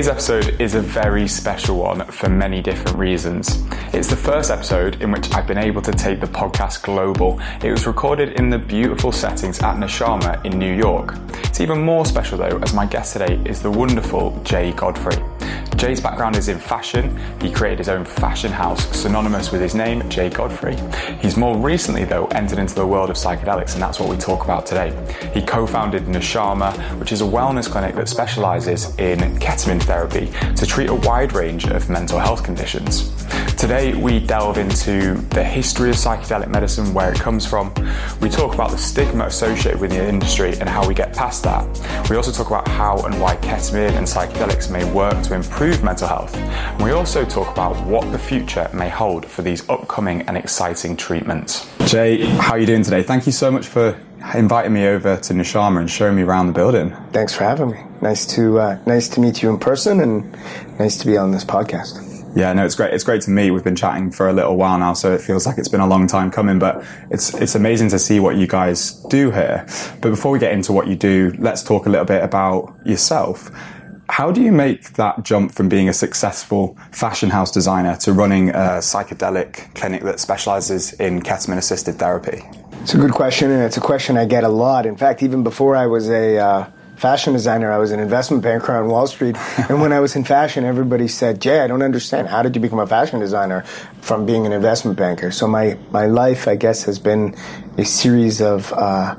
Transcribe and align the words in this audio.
Today's 0.00 0.12
episode 0.12 0.60
is 0.62 0.74
a 0.74 0.80
very 0.80 1.28
special 1.28 1.76
one 1.76 2.06
for 2.06 2.30
many 2.30 2.62
different 2.62 2.96
reasons. 2.96 3.62
It's 3.92 4.08
the 4.08 4.16
first 4.16 4.50
episode 4.50 5.02
in 5.02 5.10
which 5.12 5.30
I've 5.34 5.46
been 5.46 5.58
able 5.58 5.82
to 5.82 5.92
take 5.92 6.20
the 6.20 6.26
podcast 6.26 6.82
global. 6.82 7.38
It 7.62 7.70
was 7.70 7.86
recorded 7.86 8.40
in 8.40 8.48
the 8.48 8.56
beautiful 8.56 9.12
settings 9.12 9.60
at 9.60 9.76
Nushama 9.76 10.42
in 10.42 10.58
New 10.58 10.74
York. 10.74 11.18
It's 11.44 11.60
even 11.60 11.82
more 11.82 12.06
special 12.06 12.38
though, 12.38 12.58
as 12.62 12.72
my 12.72 12.86
guest 12.86 13.12
today 13.12 13.42
is 13.44 13.60
the 13.60 13.70
wonderful 13.70 14.40
Jay 14.42 14.72
Godfrey. 14.72 15.22
Jay's 15.80 15.98
background 15.98 16.36
is 16.36 16.48
in 16.48 16.58
fashion. 16.58 17.18
He 17.40 17.50
created 17.50 17.78
his 17.78 17.88
own 17.88 18.04
fashion 18.04 18.52
house 18.52 18.86
synonymous 18.94 19.50
with 19.50 19.62
his 19.62 19.74
name, 19.74 20.06
Jay 20.10 20.28
Godfrey. 20.28 20.76
He's 21.22 21.38
more 21.38 21.56
recently, 21.56 22.04
though, 22.04 22.26
entered 22.26 22.58
into 22.58 22.74
the 22.74 22.86
world 22.86 23.08
of 23.08 23.16
psychedelics, 23.16 23.72
and 23.72 23.82
that's 23.82 23.98
what 23.98 24.10
we 24.10 24.18
talk 24.18 24.44
about 24.44 24.66
today. 24.66 24.92
He 25.32 25.40
co 25.40 25.66
founded 25.66 26.02
Nushama, 26.02 26.76
which 26.98 27.12
is 27.12 27.22
a 27.22 27.24
wellness 27.24 27.66
clinic 27.66 27.94
that 27.94 28.10
specializes 28.10 28.94
in 28.98 29.20
ketamine 29.38 29.82
therapy 29.82 30.30
to 30.54 30.66
treat 30.66 30.90
a 30.90 30.94
wide 30.94 31.32
range 31.32 31.64
of 31.64 31.88
mental 31.88 32.18
health 32.18 32.44
conditions. 32.44 33.10
Today, 33.56 33.94
we 33.94 34.20
delve 34.20 34.58
into 34.58 35.14
the 35.30 35.44
history 35.44 35.88
of 35.88 35.96
psychedelic 35.96 36.48
medicine, 36.48 36.92
where 36.92 37.10
it 37.10 37.18
comes 37.18 37.46
from. 37.46 37.72
We 38.20 38.28
talk 38.28 38.52
about 38.52 38.70
the 38.70 38.78
stigma 38.78 39.26
associated 39.26 39.80
with 39.80 39.92
the 39.92 40.06
industry 40.06 40.58
and 40.60 40.68
how 40.68 40.86
we 40.86 40.92
get 40.92 41.14
past 41.14 41.42
that. 41.44 41.64
We 42.10 42.16
also 42.16 42.32
talk 42.32 42.48
about 42.48 42.68
how 42.68 42.98
and 42.98 43.18
why 43.18 43.36
ketamine 43.36 43.92
and 43.92 44.06
psychedelics 44.06 44.70
may 44.70 44.90
work 44.92 45.22
to 45.24 45.34
improve 45.34 45.69
improve 45.70 45.84
mental 45.84 46.08
health. 46.08 46.34
And 46.34 46.82
we 46.82 46.90
also 46.90 47.24
talk 47.24 47.48
about 47.52 47.76
what 47.86 48.10
the 48.10 48.18
future 48.18 48.68
may 48.72 48.88
hold 48.88 49.24
for 49.24 49.42
these 49.42 49.68
upcoming 49.68 50.22
and 50.22 50.36
exciting 50.36 50.96
treatments. 50.96 51.68
Jay, 51.86 52.24
how 52.24 52.52
are 52.52 52.58
you 52.58 52.66
doing 52.66 52.82
today? 52.82 53.02
Thank 53.04 53.26
you 53.26 53.32
so 53.32 53.50
much 53.52 53.66
for 53.66 53.98
inviting 54.34 54.72
me 54.72 54.86
over 54.86 55.16
to 55.16 55.32
Nushama 55.32 55.78
and 55.78 55.88
showing 55.88 56.16
me 56.16 56.22
around 56.22 56.48
the 56.48 56.52
building. 56.52 56.90
Thanks 57.12 57.34
for 57.34 57.44
having 57.44 57.70
me. 57.70 57.78
Nice 58.02 58.26
to 58.34 58.58
uh, 58.58 58.78
nice 58.86 59.08
to 59.10 59.20
meet 59.20 59.42
you 59.42 59.50
in 59.50 59.58
person 59.58 60.00
and 60.00 60.36
nice 60.78 60.96
to 60.98 61.06
be 61.06 61.16
on 61.16 61.30
this 61.30 61.44
podcast. 61.44 62.06
Yeah, 62.34 62.52
no, 62.52 62.64
it's 62.64 62.76
great. 62.76 62.92
It's 62.94 63.04
great 63.04 63.22
to 63.22 63.30
meet. 63.30 63.50
We've 63.50 63.64
been 63.64 63.76
chatting 63.76 64.12
for 64.12 64.28
a 64.28 64.32
little 64.32 64.56
while 64.56 64.78
now, 64.78 64.92
so 64.92 65.12
it 65.12 65.20
feels 65.20 65.46
like 65.46 65.58
it's 65.58 65.68
been 65.68 65.80
a 65.80 65.86
long 65.86 66.06
time 66.06 66.30
coming. 66.30 66.58
But 66.58 66.84
it's 67.10 67.34
it's 67.34 67.54
amazing 67.54 67.90
to 67.90 67.98
see 67.98 68.18
what 68.20 68.36
you 68.36 68.46
guys 68.46 68.92
do 69.08 69.30
here. 69.30 69.66
But 70.00 70.10
before 70.10 70.32
we 70.32 70.38
get 70.38 70.52
into 70.52 70.72
what 70.72 70.86
you 70.88 70.96
do, 70.96 71.32
let's 71.38 71.62
talk 71.62 71.86
a 71.86 71.88
little 71.88 72.06
bit 72.06 72.22
about 72.24 72.74
yourself. 72.84 73.50
How 74.10 74.32
do 74.32 74.42
you 74.42 74.50
make 74.50 74.94
that 74.94 75.22
jump 75.22 75.52
from 75.52 75.68
being 75.68 75.88
a 75.88 75.92
successful 75.92 76.76
fashion 76.90 77.30
house 77.30 77.52
designer 77.52 77.96
to 77.98 78.12
running 78.12 78.50
a 78.50 78.80
psychedelic 78.82 79.72
clinic 79.76 80.02
that 80.02 80.18
specializes 80.18 80.92
in 80.94 81.22
ketamine 81.22 81.58
assisted 81.58 81.94
therapy? 82.00 82.42
It's 82.82 82.92
a 82.92 82.98
good 82.98 83.12
question, 83.12 83.52
and 83.52 83.62
it's 83.62 83.76
a 83.76 83.80
question 83.80 84.16
I 84.16 84.24
get 84.24 84.42
a 84.42 84.48
lot. 84.48 84.84
In 84.84 84.96
fact, 84.96 85.22
even 85.22 85.44
before 85.44 85.76
I 85.76 85.86
was 85.86 86.10
a 86.10 86.38
uh, 86.38 86.70
fashion 86.96 87.34
designer, 87.34 87.70
I 87.70 87.78
was 87.78 87.92
an 87.92 88.00
investment 88.00 88.42
banker 88.42 88.72
on 88.72 88.88
Wall 88.88 89.06
Street. 89.06 89.36
and 89.68 89.80
when 89.80 89.92
I 89.92 90.00
was 90.00 90.16
in 90.16 90.24
fashion, 90.24 90.64
everybody 90.64 91.06
said, 91.06 91.40
Jay, 91.40 91.60
I 91.60 91.68
don't 91.68 91.82
understand. 91.82 92.26
How 92.28 92.42
did 92.42 92.56
you 92.56 92.60
become 92.60 92.80
a 92.80 92.88
fashion 92.88 93.20
designer 93.20 93.62
from 94.00 94.26
being 94.26 94.44
an 94.44 94.52
investment 94.52 94.98
banker? 94.98 95.30
So 95.30 95.46
my, 95.46 95.78
my 95.92 96.06
life, 96.06 96.48
I 96.48 96.56
guess, 96.56 96.82
has 96.82 96.98
been 96.98 97.36
a 97.78 97.84
series 97.84 98.40
of 98.40 98.72
uh, 98.72 99.14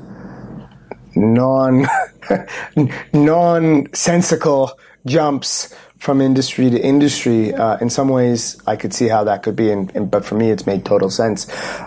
non 1.16 1.86
nonsensical 3.12 4.78
jumps 5.04 5.74
from 5.98 6.20
industry 6.20 6.68
to 6.68 6.80
industry. 6.80 7.54
Uh, 7.54 7.76
in 7.78 7.88
some 7.88 8.08
ways, 8.08 8.60
I 8.66 8.74
could 8.74 8.92
see 8.92 9.06
how 9.06 9.22
that 9.22 9.44
could 9.44 9.54
be, 9.54 9.70
and, 9.70 9.94
and 9.94 10.10
but 10.10 10.24
for 10.24 10.34
me, 10.34 10.50
it's 10.50 10.66
made 10.66 10.84
total 10.84 11.10
sense. 11.10 11.46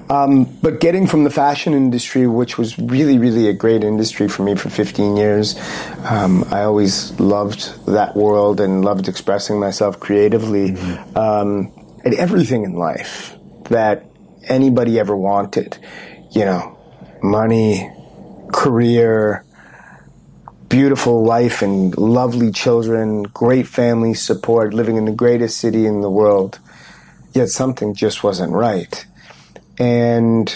Um, 0.10 0.46
but 0.62 0.80
getting 0.80 1.06
from 1.06 1.26
the 1.26 1.30
fashion 1.30 1.74
industry, 1.74 2.26
which 2.26 2.58
was 2.58 2.80
really, 2.80 3.18
really 3.18 3.50
a 3.50 3.54
great 3.54 3.84
industry 3.84 4.30
for 4.30 4.44
me 4.44 4.56
for 4.56 4.70
15 4.70 5.18
years, 5.18 5.60
um, 6.06 6.46
I 6.50 6.62
always 6.62 7.12
loved 7.20 7.88
that 7.88 8.16
world 8.16 8.62
and 8.62 8.86
loved 8.86 9.10
expressing 9.10 9.60
myself 9.60 10.00
creatively. 10.00 10.72
Mm-hmm. 10.72 11.18
Um, 11.18 11.74
and 12.06 12.14
everything 12.14 12.64
in 12.64 12.76
life 12.76 13.36
that 13.70 14.06
anybody 14.48 15.00
ever 15.00 15.16
wanted, 15.16 15.78
you 16.32 16.46
know, 16.46 16.78
money, 17.22 17.92
career, 18.54 19.45
beautiful 20.76 21.24
life 21.24 21.62
and 21.62 21.98
lovely 21.98 22.52
children, 22.52 23.24
great 23.24 23.66
family 23.66 24.14
support, 24.14 24.74
living 24.74 24.98
in 24.98 25.06
the 25.06 25.12
greatest 25.14 25.58
city 25.58 25.86
in 25.86 26.02
the 26.02 26.10
world. 26.10 26.60
Yet 27.32 27.48
something 27.48 27.94
just 27.94 28.26
wasn't 28.26 28.52
right. 28.52 29.06
And 29.80 30.54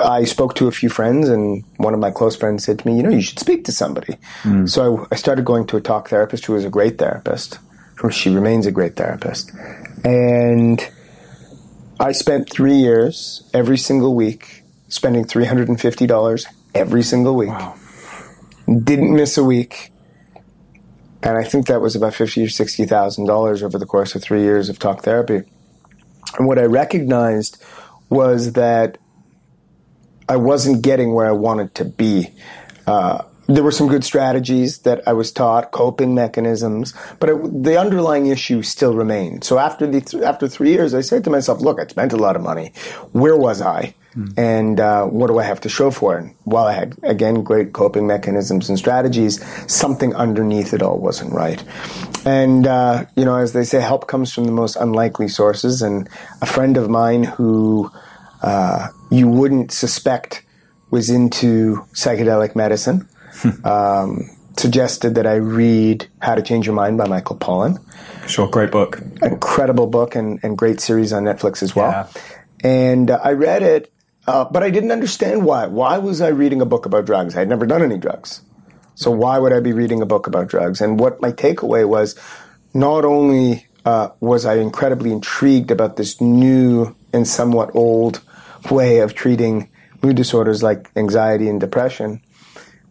I 0.00 0.24
spoke 0.24 0.56
to 0.56 0.66
a 0.66 0.72
few 0.72 0.88
friends, 0.88 1.28
and 1.28 1.62
one 1.76 1.94
of 1.94 2.00
my 2.00 2.10
close 2.10 2.34
friends 2.34 2.64
said 2.64 2.80
to 2.80 2.88
me, 2.88 2.96
You 2.96 3.04
know, 3.04 3.10
you 3.10 3.22
should 3.22 3.38
speak 3.38 3.64
to 3.66 3.72
somebody. 3.72 4.16
Mm. 4.42 4.68
So 4.68 4.80
I, 5.04 5.06
I, 5.12 5.14
started 5.14 5.44
going 5.44 5.68
to 5.68 5.76
a 5.76 5.80
talk 5.80 6.08
therapist 6.08 6.46
who 6.46 6.54
was 6.54 6.64
a 6.64 6.70
great 6.70 6.98
therapist. 6.98 7.60
She 8.10 8.30
remains 8.30 8.66
a 8.66 8.72
great 8.72 8.96
therapist. 8.96 9.52
And 10.04 10.84
I 12.00 12.10
spent 12.10 12.50
three 12.50 12.78
years 12.88 13.48
every 13.54 13.78
single 13.78 14.16
week 14.16 14.64
spending 14.88 15.24
$350 15.24 16.46
every 16.74 17.04
single 17.04 17.36
week. 17.36 17.50
Wow 17.50 17.76
didn't 18.66 19.14
miss 19.14 19.36
a 19.36 19.44
week. 19.44 19.90
And 21.22 21.38
I 21.38 21.44
think 21.44 21.66
that 21.68 21.80
was 21.80 21.96
about 21.96 22.14
fifty 22.14 22.44
or 22.44 22.48
sixty 22.48 22.84
thousand 22.84 23.26
dollars 23.26 23.62
over 23.62 23.78
the 23.78 23.86
course 23.86 24.14
of 24.14 24.22
three 24.22 24.42
years 24.42 24.68
of 24.68 24.78
talk 24.78 25.02
therapy. 25.02 25.42
And 26.38 26.46
what 26.46 26.58
I 26.58 26.64
recognized 26.64 27.62
was 28.10 28.52
that 28.52 28.98
I 30.28 30.36
wasn't 30.36 30.82
getting 30.82 31.14
where 31.14 31.26
I 31.26 31.32
wanted 31.32 31.74
to 31.76 31.84
be. 31.84 32.28
Uh, 32.86 33.22
there 33.46 33.62
were 33.62 33.72
some 33.72 33.88
good 33.88 34.04
strategies 34.04 34.78
that 34.80 35.06
I 35.06 35.12
was 35.12 35.30
taught, 35.30 35.70
coping 35.70 36.14
mechanisms, 36.14 36.94
but 37.20 37.28
it, 37.28 37.62
the 37.62 37.78
underlying 37.78 38.26
issue 38.26 38.62
still 38.62 38.94
remained. 38.94 39.44
So 39.44 39.58
after 39.58 39.86
the 39.86 40.00
th- 40.00 40.22
after 40.22 40.48
three 40.48 40.70
years, 40.70 40.94
I 40.94 41.02
said 41.02 41.24
to 41.24 41.30
myself, 41.30 41.60
"Look, 41.60 41.78
I 41.78 41.86
spent 41.86 42.12
a 42.12 42.16
lot 42.16 42.36
of 42.36 42.42
money. 42.42 42.72
Where 43.12 43.36
was 43.36 43.60
I? 43.60 43.94
Mm. 44.16 44.38
And 44.38 44.80
uh, 44.80 45.06
what 45.06 45.26
do 45.28 45.38
I 45.38 45.44
have 45.44 45.60
to 45.62 45.68
show 45.68 45.90
for 45.90 46.18
it?" 46.18 46.32
While 46.44 46.66
I 46.66 46.72
had 46.72 46.96
again 47.02 47.42
great 47.42 47.72
coping 47.72 48.06
mechanisms 48.06 48.68
and 48.68 48.78
strategies, 48.78 49.44
something 49.66 50.14
underneath 50.14 50.72
it 50.72 50.82
all 50.82 50.98
wasn't 50.98 51.32
right. 51.32 51.62
And 52.24 52.66
uh, 52.66 53.06
you 53.16 53.24
know, 53.24 53.36
as 53.36 53.52
they 53.52 53.64
say, 53.64 53.80
help 53.80 54.06
comes 54.06 54.32
from 54.32 54.44
the 54.44 54.52
most 54.52 54.76
unlikely 54.76 55.28
sources. 55.28 55.82
And 55.82 56.08
a 56.40 56.46
friend 56.46 56.76
of 56.76 56.88
mine 56.88 57.24
who 57.24 57.90
uh, 58.42 58.88
you 59.10 59.28
wouldn't 59.28 59.72
suspect 59.72 60.44
was 60.90 61.10
into 61.10 61.84
psychedelic 61.92 62.54
medicine 62.54 63.08
um, 63.64 64.30
suggested 64.56 65.16
that 65.16 65.26
I 65.26 65.34
read 65.36 66.06
How 66.20 66.34
to 66.34 66.42
Change 66.42 66.66
Your 66.66 66.74
Mind 66.74 66.98
by 66.98 67.08
Michael 67.08 67.36
Pollan. 67.36 67.80
Sure, 68.28 68.48
great 68.48 68.70
book. 68.70 69.00
Incredible 69.22 69.86
book 69.86 70.14
and, 70.14 70.38
and 70.42 70.56
great 70.56 70.80
series 70.80 71.12
on 71.12 71.24
Netflix 71.24 71.62
as 71.62 71.74
well. 71.74 71.90
Yeah. 71.90 72.22
And 72.62 73.10
uh, 73.10 73.20
I 73.22 73.32
read 73.32 73.62
it, 73.62 73.92
uh, 74.26 74.44
but 74.44 74.62
I 74.62 74.70
didn't 74.70 74.92
understand 74.92 75.44
why. 75.44 75.66
Why 75.66 75.98
was 75.98 76.20
I 76.20 76.28
reading 76.28 76.60
a 76.60 76.66
book 76.66 76.86
about 76.86 77.04
drugs? 77.04 77.36
I 77.36 77.40
had 77.40 77.48
never 77.48 77.66
done 77.66 77.82
any 77.82 77.98
drugs. 77.98 78.42
So 78.94 79.10
why 79.10 79.38
would 79.38 79.52
I 79.52 79.60
be 79.60 79.72
reading 79.72 80.00
a 80.02 80.06
book 80.06 80.26
about 80.26 80.48
drugs? 80.48 80.80
And 80.80 80.98
what 80.98 81.20
my 81.20 81.32
takeaway 81.32 81.86
was 81.86 82.18
not 82.72 83.04
only 83.04 83.66
uh, 83.84 84.10
was 84.20 84.46
I 84.46 84.54
incredibly 84.56 85.12
intrigued 85.12 85.70
about 85.70 85.96
this 85.96 86.20
new 86.20 86.94
and 87.12 87.26
somewhat 87.26 87.74
old 87.74 88.22
way 88.70 88.98
of 88.98 89.14
treating 89.14 89.68
mood 90.02 90.16
disorders 90.16 90.62
like 90.62 90.90
anxiety 90.96 91.48
and 91.48 91.60
depression, 91.60 92.22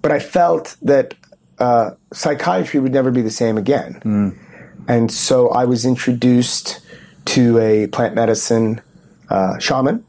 but 0.01 0.11
I 0.11 0.19
felt 0.19 0.75
that 0.81 1.15
uh, 1.59 1.91
psychiatry 2.11 2.79
would 2.79 2.91
never 2.91 3.11
be 3.11 3.21
the 3.21 3.31
same 3.31 3.57
again. 3.57 4.01
Mm. 4.03 4.37
And 4.87 5.11
so 5.11 5.49
I 5.49 5.65
was 5.65 5.85
introduced 5.85 6.79
to 7.25 7.57
a 7.59 7.87
plant 7.87 8.15
medicine 8.15 8.81
uh, 9.29 9.57
shaman, 9.59 10.05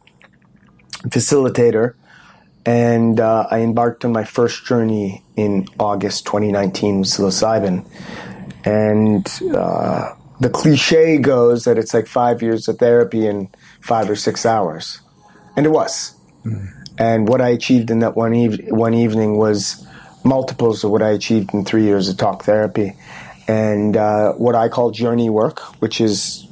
facilitator, 1.09 1.95
and 2.67 3.21
uh, 3.21 3.47
I 3.51 3.61
embarked 3.61 4.05
on 4.05 4.13
my 4.13 4.25
first 4.25 4.65
journey 4.65 5.23
in 5.37 5.67
August 5.79 6.25
2019 6.27 7.01
with 7.01 7.09
psilocybin. 7.09 7.87
And 8.65 9.27
uh, 9.55 10.15
the 10.41 10.49
cliche 10.49 11.19
goes 11.19 11.65
that 11.65 11.77
it's 11.77 11.93
like 11.93 12.07
five 12.07 12.43
years 12.43 12.67
of 12.69 12.79
therapy 12.79 13.27
in 13.27 13.51
five 13.81 14.09
or 14.09 14.17
six 14.17 14.47
hours. 14.47 15.01
And 15.57 15.67
it 15.67 15.71
was. 15.71 16.15
Mm. 16.45 16.69
And 16.99 17.29
what 17.29 17.41
I 17.41 17.49
achieved 17.49 17.91
in 17.91 17.99
that 17.99 18.17
one, 18.17 18.35
eve- 18.35 18.69
one 18.69 18.95
evening 18.95 19.37
was 19.37 19.87
multiples 20.25 20.85
of 20.85 20.91
what 20.91 21.03
I 21.03 21.11
achieved 21.11 21.53
in 21.53 21.65
three 21.65 21.85
years 21.85 22.09
of 22.09 22.17
talk 22.17 22.45
therapy. 22.45 22.95
And 23.47 23.97
uh, 23.97 24.33
what 24.33 24.55
I 24.55 24.69
call 24.69 24.91
journey 24.91 25.29
work, 25.29 25.61
which 25.83 26.01
is 26.01 26.44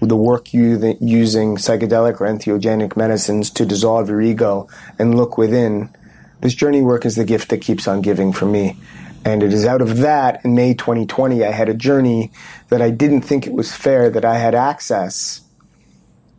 the 0.00 0.16
work 0.16 0.52
you, 0.52 0.96
using 1.00 1.56
psychedelic 1.56 2.20
or 2.20 2.26
entheogenic 2.26 2.96
medicines 2.96 3.50
to 3.50 3.64
dissolve 3.64 4.08
your 4.08 4.20
ego 4.20 4.68
and 4.98 5.16
look 5.16 5.38
within. 5.38 5.94
This 6.40 6.54
journey 6.54 6.82
work 6.82 7.06
is 7.06 7.16
the 7.16 7.24
gift 7.24 7.48
that 7.48 7.58
keeps 7.58 7.88
on 7.88 8.02
giving 8.02 8.32
for 8.32 8.46
me. 8.46 8.76
And 9.24 9.42
it 9.42 9.52
is 9.52 9.64
out 9.64 9.82
of 9.82 9.98
that 9.98 10.44
in 10.44 10.54
May 10.54 10.74
2020, 10.74 11.44
I 11.44 11.50
had 11.50 11.68
a 11.68 11.74
journey 11.74 12.30
that 12.68 12.80
I 12.80 12.90
didn't 12.90 13.22
think 13.22 13.46
it 13.46 13.52
was 13.52 13.74
fair 13.74 14.10
that 14.10 14.24
I 14.24 14.38
had 14.38 14.54
access 14.54 15.40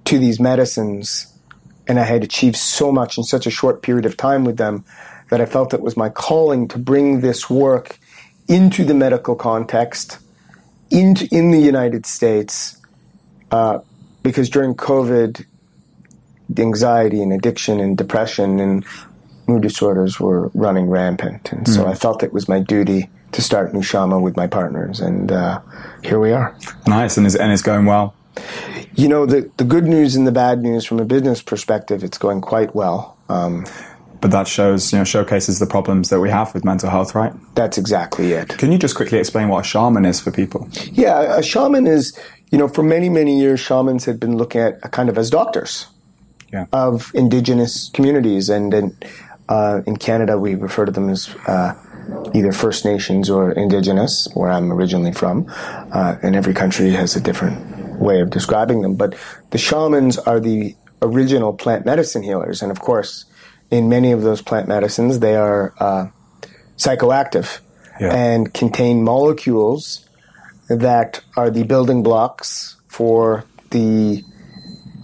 to 0.06 0.18
these 0.18 0.40
medicines 0.40 1.38
and 1.88 2.00
I 2.00 2.04
had 2.04 2.24
achieved 2.24 2.56
so 2.56 2.92
much 2.92 3.18
in 3.18 3.24
such 3.24 3.48
a 3.48 3.52
short 3.52 3.82
period 3.82 4.06
of 4.06 4.18
time 4.18 4.46
with 4.46 4.58
them 4.58 4.86
that 5.30 5.42
I 5.42 5.46
felt 5.46 5.74
it 5.74 5.82
was 5.82 5.98
my 5.98 6.10
calling 6.10 6.68
to 6.70 6.80
bring 6.80 7.22
this 7.22 7.50
work 7.50 8.00
into 8.48 8.86
the 8.86 8.94
medical 8.94 9.36
context 9.36 10.20
in 10.90 11.18
in 11.32 11.52
the 11.52 11.60
United 11.60 12.06
States, 12.06 12.77
uh, 13.52 13.80
because 14.24 14.50
during 14.50 14.76
COVID, 14.76 15.46
the 16.50 16.62
anxiety 16.62 17.22
and 17.22 17.34
addiction 17.34 17.80
and 17.80 17.98
depression 17.98 18.60
and 18.60 18.86
mood 19.48 19.62
disorders 19.62 20.20
were 20.20 20.50
running 20.54 20.90
rampant, 20.90 21.52
and 21.52 21.68
so 21.68 21.88
I 21.88 21.94
felt 21.96 22.24
it 22.24 22.34
was 22.34 22.48
my 22.50 22.60
duty 22.60 23.10
to 23.32 23.42
start 23.42 23.74
Nushama 23.74 24.22
with 24.22 24.36
my 24.38 24.48
partners, 24.48 25.00
and 25.00 25.32
uh, 25.32 25.60
here 26.04 26.20
we 26.20 26.32
are. 26.32 26.56
Nice, 26.88 27.18
and 27.18 27.26
it's, 27.26 27.36
and 27.36 27.52
it's 27.52 27.62
going 27.62 27.86
well. 27.86 28.14
You 28.96 29.08
know, 29.08 29.26
the, 29.26 29.50
the 29.58 29.64
good 29.64 29.86
news 29.86 30.16
and 30.16 30.26
the 30.28 30.32
bad 30.32 30.62
news 30.62 30.86
from 30.86 31.00
a 31.00 31.06
business 31.06 31.42
perspective, 31.42 32.04
it's 32.04 32.18
going 32.18 32.42
quite 32.42 32.74
well. 32.76 33.18
Um, 33.30 33.66
But 34.22 34.32
that 34.32 34.48
shows, 34.48 34.92
you 34.92 34.98
know, 34.98 35.04
showcases 35.04 35.60
the 35.60 35.68
problems 35.68 36.10
that 36.10 36.20
we 36.20 36.30
have 36.30 36.54
with 36.54 36.66
mental 36.66 36.90
health, 36.90 37.14
right? 37.14 37.34
that's 37.56 37.78
exactly 37.78 38.32
it. 38.34 38.50
Can 38.58 38.72
you 38.72 38.78
just 38.80 38.96
quickly 38.96 39.20
explain 39.20 39.48
what 39.50 39.60
a 39.60 39.68
shaman 39.68 40.06
is 40.06 40.20
for 40.20 40.32
people? 40.32 40.68
Yeah, 40.92 41.38
a 41.38 41.44
shaman 41.44 41.86
is, 41.88 42.18
you 42.52 42.58
know, 42.58 42.68
for 42.68 42.84
many, 42.84 43.10
many 43.10 43.40
years, 43.40 43.60
shamans 43.60 44.06
had 44.06 44.20
been 44.20 44.38
looking 44.38 44.62
at 44.62 44.80
a 44.84 44.90
kind 44.90 45.10
of 45.10 45.18
as 45.18 45.30
doctors 45.30 45.88
Yeah. 46.54 46.66
of 46.72 47.12
indigenous 47.14 47.90
communities. 47.94 48.50
And 48.50 48.74
in, 48.74 48.96
uh, 49.50 49.82
in 49.86 49.98
Canada, 49.98 50.38
we 50.38 50.56
refer 50.56 50.86
to 50.86 50.92
them 50.92 51.10
as 51.10 51.30
uh, 51.48 51.74
either 52.34 52.52
First 52.54 52.86
Nations 52.86 53.30
or 53.30 53.52
Indigenous, 53.52 54.28
where 54.34 54.50
I'm 54.52 54.72
originally 54.72 55.12
from. 55.12 55.46
Uh, 55.92 56.16
and 56.24 56.36
every 56.36 56.54
country 56.54 56.92
has 56.92 57.16
a 57.16 57.20
different 57.22 58.00
way 58.00 58.22
of 58.22 58.30
describing 58.30 58.82
them. 58.82 58.96
But 58.96 59.16
the 59.52 59.58
shamans 59.58 60.18
are 60.18 60.40
the 60.40 60.76
original 61.02 61.52
plant 61.54 61.86
medicine 61.86 62.24
healers. 62.24 62.62
And 62.62 62.72
of 62.72 62.80
course, 62.80 63.26
in 63.70 63.90
many 63.90 64.14
of 64.14 64.22
those 64.22 64.42
plant 64.42 64.68
medicines, 64.70 65.20
they 65.20 65.36
are 65.36 65.74
uh, 65.80 66.08
psychoactive 66.78 67.60
Yeah. 68.00 68.14
and 68.14 68.54
contain 68.54 69.04
molecules 69.04 70.07
that 70.70 71.22
are 71.36 71.50
the 71.50 71.64
building 71.64 72.04
blocks 72.04 72.76
for 72.88 73.46
the 73.72 74.24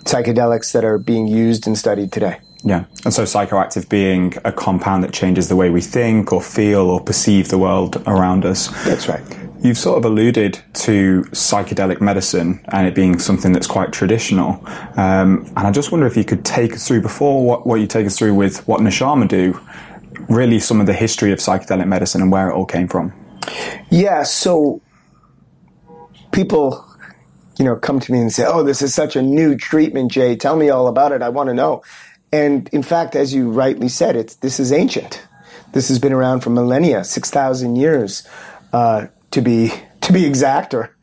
psychedelics 0.04 0.74
that 0.74 0.84
are 0.84 0.98
being 0.98 1.28
used 1.28 1.68
and 1.68 1.78
studied 1.78 2.12
today. 2.12 2.40
Yeah. 2.66 2.86
And 3.04 3.14
so 3.14 3.24
psychoactive 3.24 3.90
being 3.90 4.34
a 4.46 4.52
compound 4.52 5.04
that 5.04 5.14
changes 5.14 5.50
the 5.50 5.56
way 5.56 5.70
we 5.70 5.82
think 5.82 6.32
or 6.32 6.42
feel 6.42 6.90
or 6.90 7.02
perceive 7.02 7.50
the 7.50 7.58
world 7.58 8.02
around 8.08 8.46
us. 8.46 8.68
That's 8.86 9.10
right. 9.10 9.22
You've 9.62 9.78
sort 9.78 9.98
of 9.98 10.06
alluded 10.06 10.60
to 10.74 11.24
psychedelic 11.32 12.02
medicine 12.02 12.64
and 12.70 12.88
it 12.88 12.96
being 12.96 13.20
something 13.20 13.54
that's 13.54 13.68
quite 13.68 13.94
traditional. 13.94 14.62
Um, 14.98 15.46
and 15.56 15.60
I 15.60 15.72
just 15.72 15.92
wonder 15.92 16.06
if 16.06 16.18
you 16.18 16.26
could 16.26 16.44
take 16.44 16.74
us 16.74 16.88
through, 16.88 17.02
before 17.02 17.46
what, 17.46 17.66
what 17.66 17.76
you 17.80 17.88
take 17.88 18.06
us 18.06 18.18
through 18.18 18.36
with 18.36 18.66
what 18.68 18.82
Nushama 18.82 19.28
do, 19.28 19.60
really 20.30 20.60
some 20.60 20.80
of 20.82 20.88
the 20.88 20.94
history 20.94 21.32
of 21.32 21.40
psychedelic 21.40 21.88
medicine 21.88 22.22
and 22.22 22.32
where 22.32 22.50
it 22.50 22.54
all 22.54 22.66
came 22.66 22.88
from. 22.88 23.14
Yeah, 23.90 24.24
so 24.24 24.82
people, 26.34 26.86
you 27.58 27.64
know, 27.64 27.78
come 27.78 28.02
to 28.02 28.12
me 28.12 28.20
and 28.20 28.34
say, 28.34 28.46
"Oh, 28.46 28.64
this 28.64 28.82
is 28.82 28.94
such 28.94 29.16
a 29.16 29.22
new 29.22 29.56
treatment, 29.56 30.12
Jay. 30.12 30.36
Tell 30.36 30.58
me 30.58 30.70
all 30.70 30.88
about 30.88 31.14
it. 31.14 31.22
I 31.22 31.30
want 31.30 31.48
to 31.48 31.54
know." 31.54 31.84
And 32.34 32.68
in 32.74 32.84
fact, 32.84 33.16
as 33.16 33.34
you 33.34 33.52
rightly 33.52 33.88
said, 33.88 34.18
it's 34.18 34.36
this 34.36 34.60
is 34.60 34.74
ancient. 34.74 35.22
This 35.72 35.88
has 35.88 36.00
been 36.00 36.14
around 36.14 36.42
for 36.42 36.50
millennia, 36.50 37.04
six 37.04 37.30
thousand 37.30 37.78
years, 37.78 38.28
uh, 38.74 39.08
to 39.32 39.42
be 39.42 39.72
to 40.02 40.12
be 40.12 40.26
exact. 40.26 40.74
Or, 40.74 40.96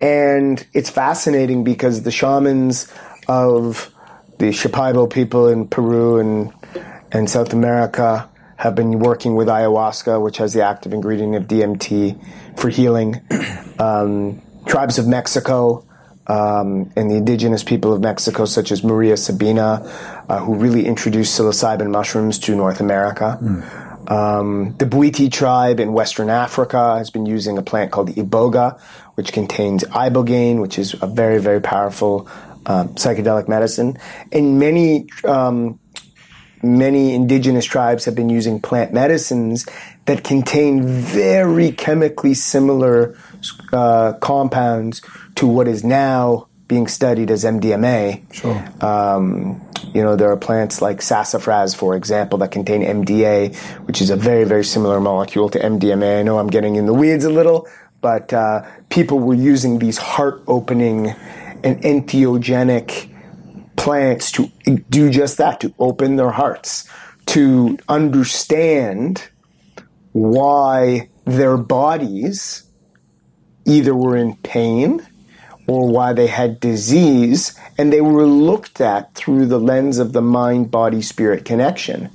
and 0.00 0.64
it's 0.74 0.90
fascinating 0.90 1.64
because 1.64 2.02
the 2.02 2.10
shamans 2.10 2.92
of 3.28 3.94
the 4.38 4.50
Shipibo 4.50 5.08
people 5.10 5.48
in 5.48 5.68
Peru 5.68 6.18
and 6.18 6.52
and 7.12 7.30
South 7.30 7.52
America 7.52 8.28
have 8.60 8.74
been 8.74 8.98
working 8.98 9.36
with 9.36 9.48
ayahuasca, 9.48 10.22
which 10.22 10.36
has 10.36 10.52
the 10.52 10.62
active 10.62 10.92
ingredient 10.92 11.34
of 11.34 11.44
DMT, 11.44 12.58
for 12.58 12.68
healing. 12.68 13.20
Um, 13.80 14.42
tribes 14.66 14.98
of 14.98 15.08
Mexico 15.08 15.86
um, 16.26 16.92
and 16.96 17.10
the 17.10 17.14
indigenous 17.14 17.64
people 17.64 17.94
of 17.94 18.02
Mexico, 18.02 18.44
such 18.44 18.70
as 18.70 18.84
Maria 18.84 19.16
Sabina, 19.16 19.80
uh, 20.28 20.38
who 20.40 20.54
really 20.54 20.84
introduced 20.84 21.40
psilocybin 21.40 21.90
mushrooms 21.90 22.38
to 22.40 22.54
North 22.54 22.78
America. 22.80 23.38
Um, 24.06 24.76
the 24.76 24.84
Bwiti 24.84 25.32
tribe 25.32 25.80
in 25.80 25.94
Western 25.94 26.28
Africa 26.28 26.98
has 26.98 27.08
been 27.08 27.24
using 27.24 27.56
a 27.56 27.62
plant 27.62 27.90
called 27.90 28.10
iboga, 28.10 28.78
which 29.14 29.32
contains 29.32 29.82
ibogaine, 29.84 30.60
which 30.60 30.78
is 30.78 30.94
a 31.00 31.06
very, 31.06 31.40
very 31.40 31.62
powerful 31.62 32.28
um, 32.66 32.90
psychedelic 32.96 33.48
medicine. 33.48 33.96
And 34.30 34.58
many 34.58 35.06
um, 35.24 35.80
many 36.62 37.14
indigenous 37.14 37.64
tribes 37.64 38.04
have 38.04 38.14
been 38.14 38.28
using 38.28 38.60
plant 38.60 38.92
medicines 38.92 39.66
that 40.06 40.24
contain 40.24 40.84
very 40.84 41.72
chemically 41.72 42.34
similar 42.34 43.16
uh, 43.72 44.12
compounds 44.14 45.02
to 45.36 45.46
what 45.46 45.66
is 45.68 45.84
now 45.84 46.46
being 46.68 46.86
studied 46.86 47.30
as 47.30 47.44
MDMA. 47.44 48.32
Sure. 48.32 48.64
Um, 48.80 49.60
you 49.92 50.02
know, 50.02 50.14
there 50.14 50.30
are 50.30 50.36
plants 50.36 50.80
like 50.80 51.02
sassafras, 51.02 51.74
for 51.74 51.96
example, 51.96 52.38
that 52.38 52.52
contain 52.52 52.82
MDA, 52.82 53.56
which 53.86 54.00
is 54.00 54.10
a 54.10 54.16
very, 54.16 54.44
very 54.44 54.64
similar 54.64 55.00
molecule 55.00 55.48
to 55.48 55.58
MDMA. 55.58 56.20
I 56.20 56.22
know 56.22 56.38
I'm 56.38 56.46
getting 56.46 56.76
in 56.76 56.86
the 56.86 56.94
weeds 56.94 57.24
a 57.24 57.30
little, 57.30 57.66
but 58.00 58.32
uh, 58.32 58.64
people 58.88 59.18
were 59.18 59.34
using 59.34 59.80
these 59.80 59.98
heart 59.98 60.42
opening 60.46 61.08
and 61.64 61.82
entheogenic 61.82 63.09
plants 63.80 64.30
to 64.32 64.46
do 64.90 65.10
just 65.10 65.38
that, 65.38 65.58
to 65.60 65.72
open 65.78 66.16
their 66.16 66.30
hearts, 66.30 66.86
to 67.26 67.78
understand 67.88 69.28
why 70.12 71.08
their 71.24 71.56
bodies 71.56 72.64
either 73.64 73.94
were 73.94 74.16
in 74.16 74.36
pain 74.36 75.06
or 75.66 75.88
why 75.88 76.12
they 76.12 76.26
had 76.26 76.58
disease, 76.60 77.56
and 77.78 77.92
they 77.92 78.00
were 78.00 78.26
looked 78.26 78.80
at 78.80 79.14
through 79.14 79.46
the 79.46 79.60
lens 79.60 79.98
of 79.98 80.12
the 80.12 80.20
mind 80.20 80.70
body 80.70 81.00
spirit 81.00 81.44
connection. 81.44 82.10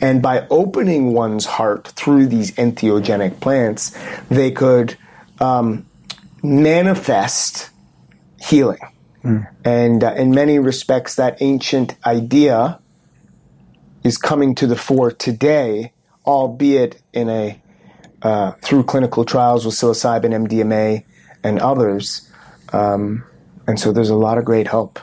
And 0.00 0.20
by 0.20 0.46
opening 0.50 1.14
one's 1.14 1.46
heart 1.46 1.88
through 1.88 2.26
these 2.26 2.52
entheogenic 2.52 3.40
plants, 3.40 3.96
they 4.28 4.50
could 4.50 4.96
um, 5.40 5.86
manifest 6.42 7.70
healing. 8.40 8.78
And 9.64 10.04
uh, 10.04 10.14
in 10.14 10.30
many 10.30 10.58
respects, 10.58 11.16
that 11.16 11.40
ancient 11.40 11.96
idea 12.04 12.80
is 14.04 14.16
coming 14.16 14.54
to 14.56 14.66
the 14.66 14.76
fore 14.76 15.10
today, 15.10 15.92
albeit 16.26 17.00
in 17.12 17.28
a 17.28 17.60
uh, 18.22 18.52
through 18.62 18.84
clinical 18.84 19.24
trials 19.24 19.64
with 19.64 19.74
psilocybin, 19.74 20.46
MDMA, 20.46 21.04
and 21.44 21.60
others. 21.60 22.28
Um, 22.72 23.24
and 23.66 23.78
so 23.78 23.92
there's 23.92 24.10
a 24.10 24.16
lot 24.16 24.38
of 24.38 24.44
great 24.44 24.66
hope 24.66 24.98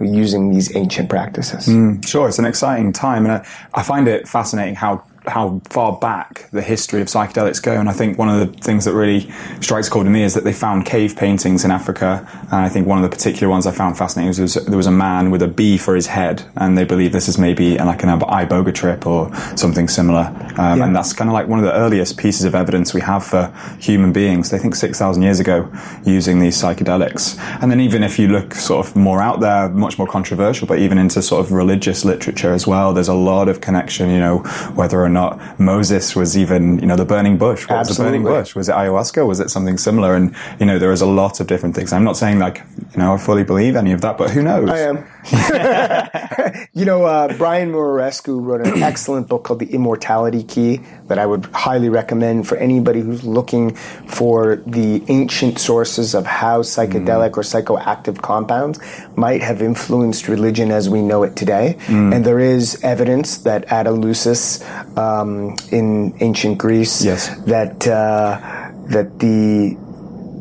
using 0.00 0.50
these 0.50 0.74
ancient 0.74 1.08
practices. 1.10 1.68
Sure, 2.02 2.28
it's 2.28 2.38
an 2.38 2.46
exciting 2.46 2.92
time, 2.92 3.24
and 3.24 3.32
I, 3.32 3.46
I 3.74 3.82
find 3.82 4.08
it 4.08 4.26
fascinating 4.26 4.74
how 4.74 5.04
how 5.26 5.60
far 5.70 5.96
back 5.98 6.48
the 6.50 6.62
history 6.62 7.00
of 7.00 7.08
psychedelics 7.08 7.62
go. 7.62 7.72
And 7.72 7.88
I 7.88 7.92
think 7.92 8.18
one 8.18 8.28
of 8.28 8.38
the 8.40 8.60
things 8.60 8.84
that 8.84 8.92
really 8.92 9.30
strikes 9.60 9.88
cold 9.88 10.04
to 10.04 10.10
me 10.10 10.22
is 10.22 10.34
that 10.34 10.44
they 10.44 10.52
found 10.52 10.84
cave 10.86 11.16
paintings 11.16 11.64
in 11.64 11.70
Africa. 11.70 12.26
And 12.42 12.60
I 12.60 12.68
think 12.68 12.86
one 12.86 13.02
of 13.02 13.08
the 13.08 13.14
particular 13.14 13.48
ones 13.50 13.66
I 13.66 13.72
found 13.72 13.96
fascinating 13.96 14.28
was, 14.28 14.40
was 14.40 14.54
there 14.66 14.76
was 14.76 14.86
a 14.86 14.92
man 14.92 15.30
with 15.30 15.42
a 15.42 15.48
bee 15.48 15.78
for 15.78 15.94
his 15.94 16.06
head, 16.06 16.42
and 16.56 16.76
they 16.76 16.84
believe 16.84 17.12
this 17.12 17.28
is 17.28 17.38
maybe 17.38 17.78
like 17.78 18.02
an 18.02 18.08
iboga 18.08 18.74
trip 18.74 19.06
or 19.06 19.34
something 19.56 19.88
similar. 19.88 20.26
Um, 20.58 20.78
Yeah. 20.78 20.84
And 20.84 20.96
that's 20.96 21.12
kind 21.12 21.30
of 21.30 21.34
like 21.34 21.48
one 21.48 21.58
of 21.58 21.64
the 21.64 21.72
earliest 21.74 22.16
pieces 22.18 22.44
of 22.44 22.54
evidence 22.54 22.92
we 22.92 23.00
have 23.00 23.24
for 23.24 23.52
human 23.78 24.12
beings. 24.12 24.50
They 24.50 24.58
think 24.58 24.74
six 24.74 24.98
thousand 24.98 25.22
years 25.22 25.40
ago 25.40 25.70
using 26.04 26.40
these 26.40 26.60
psychedelics. 26.60 27.38
And 27.62 27.70
then 27.70 27.80
even 27.80 28.02
if 28.02 28.18
you 28.18 28.28
look 28.28 28.54
sort 28.54 28.86
of 28.86 28.96
more 28.96 29.22
out 29.22 29.40
there, 29.40 29.68
much 29.68 29.98
more 29.98 30.06
controversial, 30.06 30.66
but 30.66 30.78
even 30.78 30.98
into 30.98 31.22
sort 31.22 31.44
of 31.44 31.52
religious 31.52 32.04
literature 32.04 32.52
as 32.52 32.66
well, 32.66 32.92
there's 32.92 33.08
a 33.08 33.14
lot 33.14 33.48
of 33.48 33.60
connection. 33.60 34.10
You 34.10 34.20
know, 34.20 34.38
whether 34.74 35.00
or 35.00 35.08
not 35.14 35.58
Moses 35.58 36.14
was 36.14 36.36
even, 36.36 36.78
you 36.80 36.86
know, 36.86 36.96
the 36.96 37.06
burning 37.06 37.38
bush. 37.38 37.66
What 37.68 37.78
was 37.78 37.96
the 37.96 38.02
burning 38.04 38.24
bush? 38.24 38.54
Was 38.54 38.68
it 38.68 38.74
ayahuasca? 38.74 39.26
Was 39.26 39.40
it 39.40 39.48
something 39.50 39.78
similar? 39.78 40.14
And 40.14 40.34
you 40.60 40.66
know, 40.66 40.78
there 40.78 40.92
is 40.92 41.00
a 41.00 41.06
lot 41.06 41.40
of 41.40 41.46
different 41.46 41.74
things. 41.74 41.92
I'm 41.92 42.04
not 42.04 42.18
saying 42.18 42.38
like, 42.38 42.62
you 42.92 42.98
know, 42.98 43.14
I 43.14 43.18
fully 43.18 43.44
believe 43.44 43.76
any 43.76 43.92
of 43.92 44.02
that, 44.02 44.18
but 44.18 44.30
who 44.30 44.42
knows? 44.42 44.68
I 44.68 44.80
am. 44.80 45.06
you 46.74 46.84
know, 46.84 47.04
uh, 47.04 47.36
Brian 47.36 47.72
Muraresku 47.72 48.40
wrote 48.42 48.66
an 48.66 48.82
excellent 48.82 49.28
book 49.28 49.44
called 49.44 49.60
The 49.60 49.66
Immortality 49.72 50.42
Key 50.42 50.80
that 51.08 51.18
I 51.18 51.26
would 51.26 51.46
highly 51.46 51.88
recommend 51.88 52.46
for 52.48 52.56
anybody 52.56 53.00
who's 53.00 53.24
looking 53.24 53.74
for 54.06 54.56
the 54.66 55.02
ancient 55.08 55.58
sources 55.58 56.14
of 56.14 56.26
how 56.26 56.62
psychedelic 56.62 57.36
or 57.36 57.42
psychoactive 57.42 58.20
compounds 58.22 58.78
might 59.16 59.42
have 59.42 59.62
influenced 59.62 60.28
religion 60.28 60.70
as 60.70 60.88
we 60.88 61.02
know 61.02 61.22
it 61.22 61.36
today. 61.36 61.76
And 61.88 62.24
there 62.24 62.40
is 62.40 62.82
evidence 62.84 63.38
that 63.38 63.64
at 63.72 63.86
Eleusis 63.86 64.62
um, 64.98 65.56
in 65.70 66.14
ancient 66.20 66.58
Greece, 66.58 67.04
Yes. 67.04 67.28
that 67.46 67.86
uh, 67.86 68.40
that 68.86 69.18
the 69.18 69.76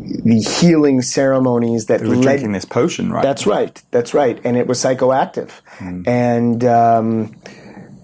the 0.03 0.39
healing 0.39 1.01
ceremonies 1.01 1.85
that 1.87 2.01
They 2.01 2.07
were 2.07 2.15
led 2.15 2.23
drinking 2.23 2.51
this 2.51 2.65
potion, 2.65 3.11
right? 3.11 3.23
that's 3.23 3.45
right. 3.47 3.81
That's 3.91 4.13
right. 4.13 4.39
And 4.43 4.57
it 4.57 4.67
was 4.67 4.79
psychoactive. 4.83 5.49
And 6.07 6.63
um, 6.65 7.35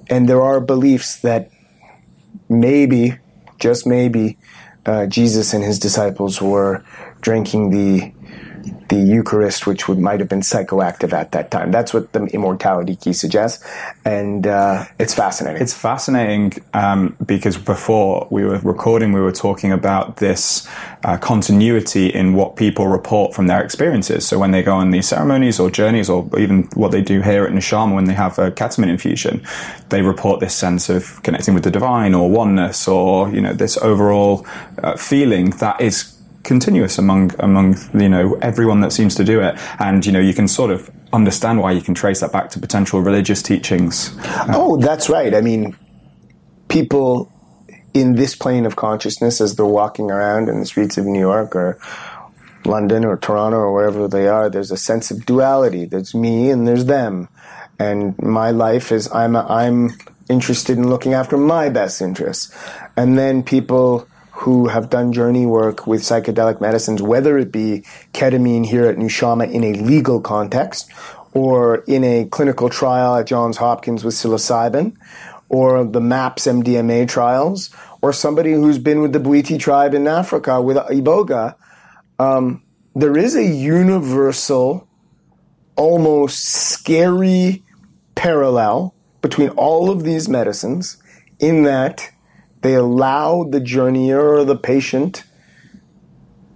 and 0.10 0.28
there 0.28 0.42
are 0.42 0.60
beliefs 0.60 1.20
that 1.22 1.52
maybe, 2.48 3.18
just 3.60 3.86
maybe, 3.86 4.38
uh, 4.86 5.06
Jesus 5.06 5.54
and 5.54 5.64
his 5.64 5.78
disciples 5.80 6.42
were 6.42 6.84
drinking 7.22 7.70
the 7.72 8.14
the 8.90 8.98
Eucharist, 8.98 9.68
which 9.68 9.88
would, 9.88 10.00
might 10.00 10.20
have 10.20 10.30
been 10.30 10.42
psychoactive 10.42 11.14
at 11.14 11.32
that 11.32 11.52
time. 11.52 11.72
That's 11.72 11.94
what 11.94 12.12
the 12.14 12.26
immortality 12.26 12.96
key 12.96 13.14
suggests, 13.14 13.64
and 14.06 14.46
uh, 14.48 14.86
it's 15.00 15.14
fascinating. 15.14 15.62
It's 15.62 15.74
fascinating 15.74 16.54
um, 16.74 17.16
because 17.26 17.58
before 17.58 18.28
we 18.32 18.46
were 18.46 18.60
recording, 18.60 19.14
we 19.14 19.22
were 19.22 19.32
talking 19.32 19.72
about 19.72 20.18
this 20.18 20.68
uh, 21.04 21.18
continuity 21.18 22.08
in 22.08 22.34
what 22.34 22.56
people 22.56 22.88
report 22.88 23.34
from 23.34 23.48
their 23.48 23.64
experiences. 23.64 24.28
So 24.28 24.40
when 24.40 24.52
they 24.52 24.64
go 24.64 24.76
on 24.76 24.92
these 24.92 25.08
ceremonies 25.08 25.60
or 25.60 25.70
journeys, 25.70 26.10
or 26.10 26.28
even 26.40 26.64
what 26.74 26.92
they 26.92 27.02
do 27.02 27.22
here 27.22 27.46
at 27.46 27.52
Nushama 27.52 27.96
when 27.96 28.06
they 28.06 28.14
have 28.14 28.38
a 28.40 28.52
ketamine 28.52 28.90
infusion, 28.90 29.46
they 29.90 30.02
report 30.02 30.40
this 30.40 30.56
sense 30.56 30.90
of 30.90 31.22
connecting 31.24 31.54
with 31.54 31.64
the 31.64 31.72
divine 31.72 32.14
or 32.14 32.30
oneness, 32.30 32.88
or 32.88 33.30
you 33.30 33.42
know 33.42 33.54
this 33.54 33.78
overall 33.78 34.46
uh, 34.84 34.96
feeling 34.96 35.52
that 35.52 35.80
is 35.80 36.19
continuous 36.50 36.98
among 36.98 37.32
among 37.40 37.78
you 37.94 38.10
know 38.10 38.34
everyone 38.42 38.82
that 38.82 38.92
seems 38.92 39.14
to 39.16 39.24
do 39.24 39.40
it, 39.40 39.54
and 39.78 40.04
you 40.06 40.12
know 40.12 40.20
you 40.20 40.34
can 40.34 40.48
sort 40.48 40.72
of 40.72 40.90
understand 41.14 41.62
why 41.62 41.72
you 41.72 41.82
can 41.82 41.94
trace 41.94 42.20
that 42.22 42.32
back 42.32 42.50
to 42.50 42.60
potential 42.60 43.02
religious 43.02 43.42
teachings. 43.44 44.18
Uh, 44.18 44.54
oh, 44.56 44.78
that's 44.78 45.10
right. 45.10 45.36
I 45.36 45.42
mean, 45.42 45.78
people 46.68 47.32
in 47.94 48.16
this 48.16 48.36
plane 48.36 48.66
of 48.66 48.76
consciousness 48.76 49.40
as 49.40 49.56
they're 49.56 49.76
walking 49.82 50.10
around 50.10 50.50
in 50.50 50.60
the 50.60 50.66
streets 50.66 50.98
of 50.98 51.06
New 51.06 51.20
York 51.20 51.56
or 51.56 51.78
London 52.66 53.06
or 53.06 53.16
Toronto 53.18 53.58
or 53.58 53.72
wherever 53.72 54.08
they 54.08 54.28
are, 54.28 54.50
there's 54.50 54.72
a 54.72 54.78
sense 54.78 55.12
of 55.12 55.26
duality. 55.28 55.86
There's 55.86 56.16
me 56.16 56.50
and 56.50 56.68
there's 56.68 56.86
them. 56.86 57.30
And 57.78 58.18
my 58.20 58.50
life 58.50 58.92
is 58.92 59.08
I'm 59.14 59.36
I'm 59.36 59.92
interested 60.30 60.78
in 60.80 60.90
looking 60.90 61.14
after 61.14 61.38
my 61.38 61.70
best 61.70 62.02
interests. 62.02 62.52
And 62.98 63.20
then 63.20 63.44
people 63.44 64.09
who 64.40 64.70
have 64.70 64.90
done 64.90 65.12
journey 65.12 65.46
work 65.46 65.86
with 65.86 66.02
psychedelic 66.02 66.62
medicines, 66.62 67.02
whether 67.02 67.38
it 67.38 67.52
be 67.52 67.84
ketamine 68.14 68.66
here 68.66 68.86
at 68.86 68.96
Nushama 68.96 69.52
in 69.52 69.66
a 69.66 69.74
legal 69.74 70.22
context, 70.22 70.90
or 71.34 71.84
in 71.88 72.06
a 72.06 72.24
clinical 72.26 72.70
trial 72.70 73.18
at 73.18 73.28
Johns 73.28 73.58
Hopkins 73.58 74.06
with 74.06 74.16
psilocybin, 74.16 74.96
or 75.50 75.84
the 75.84 76.00
MAPS 76.00 76.46
MDMA 76.46 77.06
trials, 77.10 77.70
or 78.02 78.14
somebody 78.14 78.54
who's 78.54 78.78
been 78.78 79.02
with 79.02 79.12
the 79.12 79.20
Bwiti 79.20 79.60
tribe 79.60 79.94
in 79.94 80.08
Africa 80.08 80.62
with 80.62 80.78
Iboga, 80.78 81.56
um, 82.18 82.64
there 82.96 83.18
is 83.18 83.36
a 83.36 83.44
universal, 83.44 84.88
almost 85.76 86.46
scary 86.46 87.62
parallel 88.16 88.96
between 89.22 89.50
all 89.50 89.90
of 89.90 90.04
these 90.04 90.30
medicines 90.30 90.96
in 91.40 91.64
that 91.64 92.10
they 92.62 92.76
allow 92.76 93.44
the 93.44 93.60
journeyer 93.60 94.40
or 94.40 94.46
the 94.46 94.56
patient 94.56 95.24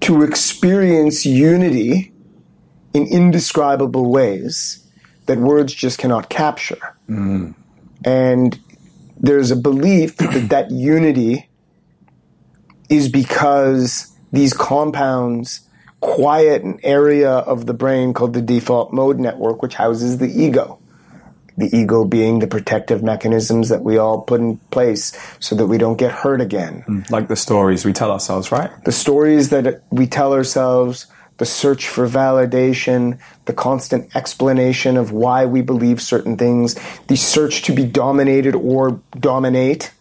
to 0.02 0.22
experience 0.22 1.26
unity 1.26 2.14
in 2.94 3.08
indescribable 3.08 4.12
ways 4.12 4.86
that 5.26 5.38
words 5.38 5.74
just 5.74 5.98
cannot 5.98 6.30
capture. 6.30 6.96
Mm. 7.10 7.56
And 8.04 8.60
there's 9.18 9.52
a 9.52 9.56
belief 9.56 10.18
that 10.18 10.50
that 10.50 10.72
unity 10.72 11.50
is 12.90 13.08
because 13.08 14.14
these 14.32 14.54
compounds 14.54 15.62
quiet 16.02 16.64
an 16.64 16.80
area 16.84 17.32
of 17.32 17.66
the 17.66 17.74
brain 17.74 18.14
called 18.14 18.34
the 18.34 18.42
default 18.42 18.92
mode 18.92 19.20
network, 19.20 19.62
which 19.62 19.76
houses 19.76 20.18
the 20.18 20.28
ego 20.28 20.80
the 21.58 21.76
ego 21.76 22.06
being 22.06 22.40
the 22.40 22.48
protective 22.48 23.04
mechanisms 23.04 23.70
that 23.70 23.84
we 23.84 23.98
all 23.98 24.22
put 24.22 24.40
in 24.40 24.58
place 24.72 25.18
so 25.40 25.56
that 25.56 25.68
we 25.68 25.78
don't 25.78 25.98
get 25.98 26.12
hurt 26.12 26.42
again. 26.42 26.84
Mm, 26.88 27.10
like 27.10 27.28
the 27.28 27.36
stories 27.36 27.86
we 27.86 27.94
tell 27.94 28.12
ourselves, 28.12 28.52
right? 28.52 28.72
The 28.86 28.92
stories 28.92 29.50
that 29.50 29.84
we 29.92 30.08
tell 30.08 30.34
ourselves, 30.34 31.08
the 31.38 31.46
search 31.46 31.88
for 31.88 32.08
validation, 32.08 33.20
the 33.46 33.54
constant 33.54 34.16
explanation 34.16 34.98
of 34.98 35.12
why 35.12 35.46
we 35.46 35.62
believe 35.62 36.02
certain 36.02 36.38
things, 36.38 36.76
the 37.08 37.16
search 37.16 37.64
to 37.64 37.74
be 37.74 37.86
dominated 37.86 38.56
or 38.56 39.02
dominate, 39.20 39.92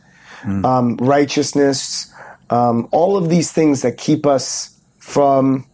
mm. 0.43 0.65
um, 0.65 0.97
righteousness, 0.97 2.13
um, 2.51 2.89
all 2.91 3.17
of 3.17 3.29
these 3.29 3.51
things 3.51 3.83
that 3.83 3.97
keep 3.97 4.27
us 4.27 4.79
from 4.99 5.67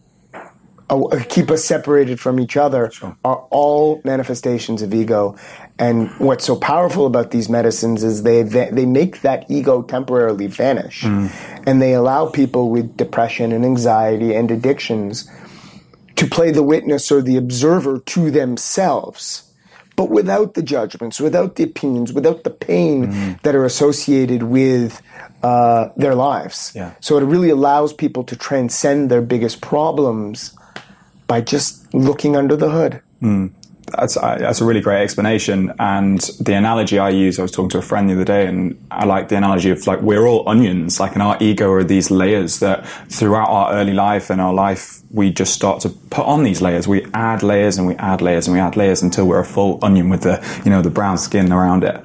uh, 0.89 1.23
keep 1.29 1.51
us 1.51 1.63
separated 1.63 2.19
from 2.19 2.39
each 2.39 2.57
other 2.57 2.89
sure. 2.89 3.15
are 3.23 3.45
all 3.51 4.01
manifestations 4.03 4.81
of 4.81 4.93
ego 4.93 5.35
and 5.79 6.09
what's 6.19 6.45
so 6.45 6.57
powerful 6.57 7.05
about 7.05 7.31
these 7.31 7.47
medicines 7.47 8.03
is 8.03 8.23
they 8.23 8.43
they 8.43 8.85
make 8.85 9.21
that 9.21 9.49
ego 9.49 9.81
temporarily 9.81 10.47
vanish, 10.47 11.03
mm. 11.03 11.31
and 11.65 11.81
they 11.81 11.93
allow 11.93 12.29
people 12.29 12.69
with 12.69 12.97
depression 12.97 13.53
and 13.53 13.63
anxiety 13.65 14.35
and 14.35 14.51
addictions 14.51 15.31
to 16.17 16.27
play 16.27 16.51
the 16.51 16.63
witness 16.63 17.09
or 17.11 17.21
the 17.21 17.37
observer 17.37 17.99
to 17.99 18.29
themselves, 18.29 19.49
but 19.95 20.09
without 20.09 20.53
the 20.53 20.61
judgments, 20.61 21.21
without 21.21 21.55
the 21.55 21.63
opinions, 21.63 22.11
without 22.11 22.43
the 22.43 22.49
pain 22.49 23.07
mm. 23.07 23.41
that 23.43 23.55
are 23.55 23.63
associated 23.63 24.43
with 24.43 25.01
uh, 25.43 25.87
their 25.95 26.13
lives. 26.13 26.73
Yeah. 26.75 26.93
So 26.99 27.17
it 27.17 27.23
really 27.23 27.49
allows 27.49 27.93
people 27.93 28.25
to 28.25 28.35
transcend 28.35 29.09
their 29.09 29.21
biggest 29.21 29.61
problems 29.61 30.53
by 31.25 31.39
just 31.39 31.93
looking 31.93 32.35
under 32.35 32.57
the 32.57 32.69
hood. 32.69 33.01
Mm 33.21 33.53
that's 33.91 34.17
uh, 34.17 34.37
that's 34.39 34.61
a 34.61 34.65
really 34.65 34.81
great 34.81 35.01
explanation. 35.01 35.73
And 35.79 36.19
the 36.39 36.53
analogy 36.53 36.99
I 36.99 37.09
use, 37.09 37.39
I 37.39 37.41
was 37.41 37.51
talking 37.51 37.69
to 37.69 37.77
a 37.77 37.81
friend 37.81 38.09
the 38.09 38.13
other 38.13 38.25
day, 38.25 38.47
and 38.47 38.85
I 38.91 39.05
like 39.05 39.29
the 39.29 39.37
analogy 39.37 39.69
of 39.69 39.85
like 39.87 40.01
we're 40.01 40.25
all 40.27 40.47
onions, 40.47 40.99
like 40.99 41.15
in 41.15 41.21
our 41.21 41.37
ego 41.39 41.71
are 41.71 41.83
these 41.83 42.11
layers 42.11 42.59
that 42.59 42.87
throughout 43.09 43.49
our 43.49 43.73
early 43.73 43.93
life 43.93 44.29
and 44.29 44.39
our 44.41 44.53
life 44.53 45.01
we 45.11 45.31
just 45.31 45.53
start 45.53 45.81
to 45.81 45.89
put 45.89 46.25
on 46.25 46.43
these 46.43 46.61
layers. 46.61 46.87
We 46.87 47.05
add 47.13 47.41
layers 47.41 47.77
and 47.77 47.87
we 47.87 47.95
add 47.95 48.21
layers 48.21 48.47
and 48.47 48.55
we 48.55 48.59
add 48.59 48.77
layers 48.77 49.01
until 49.01 49.25
we're 49.25 49.39
a 49.39 49.45
full 49.45 49.79
onion 49.81 50.09
with 50.09 50.21
the 50.21 50.61
you 50.63 50.71
know 50.71 50.81
the 50.81 50.89
brown 50.89 51.17
skin 51.17 51.51
around 51.51 51.83
it. 51.83 51.95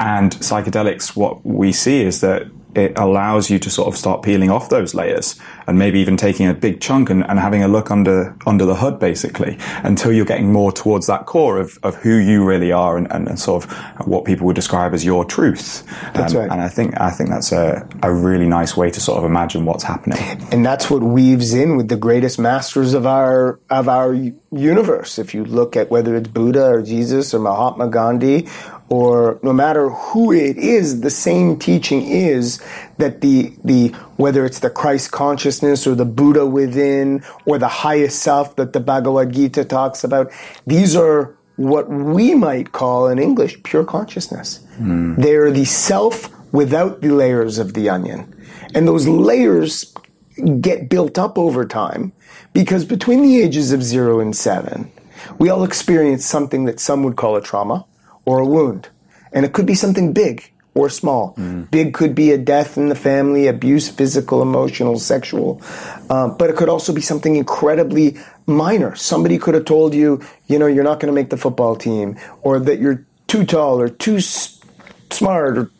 And 0.00 0.32
psychedelics, 0.32 1.16
what 1.16 1.44
we 1.44 1.72
see 1.72 2.02
is 2.02 2.20
that 2.20 2.46
it 2.74 2.98
allows 2.98 3.50
you 3.50 3.58
to 3.58 3.70
sort 3.70 3.88
of 3.88 3.96
start 3.96 4.22
peeling 4.22 4.50
off 4.50 4.68
those 4.68 4.94
layers 4.94 5.38
and 5.66 5.78
maybe 5.78 6.00
even 6.00 6.16
taking 6.16 6.46
a 6.48 6.54
big 6.54 6.80
chunk 6.80 7.10
and, 7.10 7.24
and, 7.28 7.38
having 7.38 7.62
a 7.62 7.68
look 7.68 7.90
under 7.90 8.36
under 8.46 8.64
the 8.64 8.76
hood 8.76 8.98
basically 8.98 9.58
until 9.82 10.12
you're 10.12 10.24
getting 10.24 10.52
more 10.52 10.70
towards 10.70 11.06
that 11.06 11.26
core 11.26 11.58
of, 11.58 11.78
of 11.82 11.94
who 11.96 12.16
you 12.16 12.44
really 12.44 12.72
are 12.72 12.96
and, 12.96 13.10
and, 13.12 13.28
and 13.28 13.38
sort 13.38 13.64
of 13.64 14.06
what 14.06 14.24
people 14.24 14.46
would 14.46 14.56
describe 14.56 14.94
as 14.94 15.04
your 15.04 15.24
truth. 15.24 15.84
That's 16.14 16.34
um, 16.34 16.40
right. 16.40 16.50
And 16.50 16.60
I 16.60 16.68
think 16.68 17.00
I 17.00 17.10
think 17.10 17.30
that's 17.30 17.52
a, 17.52 17.86
a 18.02 18.12
really 18.12 18.46
nice 18.46 18.76
way 18.76 18.90
to 18.90 19.00
sort 19.00 19.18
of 19.18 19.24
imagine 19.24 19.64
what's 19.64 19.84
happening. 19.84 20.18
And 20.52 20.66
that's 20.66 20.90
what 20.90 21.02
weaves 21.02 21.54
in 21.54 21.76
with 21.76 21.88
the 21.88 21.96
greatest 21.96 22.38
masters 22.38 22.92
of 22.94 23.06
our 23.06 23.58
of 23.70 23.88
our 23.88 24.14
universe. 24.52 25.18
If 25.18 25.34
you 25.34 25.44
look 25.44 25.76
at 25.76 25.90
whether 25.90 26.14
it's 26.14 26.28
Buddha 26.28 26.66
or 26.66 26.82
Jesus 26.82 27.32
or 27.32 27.38
Mahatma 27.38 27.88
Gandhi 27.88 28.48
or 28.92 29.40
no 29.42 29.54
matter 29.54 29.88
who 29.88 30.32
it 30.32 30.58
is, 30.58 31.00
the 31.00 31.08
same 31.08 31.58
teaching 31.58 32.02
is 32.02 32.60
that 32.98 33.22
the, 33.22 33.50
the, 33.64 33.88
whether 34.16 34.44
it's 34.44 34.58
the 34.58 34.68
Christ 34.68 35.12
consciousness 35.12 35.86
or 35.86 35.94
the 35.94 36.04
Buddha 36.04 36.44
within 36.44 37.24
or 37.46 37.56
the 37.56 37.68
highest 37.68 38.18
self 38.18 38.54
that 38.56 38.74
the 38.74 38.80
Bhagavad 38.80 39.32
Gita 39.32 39.64
talks 39.64 40.04
about, 40.04 40.30
these 40.66 40.94
are 40.94 41.34
what 41.56 41.88
we 41.88 42.34
might 42.34 42.72
call 42.72 43.08
in 43.08 43.18
English 43.18 43.62
pure 43.62 43.82
consciousness. 43.82 44.60
Mm. 44.78 45.16
They're 45.16 45.50
the 45.50 45.64
self 45.64 46.28
without 46.52 47.00
the 47.00 47.12
layers 47.12 47.56
of 47.56 47.72
the 47.72 47.88
onion. 47.88 48.30
And 48.74 48.86
those 48.86 49.08
layers 49.08 49.94
get 50.60 50.90
built 50.90 51.18
up 51.18 51.38
over 51.38 51.64
time 51.64 52.12
because 52.52 52.84
between 52.84 53.22
the 53.22 53.40
ages 53.40 53.72
of 53.72 53.82
zero 53.82 54.20
and 54.20 54.36
seven, 54.36 54.92
we 55.38 55.48
all 55.48 55.64
experience 55.64 56.26
something 56.26 56.66
that 56.66 56.78
some 56.78 57.02
would 57.04 57.16
call 57.16 57.36
a 57.36 57.40
trauma 57.40 57.86
or 58.24 58.38
a 58.40 58.46
wound. 58.46 58.88
And 59.32 59.44
it 59.44 59.52
could 59.52 59.66
be 59.66 59.74
something 59.74 60.12
big 60.12 60.52
or 60.74 60.88
small. 60.88 61.34
Mm. 61.36 61.70
Big 61.70 61.94
could 61.94 62.14
be 62.14 62.32
a 62.32 62.38
death 62.38 62.76
in 62.76 62.88
the 62.88 62.94
family, 62.94 63.46
abuse, 63.46 63.88
physical, 63.88 64.40
emotional, 64.42 64.98
sexual. 64.98 65.60
Uh, 66.08 66.28
but 66.28 66.50
it 66.50 66.56
could 66.56 66.68
also 66.68 66.92
be 66.92 67.00
something 67.00 67.36
incredibly 67.36 68.16
minor. 68.46 68.94
Somebody 68.94 69.38
could 69.38 69.54
have 69.54 69.64
told 69.64 69.94
you, 69.94 70.22
you 70.46 70.58
know, 70.58 70.66
you're 70.66 70.84
not 70.84 71.00
going 71.00 71.12
to 71.12 71.20
make 71.20 71.30
the 71.30 71.36
football 71.36 71.76
team, 71.76 72.16
or 72.42 72.58
that 72.58 72.78
you're 72.78 73.04
too 73.26 73.44
tall, 73.44 73.80
or 73.80 73.88
too 73.88 74.16
s- 74.16 74.60
smart, 75.10 75.58
or 75.58 75.70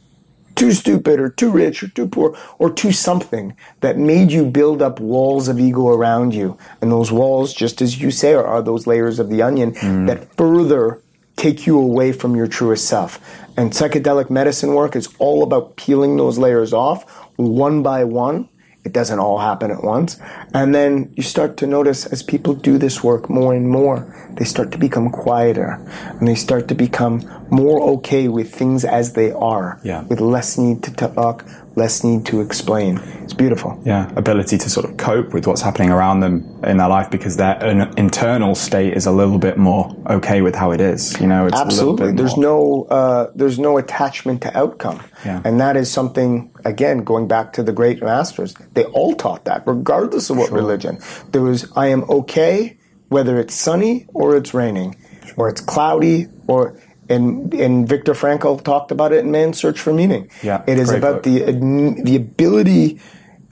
too 0.54 0.72
stupid, 0.72 1.18
or 1.18 1.30
too 1.30 1.50
rich, 1.50 1.82
or 1.82 1.88
too 1.88 2.06
poor, 2.06 2.36
or 2.58 2.70
too 2.70 2.92
something 2.92 3.56
that 3.80 3.96
made 3.96 4.30
you 4.30 4.44
build 4.44 4.82
up 4.82 5.00
walls 5.00 5.48
of 5.48 5.58
ego 5.58 5.88
around 5.88 6.34
you. 6.34 6.58
And 6.82 6.92
those 6.92 7.10
walls, 7.10 7.54
just 7.54 7.80
as 7.80 8.00
you 8.00 8.10
say, 8.10 8.34
are, 8.34 8.46
are 8.46 8.62
those 8.62 8.86
layers 8.86 9.18
of 9.18 9.30
the 9.30 9.40
onion 9.40 9.72
mm. 9.72 10.06
that 10.06 10.36
further 10.36 11.00
take 11.42 11.66
you 11.66 11.76
away 11.76 12.12
from 12.12 12.36
your 12.36 12.46
truest 12.46 12.86
self. 12.86 13.18
And 13.56 13.72
psychedelic 13.72 14.30
medicine 14.30 14.74
work 14.74 14.94
is 14.94 15.08
all 15.18 15.42
about 15.42 15.74
peeling 15.76 16.16
those 16.16 16.38
layers 16.38 16.72
off 16.72 17.02
one 17.36 17.82
by 17.82 18.04
one 18.04 18.48
It 18.84 18.92
doesn't 18.92 19.18
all 19.18 19.38
happen 19.38 19.70
at 19.70 19.84
once. 19.84 20.18
And 20.54 20.74
then 20.74 21.12
you 21.16 21.22
start 21.22 21.56
to 21.58 21.66
notice 21.66 22.04
as 22.06 22.22
people 22.22 22.54
do 22.54 22.78
this 22.78 23.02
work 23.04 23.30
more 23.30 23.54
and 23.54 23.68
more, 23.68 23.98
they 24.36 24.44
start 24.44 24.72
to 24.72 24.78
become 24.78 25.10
quieter 25.10 25.78
and 26.18 26.26
they 26.26 26.34
start 26.34 26.66
to 26.68 26.74
become 26.74 27.20
more 27.52 27.80
okay 27.94 28.28
with 28.28 28.52
things 28.52 28.82
as 28.84 29.12
they 29.12 29.30
are, 29.30 29.78
Yeah. 29.84 30.04
with 30.08 30.20
less 30.20 30.56
need 30.56 30.82
to 30.84 30.90
talk, 30.90 31.44
less 31.76 32.02
need 32.02 32.24
to 32.26 32.40
explain. 32.40 32.98
It's 33.22 33.34
beautiful. 33.34 33.78
yeah, 33.84 34.10
ability 34.16 34.56
to 34.58 34.70
sort 34.70 34.86
of 34.88 34.96
cope 34.96 35.34
with 35.34 35.46
what's 35.46 35.60
happening 35.60 35.90
around 35.90 36.20
them 36.20 36.44
in 36.64 36.78
their 36.78 36.88
life 36.88 37.10
because 37.10 37.36
their 37.36 37.56
internal 37.96 38.54
state 38.54 38.94
is 38.94 39.04
a 39.06 39.10
little 39.12 39.38
bit 39.38 39.58
more 39.58 39.94
okay 40.08 40.40
with 40.40 40.54
how 40.54 40.70
it 40.72 40.80
is. 40.80 41.18
You 41.20 41.26
know, 41.26 41.46
it's 41.46 41.58
a 41.58 41.60
Absolutely. 41.60 42.06
bit 42.08 42.16
There's 42.16 42.36
more- 42.36 42.86
no 42.88 42.96
uh, 42.96 43.26
there's 43.34 43.58
no 43.58 43.76
attachment 43.76 44.40
to 44.42 44.56
outcome, 44.56 45.00
Yeah. 45.24 45.40
and 45.44 45.60
that 45.60 45.76
is 45.76 45.90
something 45.90 46.50
again 46.64 46.98
going 47.04 47.26
back 47.28 47.52
to 47.54 47.62
the 47.62 47.72
great 47.72 48.02
masters. 48.02 48.54
They 48.74 48.84
all 48.84 49.12
taught 49.14 49.44
that, 49.44 49.62
regardless 49.66 50.30
of 50.30 50.38
what 50.38 50.50
religion. 50.50 50.98
There 51.32 51.42
was 51.42 51.70
I 51.76 51.88
am 51.88 52.04
okay 52.08 52.76
whether 53.10 53.38
it's 53.38 53.54
sunny 53.54 54.06
or 54.14 54.36
it's 54.38 54.54
raining, 54.54 54.96
or 55.36 55.50
it's 55.50 55.60
cloudy 55.60 56.28
or. 56.46 56.74
And, 57.12 57.52
and 57.54 57.88
Viktor 57.88 58.14
Frankl 58.14 58.62
talked 58.62 58.90
about 58.90 59.12
it 59.12 59.20
in 59.24 59.30
Man's 59.30 59.58
Search 59.58 59.78
for 59.80 59.92
Meaning. 59.92 60.30
Yeah, 60.42 60.62
it 60.66 60.78
is 60.78 60.90
about 60.90 61.22
book. 61.22 61.24
the 61.24 62.02
the 62.02 62.16
ability 62.16 63.00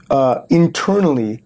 uh, 0.09 0.41
internally 0.49 1.43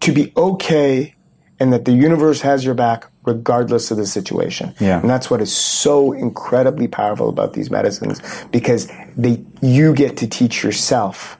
to 0.00 0.12
be 0.12 0.32
okay 0.36 1.14
and 1.58 1.72
that 1.72 1.84
the 1.84 1.92
universe 1.92 2.40
has 2.40 2.64
your 2.64 2.74
back 2.74 3.06
regardless 3.24 3.90
of 3.90 3.98
the 3.98 4.06
situation. 4.06 4.74
Yeah. 4.80 5.00
And 5.00 5.10
that's 5.10 5.28
what 5.30 5.40
is 5.42 5.54
so 5.54 6.12
incredibly 6.12 6.88
powerful 6.88 7.28
about 7.28 7.52
these 7.52 7.70
medicines 7.70 8.20
because 8.50 8.88
they 9.16 9.44
you 9.60 9.92
get 9.94 10.16
to 10.18 10.26
teach 10.26 10.62
yourself 10.64 11.36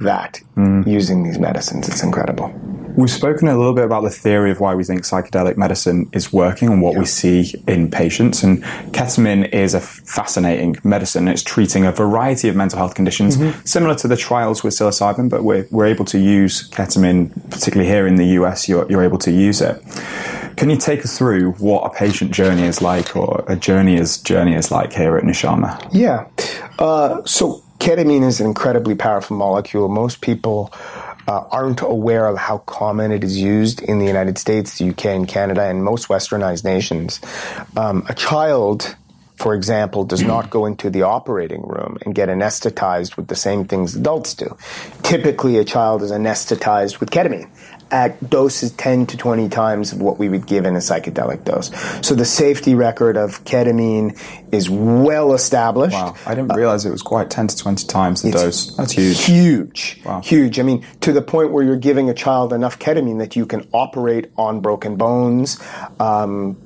that 0.00 0.40
Mm. 0.56 0.86
using 0.86 1.22
these 1.22 1.38
medicines. 1.38 1.88
It's 1.88 2.02
incredible. 2.02 2.48
We've 2.94 3.10
spoken 3.10 3.48
a 3.48 3.56
little 3.56 3.72
bit 3.72 3.84
about 3.84 4.02
the 4.02 4.10
theory 4.10 4.50
of 4.50 4.60
why 4.60 4.74
we 4.74 4.84
think 4.84 5.02
psychedelic 5.02 5.56
medicine 5.56 6.10
is 6.12 6.30
working 6.30 6.68
and 6.68 6.82
what 6.82 6.94
we 6.94 7.06
see 7.06 7.54
in 7.66 7.90
patients. 7.90 8.42
And 8.42 8.62
ketamine 8.92 9.50
is 9.50 9.72
a 9.72 9.80
fascinating 9.80 10.76
medicine. 10.84 11.26
It's 11.26 11.42
treating 11.42 11.86
a 11.86 11.92
variety 11.92 12.48
of 12.48 12.56
mental 12.56 12.78
health 12.78 12.94
conditions, 12.94 13.38
similar 13.64 13.94
to 13.96 14.08
the 14.08 14.16
trials 14.16 14.62
with 14.62 14.74
psilocybin, 14.74 15.30
but 15.30 15.42
we're, 15.42 15.66
we're 15.70 15.86
able 15.86 16.04
to 16.06 16.18
use 16.18 16.68
ketamine, 16.68 17.32
particularly 17.50 17.88
here 17.88 18.06
in 18.06 18.16
the 18.16 18.26
US, 18.38 18.68
you're, 18.68 18.86
you're 18.90 19.02
able 19.02 19.18
to 19.18 19.30
use 19.30 19.62
it. 19.62 19.82
Can 20.56 20.68
you 20.68 20.76
take 20.76 21.00
us 21.00 21.16
through 21.16 21.52
what 21.52 21.80
a 21.84 21.90
patient 21.90 22.30
journey 22.32 22.64
is 22.64 22.82
like 22.82 23.16
or 23.16 23.42
a 23.48 23.56
journeyer's 23.56 24.18
journey 24.18 24.54
is 24.54 24.70
like 24.70 24.92
here 24.92 25.16
at 25.16 25.24
Nushama? 25.24 25.88
Yeah. 25.92 26.28
Uh, 26.78 27.22
so 27.24 27.62
ketamine 27.78 28.22
is 28.22 28.38
an 28.40 28.46
incredibly 28.46 28.94
powerful 28.94 29.36
molecule. 29.36 29.88
Most 29.88 30.20
people 30.20 30.72
uh, 31.28 31.44
aren't 31.50 31.80
aware 31.80 32.26
of 32.26 32.36
how 32.36 32.58
common 32.58 33.12
it 33.12 33.24
is 33.24 33.38
used 33.38 33.80
in 33.82 33.98
the 33.98 34.06
United 34.06 34.38
States, 34.38 34.78
the 34.78 34.90
UK, 34.90 35.06
and 35.06 35.28
Canada, 35.28 35.62
and 35.62 35.84
most 35.84 36.08
westernized 36.08 36.64
nations. 36.64 37.20
Um, 37.76 38.04
a 38.08 38.14
child, 38.14 38.96
for 39.36 39.54
example, 39.54 40.04
does 40.04 40.22
not 40.22 40.50
go 40.50 40.66
into 40.66 40.90
the 40.90 41.02
operating 41.02 41.62
room 41.62 41.98
and 42.04 42.14
get 42.14 42.28
anesthetized 42.28 43.16
with 43.16 43.28
the 43.28 43.36
same 43.36 43.64
things 43.64 43.94
adults 43.94 44.34
do. 44.34 44.56
Typically, 45.02 45.58
a 45.58 45.64
child 45.64 46.02
is 46.02 46.10
anesthetized 46.10 47.00
with 47.00 47.10
ketamine 47.10 47.50
at 47.92 48.30
doses 48.30 48.72
10 48.72 49.06
to 49.06 49.16
20 49.18 49.48
times 49.50 49.92
of 49.92 50.00
what 50.00 50.18
we 50.18 50.28
would 50.28 50.46
give 50.46 50.64
in 50.64 50.74
a 50.74 50.78
psychedelic 50.78 51.44
dose. 51.44 51.70
So 52.06 52.14
the 52.14 52.24
safety 52.24 52.74
record 52.74 53.16
of 53.18 53.44
ketamine 53.44 54.18
is 54.50 54.68
well 54.70 55.34
established. 55.34 55.94
Wow, 55.94 56.14
I 56.26 56.34
didn't 56.34 56.54
realize 56.56 56.86
it 56.86 56.90
was 56.90 57.02
quite 57.02 57.28
10 57.30 57.48
to 57.48 57.56
20 57.56 57.86
times 57.86 58.22
the 58.22 58.30
dose. 58.32 58.74
That's 58.76 58.92
huge. 58.92 59.22
Huge, 59.24 60.00
Wow. 60.04 60.22
huge. 60.22 60.58
I 60.58 60.62
mean, 60.62 60.84
to 61.02 61.12
the 61.12 61.22
point 61.22 61.52
where 61.52 61.62
you're 61.62 61.76
giving 61.76 62.08
a 62.08 62.14
child 62.14 62.52
enough 62.54 62.78
ketamine 62.78 63.18
that 63.18 63.36
you 63.36 63.44
can 63.46 63.68
operate 63.72 64.32
on 64.36 64.60
broken 64.60 64.96
bones, 64.96 65.60
um, 66.00 66.56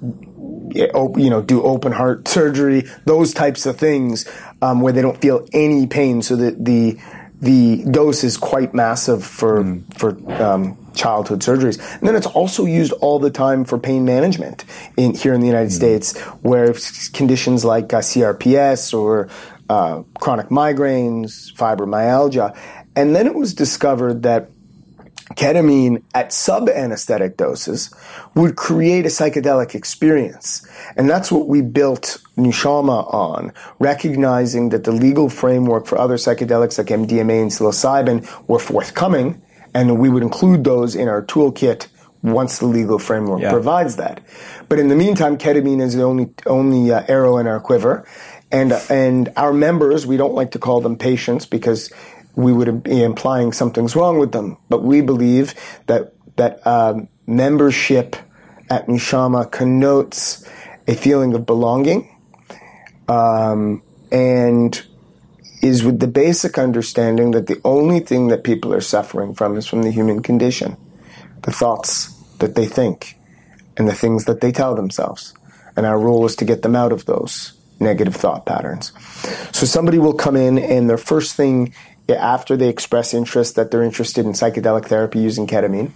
you 0.74 1.30
know, 1.30 1.42
do 1.42 1.62
open 1.62 1.92
heart 1.92 2.28
surgery, 2.28 2.84
those 3.04 3.34
types 3.34 3.66
of 3.66 3.76
things, 3.76 4.26
um, 4.62 4.80
where 4.80 4.92
they 4.92 5.02
don't 5.02 5.20
feel 5.20 5.46
any 5.52 5.86
pain. 5.86 6.22
So 6.22 6.36
that 6.36 6.64
the 6.64 6.98
the 7.40 7.84
dose 7.90 8.24
is 8.24 8.36
quite 8.38 8.72
massive 8.74 9.22
for 9.24 9.62
Hmm. 9.62 9.78
for 9.96 10.16
um, 10.42 10.76
childhood 10.96 11.40
surgeries. 11.40 11.78
And 11.98 12.08
then 12.08 12.16
it's 12.16 12.26
also 12.26 12.64
used 12.64 12.92
all 12.94 13.18
the 13.18 13.30
time 13.30 13.64
for 13.64 13.78
pain 13.78 14.04
management 14.04 14.64
in 14.96 15.14
here 15.14 15.34
in 15.34 15.40
the 15.40 15.46
United 15.46 15.70
Hmm. 15.70 15.76
States, 15.76 16.18
where 16.42 16.74
conditions 17.12 17.64
like 17.64 17.92
uh, 17.92 18.00
CRPS 18.00 18.92
or 18.98 19.28
uh, 19.68 20.02
chronic 20.18 20.48
migraines, 20.48 21.52
fibromyalgia, 21.54 22.56
and 22.94 23.14
then 23.14 23.26
it 23.26 23.34
was 23.34 23.54
discovered 23.54 24.22
that 24.22 24.48
ketamine 25.34 26.02
at 26.14 26.32
sub-anesthetic 26.32 27.36
doses 27.36 27.92
would 28.34 28.54
create 28.54 29.04
a 29.04 29.08
psychedelic 29.08 29.74
experience. 29.74 30.66
And 30.96 31.10
that's 31.10 31.32
what 31.32 31.48
we 31.48 31.62
built 31.62 32.22
Nushama 32.36 33.12
on, 33.12 33.52
recognizing 33.80 34.68
that 34.68 34.84
the 34.84 34.92
legal 34.92 35.28
framework 35.28 35.86
for 35.86 35.98
other 35.98 36.16
psychedelics 36.16 36.78
like 36.78 36.86
MDMA 36.86 37.42
and 37.42 37.50
psilocybin 37.50 38.48
were 38.48 38.60
forthcoming, 38.60 39.42
and 39.76 39.98
we 39.98 40.08
would 40.08 40.22
include 40.22 40.64
those 40.64 40.96
in 40.96 41.06
our 41.06 41.22
toolkit 41.22 41.86
once 42.22 42.58
the 42.58 42.66
legal 42.66 42.98
framework 42.98 43.40
Yeah. 43.42 43.50
provides 43.52 43.96
that. 43.96 44.20
But 44.68 44.78
in 44.78 44.88
the 44.88 44.96
meantime, 44.96 45.36
ketamine 45.36 45.82
is 45.82 45.94
the 45.94 46.02
only 46.02 46.26
only 46.46 46.90
uh, 46.90 47.02
arrow 47.08 47.36
in 47.38 47.46
our 47.46 47.60
quiver, 47.60 48.04
and 48.50 48.72
and 48.88 49.32
our 49.36 49.52
members 49.52 50.06
we 50.06 50.16
don't 50.16 50.34
like 50.34 50.50
to 50.52 50.58
call 50.58 50.80
them 50.80 50.96
patients 50.96 51.44
because 51.46 51.92
we 52.34 52.52
would 52.52 52.82
be 52.82 53.02
implying 53.02 53.52
something's 53.52 53.94
wrong 53.94 54.18
with 54.18 54.32
them. 54.32 54.56
But 54.70 54.82
we 54.82 55.02
believe 55.02 55.54
that 55.86 56.02
that 56.36 56.66
um, 56.66 57.08
membership 57.26 58.16
at 58.70 58.86
Nushama 58.88 59.50
connotes 59.50 60.44
a 60.88 60.94
feeling 60.94 61.34
of 61.34 61.44
belonging, 61.46 62.08
um, 63.08 63.82
and 64.10 64.82
is 65.66 65.84
with 65.84 66.00
the 66.00 66.06
basic 66.06 66.58
understanding 66.58 67.32
that 67.32 67.46
the 67.46 67.60
only 67.64 68.00
thing 68.00 68.28
that 68.28 68.44
people 68.44 68.72
are 68.72 68.80
suffering 68.80 69.34
from 69.34 69.56
is 69.56 69.66
from 69.66 69.82
the 69.82 69.90
human 69.90 70.22
condition, 70.22 70.76
the 71.42 71.52
thoughts 71.52 72.12
that 72.38 72.54
they 72.54 72.66
think, 72.66 73.18
and 73.76 73.88
the 73.88 73.94
things 73.94 74.24
that 74.24 74.40
they 74.40 74.52
tell 74.52 74.74
themselves. 74.74 75.34
And 75.76 75.84
our 75.84 75.98
role 75.98 76.24
is 76.24 76.36
to 76.36 76.44
get 76.44 76.62
them 76.62 76.76
out 76.76 76.92
of 76.92 77.04
those 77.04 77.52
negative 77.78 78.16
thought 78.16 78.46
patterns. 78.46 78.92
So 79.52 79.66
somebody 79.66 79.98
will 79.98 80.14
come 80.14 80.36
in, 80.36 80.58
and 80.58 80.88
their 80.88 80.98
first 80.98 81.36
thing 81.36 81.74
after 82.08 82.56
they 82.56 82.68
express 82.68 83.12
interest 83.12 83.56
that 83.56 83.70
they're 83.70 83.82
interested 83.82 84.24
in 84.26 84.32
psychedelic 84.32 84.86
therapy 84.86 85.18
using 85.18 85.46
ketamine, 85.46 85.90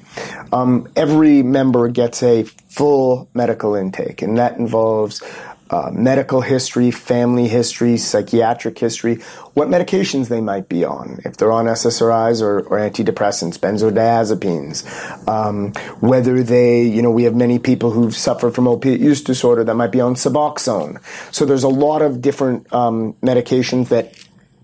um, 0.52 0.88
every 0.96 1.42
member 1.42 1.88
gets 1.88 2.22
a 2.22 2.42
full 2.42 3.28
medical 3.32 3.74
intake, 3.74 4.22
and 4.22 4.38
that 4.38 4.58
involves 4.58 5.22
uh, 5.70 5.90
medical 5.92 6.40
history, 6.40 6.90
family 6.90 7.46
history, 7.46 7.96
psychiatric 7.96 8.78
history, 8.78 9.16
what 9.54 9.68
medications 9.68 10.28
they 10.28 10.40
might 10.40 10.68
be 10.68 10.84
on, 10.84 11.20
if 11.24 11.36
they're 11.36 11.52
on 11.52 11.66
SSRIs 11.66 12.42
or, 12.42 12.60
or 12.60 12.78
antidepressants, 12.78 13.58
benzodiazepines, 13.58 15.28
um, 15.28 15.72
whether 16.00 16.42
they, 16.42 16.82
you 16.82 17.02
know, 17.02 17.10
we 17.10 17.22
have 17.22 17.34
many 17.34 17.58
people 17.58 17.90
who've 17.90 18.14
suffered 18.14 18.54
from 18.54 18.66
opiate 18.66 19.00
use 19.00 19.22
disorder 19.22 19.62
that 19.62 19.74
might 19.74 19.92
be 19.92 20.00
on 20.00 20.14
Suboxone. 20.14 21.00
So 21.32 21.44
there's 21.44 21.64
a 21.64 21.68
lot 21.68 22.02
of 22.02 22.20
different 22.20 22.72
um, 22.72 23.14
medications 23.22 23.88
that 23.88 24.14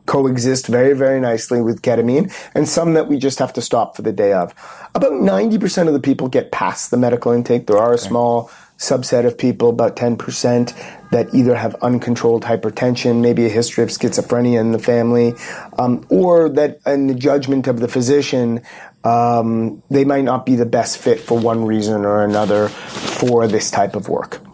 coexist 0.06 0.66
very, 0.66 0.94
very 0.94 1.20
nicely 1.20 1.60
with 1.60 1.82
ketamine, 1.82 2.32
and 2.54 2.68
some 2.68 2.94
that 2.94 3.08
we 3.08 3.18
just 3.18 3.38
have 3.38 3.52
to 3.54 3.62
stop 3.62 3.96
for 3.96 4.02
the 4.02 4.12
day 4.12 4.32
of. 4.32 4.54
About 4.94 5.12
90% 5.12 5.88
of 5.88 5.92
the 5.92 6.00
people 6.00 6.28
get 6.28 6.52
past 6.52 6.90
the 6.90 6.96
medical 6.96 7.32
intake. 7.32 7.66
There 7.66 7.78
are 7.78 7.92
a 7.92 7.98
small 7.98 8.50
subset 8.78 9.26
of 9.26 9.38
people, 9.38 9.70
about 9.70 9.96
10%, 9.96 10.74
that 11.10 11.34
either 11.34 11.54
have 11.54 11.74
uncontrolled 11.76 12.44
hypertension, 12.44 13.20
maybe 13.20 13.46
a 13.46 13.48
history 13.48 13.82
of 13.82 13.90
schizophrenia 13.90 14.60
in 14.60 14.72
the 14.72 14.78
family, 14.78 15.34
um, 15.78 16.04
or 16.10 16.48
that 16.50 16.78
in 16.86 17.06
the 17.06 17.14
judgment 17.14 17.66
of 17.66 17.80
the 17.80 17.88
physician, 17.88 18.60
um, 19.04 19.82
they 19.90 20.04
might 20.04 20.24
not 20.24 20.44
be 20.44 20.56
the 20.56 20.66
best 20.66 20.98
fit 20.98 21.20
for 21.20 21.38
one 21.38 21.64
reason 21.64 22.04
or 22.04 22.22
another 22.22 22.68
for 22.68 23.46
this 23.46 23.70
type 23.70 23.94
of 23.94 24.08
work 24.08 24.45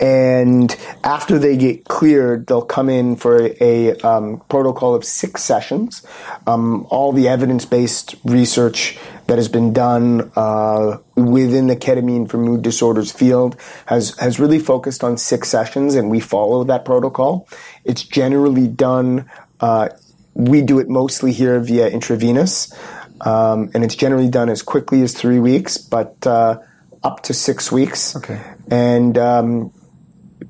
and 0.00 0.74
after 1.02 1.38
they 1.38 1.56
get 1.56 1.84
cleared, 1.84 2.46
they'll 2.46 2.62
come 2.62 2.88
in 2.88 3.16
for 3.16 3.50
a, 3.60 3.94
um, 4.00 4.42
protocol 4.48 4.94
of 4.94 5.04
six 5.04 5.42
sessions. 5.42 6.06
Um, 6.46 6.86
all 6.90 7.12
the 7.12 7.28
evidence-based 7.28 8.16
research 8.24 8.98
that 9.26 9.36
has 9.36 9.48
been 9.48 9.72
done 9.72 10.32
uh, 10.36 10.98
within 11.14 11.66
the 11.66 11.76
ketamine 11.76 12.28
for 12.28 12.38
mood 12.38 12.62
disorders 12.62 13.12
field 13.12 13.56
has 13.86 14.16
has 14.18 14.40
really 14.40 14.58
focused 14.58 15.04
on 15.04 15.18
six 15.18 15.48
sessions, 15.48 15.94
and 15.94 16.10
we 16.10 16.20
follow 16.20 16.64
that 16.64 16.84
protocol. 16.84 17.46
It's 17.84 18.02
generally 18.02 18.68
done. 18.68 19.30
Uh, 19.60 19.90
we 20.34 20.62
do 20.62 20.78
it 20.78 20.88
mostly 20.88 21.32
here 21.32 21.60
via 21.60 21.88
intravenous, 21.88 22.72
um, 23.20 23.70
and 23.74 23.84
it's 23.84 23.96
generally 23.96 24.28
done 24.28 24.48
as 24.48 24.62
quickly 24.62 25.02
as 25.02 25.12
three 25.12 25.40
weeks, 25.40 25.76
but 25.76 26.26
uh, 26.26 26.58
up 27.02 27.22
to 27.24 27.34
six 27.34 27.70
weeks. 27.70 28.16
Okay. 28.16 28.40
And 28.70 29.18
um, 29.18 29.72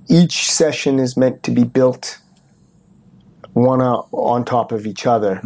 each 0.09 0.51
session 0.51 0.99
is 0.99 1.17
meant 1.17 1.43
to 1.45 1.51
be 1.51 1.65
built 1.65 2.19
one 3.53 3.81
on 3.81 4.45
top 4.45 4.73
of 4.73 4.87
each 4.87 5.07
other. 5.07 5.41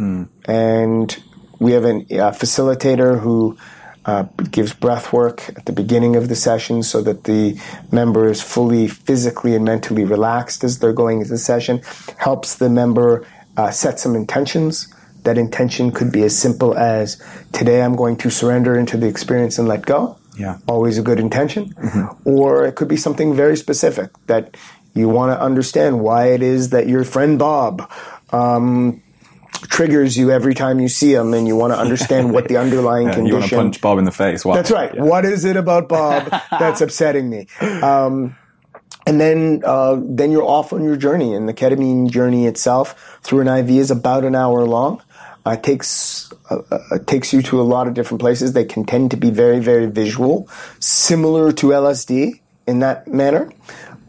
And 0.45 1.23
we 1.59 1.73
have 1.73 1.85
a 1.85 1.89
uh, 1.89 2.31
facilitator 2.31 3.19
who 3.19 3.57
uh, 4.05 4.23
gives 4.51 4.73
breath 4.73 5.13
work 5.13 5.49
at 5.49 5.65
the 5.65 5.71
beginning 5.71 6.15
of 6.15 6.27
the 6.27 6.35
session 6.35 6.83
so 6.83 7.01
that 7.01 7.23
the 7.23 7.59
member 7.91 8.29
is 8.29 8.41
fully 8.41 8.87
physically 8.87 9.55
and 9.55 9.63
mentally 9.63 10.03
relaxed 10.03 10.63
as 10.63 10.79
they're 10.79 10.93
going 10.93 11.19
into 11.19 11.31
the 11.31 11.37
session, 11.37 11.81
helps 12.17 12.55
the 12.55 12.69
member 12.69 13.25
uh, 13.55 13.71
set 13.71 13.99
some 13.99 14.15
intentions. 14.15 14.93
That 15.23 15.37
intention 15.37 15.91
could 15.91 16.11
be 16.11 16.23
as 16.23 16.37
simple 16.37 16.77
as 16.77 17.21
today 17.53 17.81
I'm 17.81 17.95
going 17.95 18.17
to 18.17 18.29
surrender 18.29 18.77
into 18.77 18.97
the 18.97 19.07
experience 19.07 19.57
and 19.57 19.67
let 19.67 19.85
go. 19.85 20.17
Yeah. 20.37 20.57
Always 20.67 20.97
a 20.97 21.01
good 21.01 21.19
intention. 21.19 21.73
Mm-hmm. 21.73 22.29
Or 22.29 22.65
it 22.65 22.75
could 22.75 22.87
be 22.87 22.97
something 22.97 23.35
very 23.35 23.57
specific 23.57 24.11
that 24.27 24.57
you 24.93 25.09
want 25.09 25.31
to 25.31 25.41
understand 25.41 25.99
why 25.99 26.27
it 26.27 26.41
is 26.41 26.69
that 26.69 26.87
your 26.87 27.03
friend 27.03 27.39
Bob 27.39 27.91
um, 28.31 29.01
triggers 29.63 30.17
you 30.17 30.31
every 30.31 30.53
time 30.53 30.79
you 30.79 30.87
see 30.87 31.13
him, 31.13 31.33
and 31.33 31.47
you 31.47 31.55
want 31.55 31.73
to 31.73 31.79
understand 31.79 32.33
what 32.33 32.47
the 32.47 32.57
underlying 32.63 33.07
yeah, 33.07 33.13
condition. 33.15 33.27
You 33.27 33.39
want 33.39 33.49
to 33.49 33.55
punch 33.55 33.81
Bob 33.81 33.97
in 33.97 34.05
the 34.05 34.11
face. 34.11 34.45
Why? 34.45 34.55
That's 34.55 34.71
right. 34.71 34.93
Yeah. 34.93 35.03
What 35.03 35.25
is 35.25 35.45
it 35.45 35.55
about 35.55 35.89
Bob 35.89 36.25
that's 36.51 36.81
upsetting 36.81 37.29
me? 37.29 37.47
Um, 37.61 38.35
and 39.05 39.19
then 39.19 39.61
uh, 39.65 39.99
then 40.01 40.31
you're 40.31 40.43
off 40.43 40.73
on 40.73 40.83
your 40.83 40.95
journey, 40.95 41.33
and 41.33 41.47
the 41.47 41.53
ketamine 41.53 42.09
journey 42.09 42.45
itself 42.45 43.19
through 43.21 43.41
an 43.41 43.47
IV 43.47 43.69
is 43.69 43.91
about 43.91 44.23
an 44.23 44.35
hour 44.35 44.65
long. 44.65 45.01
Uh, 45.45 45.57
takes 45.57 46.31
uh, 46.49 46.61
uh, 46.71 46.99
takes 47.05 47.33
you 47.33 47.41
to 47.41 47.59
a 47.59 47.63
lot 47.63 47.87
of 47.87 47.93
different 47.93 48.21
places. 48.21 48.53
They 48.53 48.63
can 48.63 48.85
tend 48.85 49.11
to 49.11 49.17
be 49.17 49.29
very 49.29 49.59
very 49.59 49.87
visual, 49.87 50.47
similar 50.79 51.51
to 51.53 51.67
LSD 51.67 52.39
in 52.65 52.79
that 52.79 53.07
manner. 53.07 53.51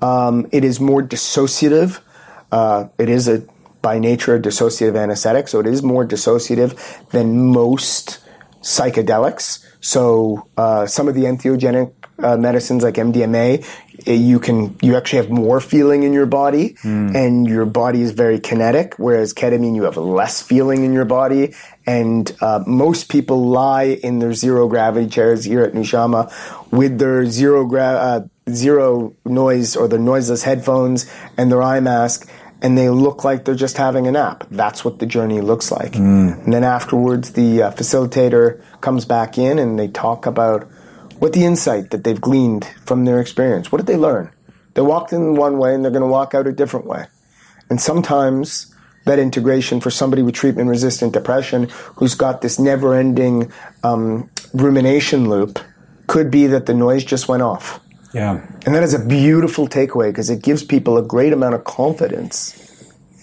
Um, 0.00 0.48
it 0.52 0.64
is 0.64 0.78
more 0.80 1.02
dissociative. 1.02 2.00
Uh, 2.52 2.86
it 2.98 3.08
is 3.08 3.26
a 3.26 3.42
by 3.82 3.98
nature 3.98 4.36
a 4.36 4.40
dissociative 4.40 4.96
anesthetic, 4.96 5.48
so 5.48 5.60
it 5.60 5.66
is 5.66 5.82
more 5.82 6.06
dissociative 6.06 6.72
than 7.10 7.46
most 7.48 8.20
psychedelics. 8.62 9.64
So 9.80 10.48
uh, 10.56 10.86
some 10.86 11.06
of 11.08 11.14
the 11.14 11.24
entheogenic 11.24 11.92
uh, 12.18 12.36
medicines 12.38 12.82
like 12.82 12.94
MDMA, 12.94 13.62
you 14.06 14.38
can 14.38 14.76
you 14.82 14.96
actually 14.96 15.22
have 15.22 15.30
more 15.30 15.60
feeling 15.60 16.02
in 16.02 16.12
your 16.12 16.26
body, 16.26 16.74
mm. 16.82 17.14
and 17.14 17.46
your 17.46 17.66
body 17.66 18.02
is 18.02 18.12
very 18.12 18.38
kinetic. 18.38 18.94
Whereas 18.98 19.32
ketamine, 19.32 19.74
you 19.74 19.84
have 19.84 19.96
less 19.96 20.42
feeling 20.42 20.84
in 20.84 20.92
your 20.92 21.04
body, 21.04 21.54
and 21.86 22.34
uh, 22.40 22.62
most 22.66 23.08
people 23.08 23.48
lie 23.48 23.98
in 24.02 24.18
their 24.18 24.34
zero 24.34 24.68
gravity 24.68 25.08
chairs 25.08 25.44
here 25.44 25.62
at 25.62 25.72
Nushama 25.72 26.32
with 26.70 26.98
their 26.98 27.26
zero 27.26 27.64
gra- 27.64 27.82
uh, 27.82 28.50
zero 28.50 29.14
noise 29.24 29.76
or 29.76 29.88
their 29.88 29.98
noiseless 29.98 30.42
headphones 30.42 31.10
and 31.36 31.50
their 31.50 31.62
eye 31.62 31.80
mask 31.80 32.28
and 32.64 32.78
they 32.78 32.88
look 32.88 33.24
like 33.24 33.44
they're 33.44 33.54
just 33.54 33.76
having 33.76 34.06
a 34.06 34.12
nap. 34.12 34.46
That's 34.50 34.86
what 34.86 34.98
the 34.98 35.04
journey 35.04 35.42
looks 35.42 35.70
like. 35.70 35.92
Mm. 35.92 36.44
And 36.44 36.52
then 36.52 36.64
afterwards, 36.64 37.32
the 37.32 37.64
uh, 37.64 37.70
facilitator 37.72 38.62
comes 38.80 39.04
back 39.04 39.36
in 39.36 39.58
and 39.58 39.78
they 39.78 39.88
talk 39.88 40.24
about 40.24 40.66
what 41.24 41.32
the 41.32 41.44
insight 41.44 41.90
that 41.90 42.04
they've 42.04 42.20
gleaned 42.20 42.66
from 42.84 43.06
their 43.06 43.18
experience. 43.18 43.72
What 43.72 43.78
did 43.78 43.86
they 43.86 43.96
learn? 43.96 44.30
They 44.74 44.82
walked 44.82 45.10
in 45.10 45.36
one 45.36 45.58
way 45.58 45.74
and 45.74 45.82
they're 45.82 45.90
going 45.90 46.02
to 46.02 46.06
walk 46.06 46.34
out 46.34 46.46
a 46.46 46.52
different 46.52 46.84
way. 46.86 47.06
And 47.70 47.80
sometimes 47.80 48.70
that 49.06 49.18
integration 49.18 49.80
for 49.80 49.90
somebody 49.90 50.20
with 50.20 50.34
treatment 50.34 50.68
resistant 50.68 51.14
depression 51.14 51.70
who's 51.96 52.14
got 52.14 52.42
this 52.42 52.58
never 52.58 52.94
ending 52.94 53.50
um, 53.82 54.28
rumination 54.52 55.30
loop 55.30 55.58
could 56.08 56.30
be 56.30 56.46
that 56.46 56.66
the 56.66 56.74
noise 56.74 57.04
just 57.04 57.26
went 57.26 57.42
off 57.42 57.80
yeah. 58.14 58.46
And 58.64 58.74
that 58.74 58.84
is 58.84 58.94
a 58.94 59.04
beautiful 59.04 59.66
takeaway 59.66 60.10
because 60.10 60.30
it 60.30 60.40
gives 60.40 60.62
people 60.62 60.96
a 60.96 61.02
great 61.02 61.32
amount 61.32 61.56
of 61.56 61.64
confidence 61.64 62.52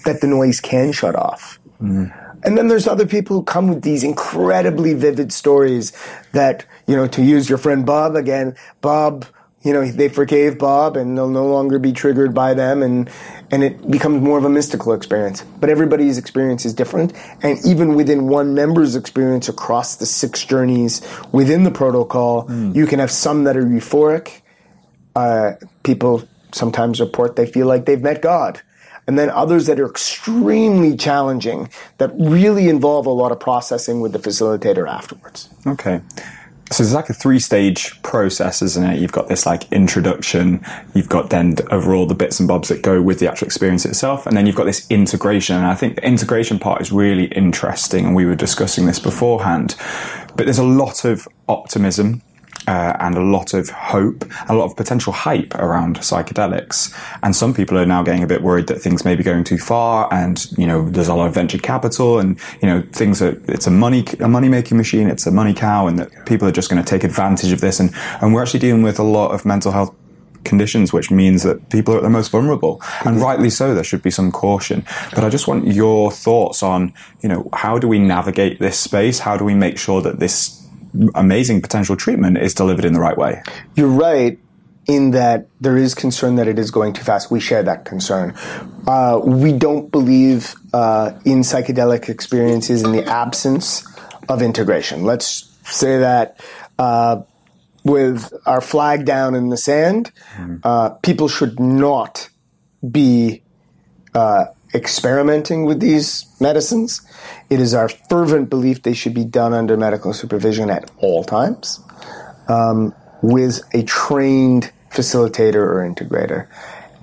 that 0.03 0.19
the 0.19 0.27
noise 0.27 0.59
can 0.59 0.91
shut 0.91 1.15
off. 1.15 1.59
Mm. 1.81 2.11
And 2.43 2.57
then 2.57 2.67
there's 2.67 2.87
other 2.87 3.05
people 3.05 3.37
who 3.37 3.43
come 3.43 3.67
with 3.67 3.83
these 3.83 4.03
incredibly 4.03 4.93
vivid 4.93 5.31
stories 5.31 5.93
that, 6.31 6.65
you 6.87 6.95
know, 6.95 7.07
to 7.07 7.23
use 7.23 7.49
your 7.49 7.57
friend 7.57 7.85
Bob 7.85 8.15
again, 8.15 8.55
Bob, 8.81 9.25
you 9.63 9.73
know, 9.73 9.85
they 9.85 10.09
forgave 10.09 10.57
Bob 10.57 10.97
and 10.97 11.15
they'll 11.15 11.29
no 11.29 11.45
longer 11.45 11.77
be 11.77 11.91
triggered 11.91 12.33
by 12.33 12.55
them 12.55 12.81
and, 12.81 13.09
and 13.51 13.63
it 13.63 13.89
becomes 13.89 14.21
more 14.21 14.37
of 14.39 14.43
a 14.43 14.49
mystical 14.49 14.93
experience. 14.93 15.43
But 15.59 15.69
everybody's 15.69 16.17
experience 16.17 16.65
is 16.65 16.73
different. 16.73 17.13
And 17.43 17.63
even 17.63 17.93
within 17.93 18.27
one 18.27 18.55
member's 18.55 18.95
experience 18.95 19.49
across 19.49 19.97
the 19.97 20.07
six 20.07 20.43
journeys 20.43 21.01
within 21.31 21.63
the 21.63 21.71
protocol, 21.71 22.47
mm. 22.47 22.75
you 22.75 22.87
can 22.87 22.99
have 22.99 23.11
some 23.11 23.43
that 23.43 23.55
are 23.55 23.63
euphoric 23.63 24.41
uh, 25.15 25.53
people 25.83 26.27
sometimes 26.53 26.99
report 26.99 27.35
they 27.35 27.45
feel 27.45 27.67
like 27.67 27.85
they've 27.85 28.01
met 28.01 28.21
God. 28.21 28.61
And 29.11 29.19
then 29.19 29.29
others 29.29 29.65
that 29.65 29.77
are 29.77 29.89
extremely 29.89 30.95
challenging 30.95 31.69
that 31.97 32.13
really 32.17 32.69
involve 32.69 33.05
a 33.05 33.09
lot 33.09 33.33
of 33.33 33.41
processing 33.41 33.99
with 33.99 34.13
the 34.13 34.19
facilitator 34.19 34.89
afterwards. 34.89 35.49
Okay. 35.67 35.99
So 36.71 36.81
it's 36.81 36.93
like 36.93 37.09
a 37.09 37.13
three 37.13 37.39
stage 37.39 38.01
process, 38.03 38.61
isn't 38.61 38.81
it? 38.81 38.99
You've 38.99 39.11
got 39.11 39.27
this 39.27 39.45
like 39.45 39.69
introduction, 39.69 40.65
you've 40.93 41.09
got 41.09 41.29
then 41.29 41.55
overall 41.71 42.05
the 42.05 42.15
bits 42.15 42.39
and 42.39 42.47
bobs 42.47 42.69
that 42.69 42.83
go 42.83 43.01
with 43.01 43.19
the 43.19 43.29
actual 43.29 43.47
experience 43.47 43.83
itself, 43.83 44.25
and 44.25 44.37
then 44.37 44.47
you've 44.47 44.55
got 44.55 44.63
this 44.63 44.89
integration. 44.89 45.57
And 45.57 45.65
I 45.65 45.75
think 45.75 45.95
the 45.95 46.07
integration 46.07 46.57
part 46.57 46.79
is 46.79 46.93
really 46.93 47.25
interesting, 47.25 48.05
and 48.05 48.15
we 48.15 48.23
were 48.23 48.35
discussing 48.35 48.85
this 48.85 48.97
beforehand. 48.97 49.75
But 50.37 50.45
there's 50.45 50.57
a 50.57 50.63
lot 50.63 51.03
of 51.03 51.27
optimism 51.49 52.21
uh, 52.67 52.95
and 52.99 53.15
a 53.15 53.21
lot 53.21 53.53
of 53.53 53.69
hope, 53.69 54.25
a 54.47 54.55
lot 54.55 54.65
of 54.65 54.75
potential 54.75 55.13
hype 55.13 55.53
around 55.55 55.97
psychedelics. 55.97 56.93
And 57.23 57.35
some 57.35 57.53
people 57.53 57.77
are 57.77 57.85
now 57.85 58.03
getting 58.03 58.23
a 58.23 58.27
bit 58.27 58.41
worried 58.41 58.67
that 58.67 58.81
things 58.81 59.03
may 59.05 59.15
be 59.15 59.23
going 59.23 59.43
too 59.43 59.57
far, 59.57 60.11
and 60.13 60.45
you 60.57 60.67
know, 60.67 60.89
there's 60.89 61.07
a 61.07 61.15
lot 61.15 61.27
of 61.27 61.33
venture 61.33 61.57
capital, 61.57 62.19
and 62.19 62.39
you 62.61 62.67
know, 62.67 62.83
things 62.91 63.21
are 63.21 63.39
it's 63.47 63.67
a 63.67 63.71
money 63.71 64.05
a 64.19 64.27
money 64.27 64.49
making 64.49 64.77
machine, 64.77 65.07
it's 65.07 65.25
a 65.25 65.31
money 65.31 65.53
cow, 65.53 65.87
and 65.87 65.99
that 65.99 66.25
people 66.25 66.47
are 66.47 66.51
just 66.51 66.69
going 66.69 66.81
to 66.81 66.87
take 66.87 67.03
advantage 67.03 67.51
of 67.51 67.61
this. 67.61 67.79
And 67.79 67.93
and 68.21 68.33
we're 68.33 68.41
actually 68.41 68.59
dealing 68.59 68.83
with 68.83 68.99
a 68.99 69.03
lot 69.03 69.31
of 69.31 69.45
mental 69.45 69.71
health 69.71 69.95
conditions, 70.43 70.91
which 70.91 71.11
means 71.11 71.43
that 71.43 71.69
people 71.69 71.93
are 71.93 71.97
at 71.97 72.03
the 72.03 72.09
most 72.09 72.31
vulnerable. 72.31 72.81
And 73.05 73.21
rightly 73.21 73.49
so, 73.49 73.73
there 73.73 73.83
should 73.83 74.01
be 74.01 74.11
some 74.11 74.31
caution. 74.31 74.85
But 75.13 75.23
I 75.23 75.29
just 75.29 75.47
want 75.47 75.67
your 75.67 76.11
thoughts 76.11 76.63
on, 76.63 76.93
you 77.21 77.29
know, 77.29 77.49
how 77.53 77.77
do 77.77 77.87
we 77.87 77.99
navigate 77.99 78.59
this 78.59 78.77
space? 78.77 79.19
How 79.19 79.37
do 79.37 79.45
we 79.45 79.53
make 79.53 79.77
sure 79.77 80.01
that 80.01 80.19
this 80.19 80.60
amazing 81.15 81.61
potential 81.61 81.95
treatment 81.95 82.37
is 82.37 82.53
delivered 82.53 82.85
in 82.85 82.93
the 82.93 82.99
right 82.99 83.17
way. 83.17 83.41
You're 83.75 83.87
right 83.87 84.39
in 84.87 85.11
that 85.11 85.47
there 85.59 85.77
is 85.77 85.93
concern 85.93 86.35
that 86.35 86.47
it 86.47 86.57
is 86.57 86.71
going 86.71 86.93
too 86.93 87.03
fast. 87.03 87.31
We 87.31 87.39
share 87.39 87.63
that 87.63 87.85
concern. 87.85 88.33
Uh, 88.87 89.21
we 89.23 89.53
don't 89.53 89.91
believe 89.91 90.55
uh, 90.73 91.11
in 91.23 91.39
psychedelic 91.41 92.09
experiences 92.09 92.83
in 92.83 92.91
the 92.91 93.05
absence 93.05 93.85
of 94.27 94.41
integration. 94.41 95.03
Let's 95.03 95.49
say 95.63 95.99
that 95.99 96.39
uh, 96.79 97.21
with 97.83 98.33
our 98.45 98.61
flag 98.61 99.05
down 99.05 99.35
in 99.35 99.49
the 99.49 99.57
sand, 99.57 100.11
mm. 100.35 101.01
people 101.03 101.27
should 101.27 101.59
not 101.59 102.29
be 102.89 103.43
uh, 104.13 104.45
experimenting 104.73 105.65
with 105.65 105.79
these 105.79 106.25
medicines. 106.39 107.01
It 107.49 107.59
is 107.59 107.73
our 107.73 107.89
fervent 107.89 108.49
belief 108.49 108.83
they 108.83 108.93
should 108.93 109.13
be 109.13 109.25
done 109.25 109.53
under 109.53 109.77
medical 109.77 110.13
supervision 110.13 110.69
at 110.69 110.89
all 110.97 111.23
times 111.23 111.79
um, 112.47 112.93
with 113.21 113.61
a 113.73 113.83
trained 113.83 114.71
facilitator 114.89 115.55
or 115.55 115.87
integrator. 115.87 116.47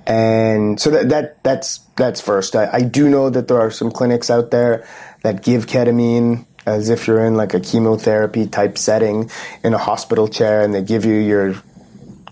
And 0.05 0.79
so 0.79 0.89
that, 0.89 1.09
that 1.09 1.43
that's 1.43 1.79
that's 1.95 2.19
first. 2.19 2.55
I, 2.55 2.69
I 2.73 2.81
do 2.81 3.09
know 3.09 3.29
that 3.29 3.47
there 3.47 3.59
are 3.59 3.69
some 3.69 3.91
clinics 3.91 4.29
out 4.29 4.49
there 4.49 4.87
that 5.21 5.43
give 5.43 5.67
ketamine 5.67 6.45
as 6.65 6.89
if 6.89 7.07
you're 7.07 7.23
in 7.23 7.35
like 7.35 7.53
a 7.53 7.59
chemotherapy 7.59 8.47
type 8.47 8.77
setting 8.77 9.29
in 9.63 9.73
a 9.73 9.77
hospital 9.77 10.27
chair 10.27 10.61
and 10.61 10.73
they 10.73 10.81
give 10.81 11.05
you 11.05 11.13
your 11.13 11.49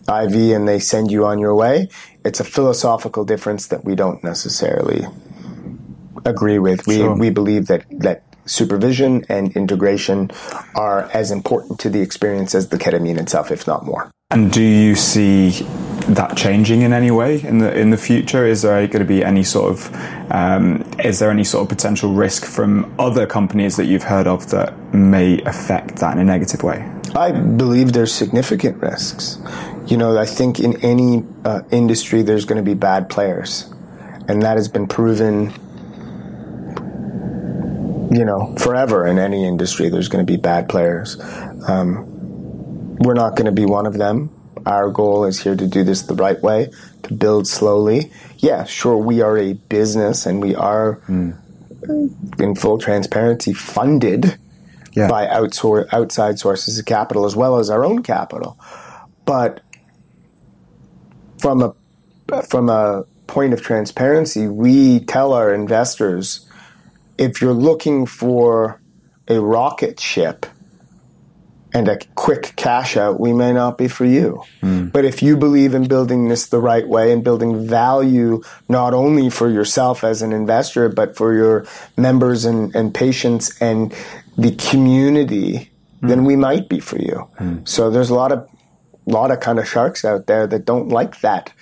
IV 0.08 0.34
and 0.56 0.68
they 0.68 0.80
send 0.80 1.12
you 1.12 1.26
on 1.26 1.40
your 1.40 1.54
way. 1.54 1.90
It's 2.24 2.40
a 2.40 2.44
philosophical 2.44 3.26
difference 3.26 3.68
that 3.68 3.84
we 3.84 3.96
don't 3.96 4.24
necessarily 4.24 5.06
agree 6.28 6.60
with. 6.60 6.88
We 6.88 6.98
sure. 6.98 7.16
we 7.16 7.30
believe 7.30 7.68
that 7.68 7.86
that 8.00 8.24
supervision 8.46 9.26
and 9.30 9.56
integration 9.56 10.32
are 10.76 11.04
as 11.14 11.32
important 11.32 11.80
to 11.82 11.90
the 11.90 12.02
experience 12.02 12.56
as 12.56 12.70
the 12.70 12.78
ketamine 12.78 13.20
itself, 13.20 13.52
if 13.52 13.68
not 13.68 13.86
more. 13.86 14.12
And 14.30 14.52
do 14.52 14.62
you 14.62 14.96
see 14.96 15.52
that 16.10 16.36
changing 16.36 16.82
in 16.82 16.92
any 16.92 17.12
way 17.12 17.42
in 17.42 17.60
the 17.60 17.74
in 17.78 17.92
the 17.92 17.98
future? 17.98 18.46
Is 18.46 18.62
there 18.62 18.86
going 18.88 19.00
to 19.00 19.06
be 19.06 19.24
any 19.24 19.44
sort 19.44 19.72
of 19.72 19.96
um, 20.32 20.84
is 21.00 21.20
there 21.20 21.32
any 21.32 21.46
sort 21.46 21.64
of 21.64 21.70
potential 21.70 22.14
risk 22.14 22.46
from 22.46 22.94
other 23.00 23.26
companies 23.26 23.78
that 23.78 23.86
you've 23.86 24.04
heard 24.04 24.28
of 24.28 24.50
that 24.50 24.94
may 24.94 25.42
affect 25.44 25.98
that 25.98 26.14
in 26.14 26.20
a 26.20 26.26
negative 26.26 26.62
way? 26.62 26.86
I 27.16 27.32
believe 27.32 27.94
there's 27.94 28.14
significant 28.14 28.82
risks. 28.82 29.40
You 29.86 29.96
know, 29.96 30.18
I 30.18 30.26
think 30.26 30.60
in 30.60 30.76
any 30.84 31.24
uh, 31.46 31.62
industry 31.72 32.22
there's 32.22 32.44
going 32.44 32.58
to 32.58 32.70
be 32.70 32.74
bad 32.74 33.10
players, 33.10 33.74
and 34.28 34.42
that 34.42 34.58
has 34.58 34.68
been 34.68 34.88
proven 34.88 35.54
you 38.12 38.26
know, 38.26 38.56
forever 38.58 39.06
in 39.06 39.20
any 39.20 39.46
industry, 39.46 39.90
there's 39.90 40.08
going 40.08 40.26
to 40.26 40.32
be 40.32 40.38
bad 40.38 40.70
players. 40.70 41.20
Um, 41.68 42.06
we're 43.00 43.14
not 43.14 43.36
going 43.36 43.46
to 43.46 43.52
be 43.52 43.66
one 43.66 43.86
of 43.86 43.94
them. 43.94 44.30
Our 44.66 44.90
goal 44.90 45.26
is 45.26 45.40
here 45.40 45.56
to 45.56 45.68
do 45.68 45.84
this 45.84 46.04
the 46.04 46.16
right 46.16 46.42
way, 46.42 46.72
to 47.04 47.14
build 47.14 47.48
slowly. 47.48 48.12
Yeah, 48.38 48.66
sure, 48.66 48.98
we 48.98 49.22
are 49.22 49.38
a 49.38 49.54
business 49.54 50.26
and 50.26 50.42
we 50.42 50.56
are, 50.56 51.00
mm. 51.08 51.38
in 52.40 52.56
full 52.56 52.78
transparency, 52.78 53.54
funded 53.54 54.38
Yeah. 54.94 55.08
by 55.08 55.28
outsor- 55.28 55.88
outside 55.94 56.40
sources 56.40 56.80
of 56.80 56.86
capital 56.86 57.26
as 57.26 57.36
well 57.36 57.58
as 57.58 57.70
our 57.70 57.86
own 57.86 58.04
capital. 58.04 58.58
But 59.26 59.62
from 61.40 61.62
a 61.62 61.76
from 62.50 62.68
a 62.70 63.06
point 63.28 63.54
of 63.54 63.62
transparency, 63.62 64.48
we 64.48 65.00
tell 65.02 65.34
our 65.34 65.54
investors 65.54 66.47
if 67.18 67.42
you're 67.42 67.54
looking 67.54 68.06
for 68.06 68.82
a 69.28 69.40
rocket 69.40 70.00
ship 70.00 70.46
and 71.74 71.88
a 71.90 72.00
quick 72.16 72.54
cash 72.56 72.96
out, 72.96 73.20
we 73.20 73.34
may 73.34 73.52
not 73.52 73.78
be 73.78 73.88
for 73.88 74.06
you. 74.06 74.42
Hmm. 74.62 74.88
But 74.88 75.06
if 75.06 75.22
you 75.22 75.36
believe 75.36 75.74
in 75.74 75.88
building 75.88 76.30
this 76.30 76.48
the 76.48 76.60
right 76.60 76.88
way 76.88 77.12
and 77.12 77.24
building 77.24 77.68
value 77.68 78.42
not 78.70 78.94
only 78.94 79.30
for 79.30 79.50
yourself 79.50 80.04
as 80.04 80.22
an 80.22 80.32
investor, 80.32 80.88
but 80.90 81.18
for 81.18 81.34
your 81.34 81.68
members 81.98 82.46
and, 82.46 82.74
and 82.74 82.94
patients 82.94 83.60
and 83.62 83.94
the 84.38 84.56
community, 84.56 85.70
hmm. 86.00 86.08
then 86.08 86.24
we 86.24 86.36
might 86.36 86.70
be 86.70 86.80
for 86.80 86.98
you. 86.98 87.28
Hmm. 87.38 87.66
So 87.66 87.90
there's 87.90 88.10
a 88.10 88.16
lot 88.16 88.32
of 88.32 88.50
lot 89.06 89.32
of 89.32 89.40
kind 89.40 89.58
of 89.58 89.68
sharks 89.68 90.04
out 90.04 90.28
there 90.28 90.46
that 90.48 90.66
don't 90.66 90.90
like 90.90 91.22
that 91.22 91.54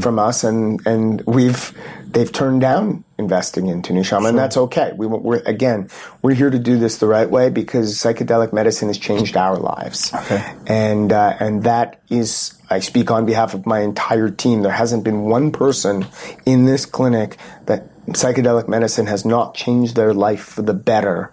from 0.00 0.18
us, 0.18 0.42
and 0.42 0.84
and 0.86 1.20
we've 1.26 1.72
they've 2.14 2.32
turned 2.32 2.60
down 2.62 3.04
investing 3.18 3.66
into 3.66 3.92
Nushama, 3.92 4.30
and 4.30 4.38
that's 4.38 4.56
okay. 4.56 4.92
We, 4.96 5.06
we're 5.06 5.42
again, 5.44 5.88
we're 6.22 6.34
here 6.34 6.50
to 6.50 6.58
do 6.58 6.78
this 6.78 6.98
the 6.98 7.06
right 7.06 7.28
way 7.28 7.50
because 7.50 7.94
psychedelic 7.96 8.52
medicine 8.52 8.88
has 8.88 8.96
changed 8.98 9.36
our 9.36 9.56
lives, 9.56 10.12
Okay. 10.14 10.54
and 10.66 11.12
uh, 11.12 11.36
and 11.38 11.64
that 11.64 12.00
is. 12.08 12.54
I 12.70 12.80
speak 12.80 13.10
on 13.10 13.26
behalf 13.26 13.52
of 13.52 13.66
my 13.66 13.80
entire 13.80 14.30
team. 14.30 14.62
There 14.62 14.72
hasn't 14.72 15.04
been 15.04 15.22
one 15.22 15.52
person 15.52 16.06
in 16.46 16.64
this 16.64 16.86
clinic 16.86 17.36
that 17.66 17.88
psychedelic 18.06 18.68
medicine 18.68 19.06
has 19.06 19.24
not 19.24 19.54
changed 19.54 19.94
their 19.96 20.14
life 20.14 20.42
for 20.42 20.62
the 20.62 20.72
better. 20.74 21.30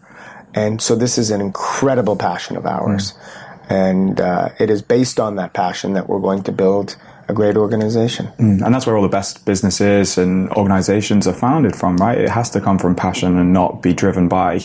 And 0.54 0.82
so 0.82 0.96
this 0.96 1.18
is 1.18 1.32
an 1.32 1.40
incredible 1.40 2.18
passion 2.18 2.58
of 2.58 2.66
ours. 2.66 3.14
And 3.70 4.20
uh, 4.20 4.50
it 4.60 4.70
is 4.70 4.82
based 4.82 5.20
on 5.20 5.38
that 5.38 5.54
passion 5.54 5.94
that 5.94 6.10
we're 6.10 6.20
going 6.20 6.44
to 6.44 6.52
build 6.52 6.98
a 7.32 7.34
great 7.34 7.58
organization. 7.58 8.28
Mm, 8.38 8.62
and 8.64 8.76
that's 8.76 8.86
where 8.86 8.96
all 8.96 9.02
the 9.02 9.10
best 9.10 9.46
businesses 9.46 10.18
and 10.18 10.50
organizations 10.52 11.28
are 11.28 11.34
founded 11.34 11.76
from, 11.76 11.98
right? 11.98 12.18
It 12.18 12.30
has 12.30 12.50
to 12.52 12.62
come 12.62 12.78
from 12.78 12.94
passion 12.94 13.38
and 13.38 13.54
not 13.54 13.82
be 13.82 13.94
driven 13.94 14.28
by 14.28 14.60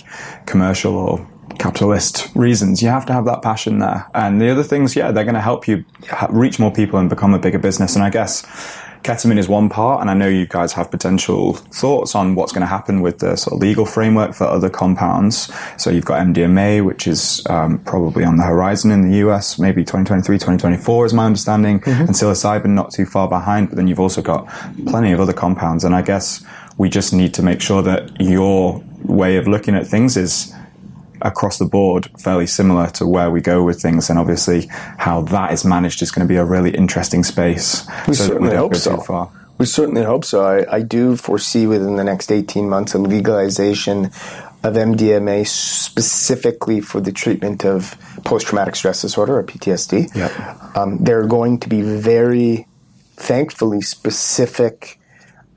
commercial 0.45 0.97
or 0.97 1.27
capitalist 1.59 2.29
reasons. 2.35 2.83
You 2.83 2.89
have 2.89 3.07
to 3.07 3.13
have 3.13 3.25
that 3.25 3.41
passion 3.41 3.79
there. 3.79 4.07
And 4.15 4.41
the 4.41 4.51
other 4.51 4.65
things, 4.65 4.95
yeah, 4.95 5.11
they're 5.13 5.25
going 5.25 5.37
to 5.37 5.41
help 5.41 5.67
you 5.67 5.85
reach 6.29 6.59
more 6.59 6.73
people 6.73 6.99
and 6.99 7.09
become 7.09 7.33
a 7.33 7.39
bigger 7.39 7.59
business. 7.59 7.95
And 7.95 8.05
I 8.05 8.11
guess 8.11 8.45
ketamine 9.07 9.39
is 9.39 9.49
one 9.49 9.69
part. 9.69 10.01
And 10.01 10.11
I 10.11 10.15
know 10.15 10.29
you 10.29 10.47
guys 10.47 10.73
have 10.73 10.91
potential 10.91 11.55
thoughts 11.55 12.15
on 12.15 12.35
what's 12.35 12.53
going 12.53 12.63
to 12.63 12.67
happen 12.67 13.01
with 13.01 13.21
the 13.21 13.37
sort 13.37 13.55
of 13.55 13.61
legal 13.61 13.87
framework 13.87 14.35
for 14.35 14.45
other 14.45 14.69
compounds. 14.69 15.53
So 15.79 15.91
you've 15.91 16.05
got 16.05 16.21
MDMA, 16.27 16.85
which 16.85 17.07
is 17.07 17.47
um, 17.49 17.79
probably 17.81 18.25
on 18.25 18.37
the 18.37 18.45
horizon 18.45 18.91
in 18.91 19.09
the 19.09 19.19
US, 19.19 19.59
maybe 19.59 19.83
2023, 19.83 20.37
2024 20.37 21.07
is 21.07 21.15
my 21.15 21.25
understanding, 21.27 21.83
and 21.87 22.11
psilocybin 22.11 22.71
not 22.71 22.91
too 22.91 23.07
far 23.07 23.29
behind. 23.29 23.69
But 23.69 23.77
then 23.77 23.87
you've 23.87 24.01
also 24.01 24.21
got 24.21 24.49
plenty 24.87 25.13
of 25.13 25.21
other 25.21 25.33
compounds. 25.33 25.85
And 25.85 25.95
I 25.95 26.03
guess 26.03 26.45
we 26.77 26.89
just 26.89 27.13
need 27.13 27.33
to 27.35 27.43
make 27.43 27.61
sure 27.61 27.83
that 27.83 28.21
your 28.21 28.83
way 29.05 29.37
of 29.37 29.47
looking 29.47 29.75
at 29.77 29.87
things 29.87 30.17
is 30.17 30.53
across 31.27 31.59
the 31.59 31.65
board 31.65 32.09
fairly 32.19 32.47
similar 32.47 32.87
to 32.89 33.07
where 33.07 33.31
we 33.31 33.41
go 33.41 33.63
with 33.63 33.81
things 33.81 34.09
and 34.11 34.19
obviously 34.19 34.67
how 34.99 35.23
that 35.23 35.53
is 35.53 35.65
managed 35.65 36.03
is 36.03 36.11
going 36.11 36.27
to 36.27 36.33
be 36.33 36.37
a 36.37 36.45
really 36.45 36.71
interesting 36.71 37.23
space 37.25 37.87
We 38.07 38.15
so 38.15 38.29
certainly 38.29 38.51
don't 38.51 38.73
hope 38.73 38.75
so. 38.77 38.97
far. 38.99 39.31
We 39.59 39.65
certainly 39.67 40.03
hope 40.03 40.25
so. 40.25 40.45
I, 40.45 40.77
I 40.77 40.83
do 40.83 41.17
foresee 41.17 41.67
within 41.67 41.97
the 41.97 42.05
next 42.05 42.31
18 42.31 42.69
months 42.69 42.95
a 42.95 42.99
legalization 42.99 44.11
of 44.63 44.75
MDMA 44.75 45.47
specifically 45.47 46.81
for 46.81 47.01
the 47.01 47.13
treatment 47.13 47.65
of 47.65 47.97
post 48.25 48.47
traumatic 48.49 48.77
stress 48.77 49.01
disorder 49.03 49.39
or 49.39 49.45
PTSD. 49.45 50.15
Yep. 50.15 50.77
Um, 50.77 50.99
there 50.99 51.21
are 51.21 51.27
going 51.27 51.59
to 51.61 51.69
be 51.69 51.81
very, 51.83 52.67
thankfully, 53.17 53.81
specific 53.81 54.99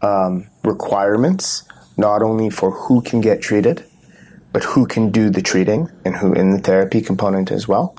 um, 0.02 0.48
requirements, 0.64 1.64
not 1.98 2.22
only 2.22 2.50
for 2.50 2.72
who 2.72 3.02
can 3.02 3.20
get 3.20 3.42
treated, 3.42 3.84
but 4.52 4.64
who 4.64 4.86
can 4.86 5.12
do 5.12 5.30
the 5.30 5.42
treating 5.42 5.90
and 6.06 6.16
who 6.16 6.34
in 6.34 6.52
the 6.52 6.60
therapy 6.60 7.02
component 7.02 7.52
as 7.52 7.68
well. 7.68 7.96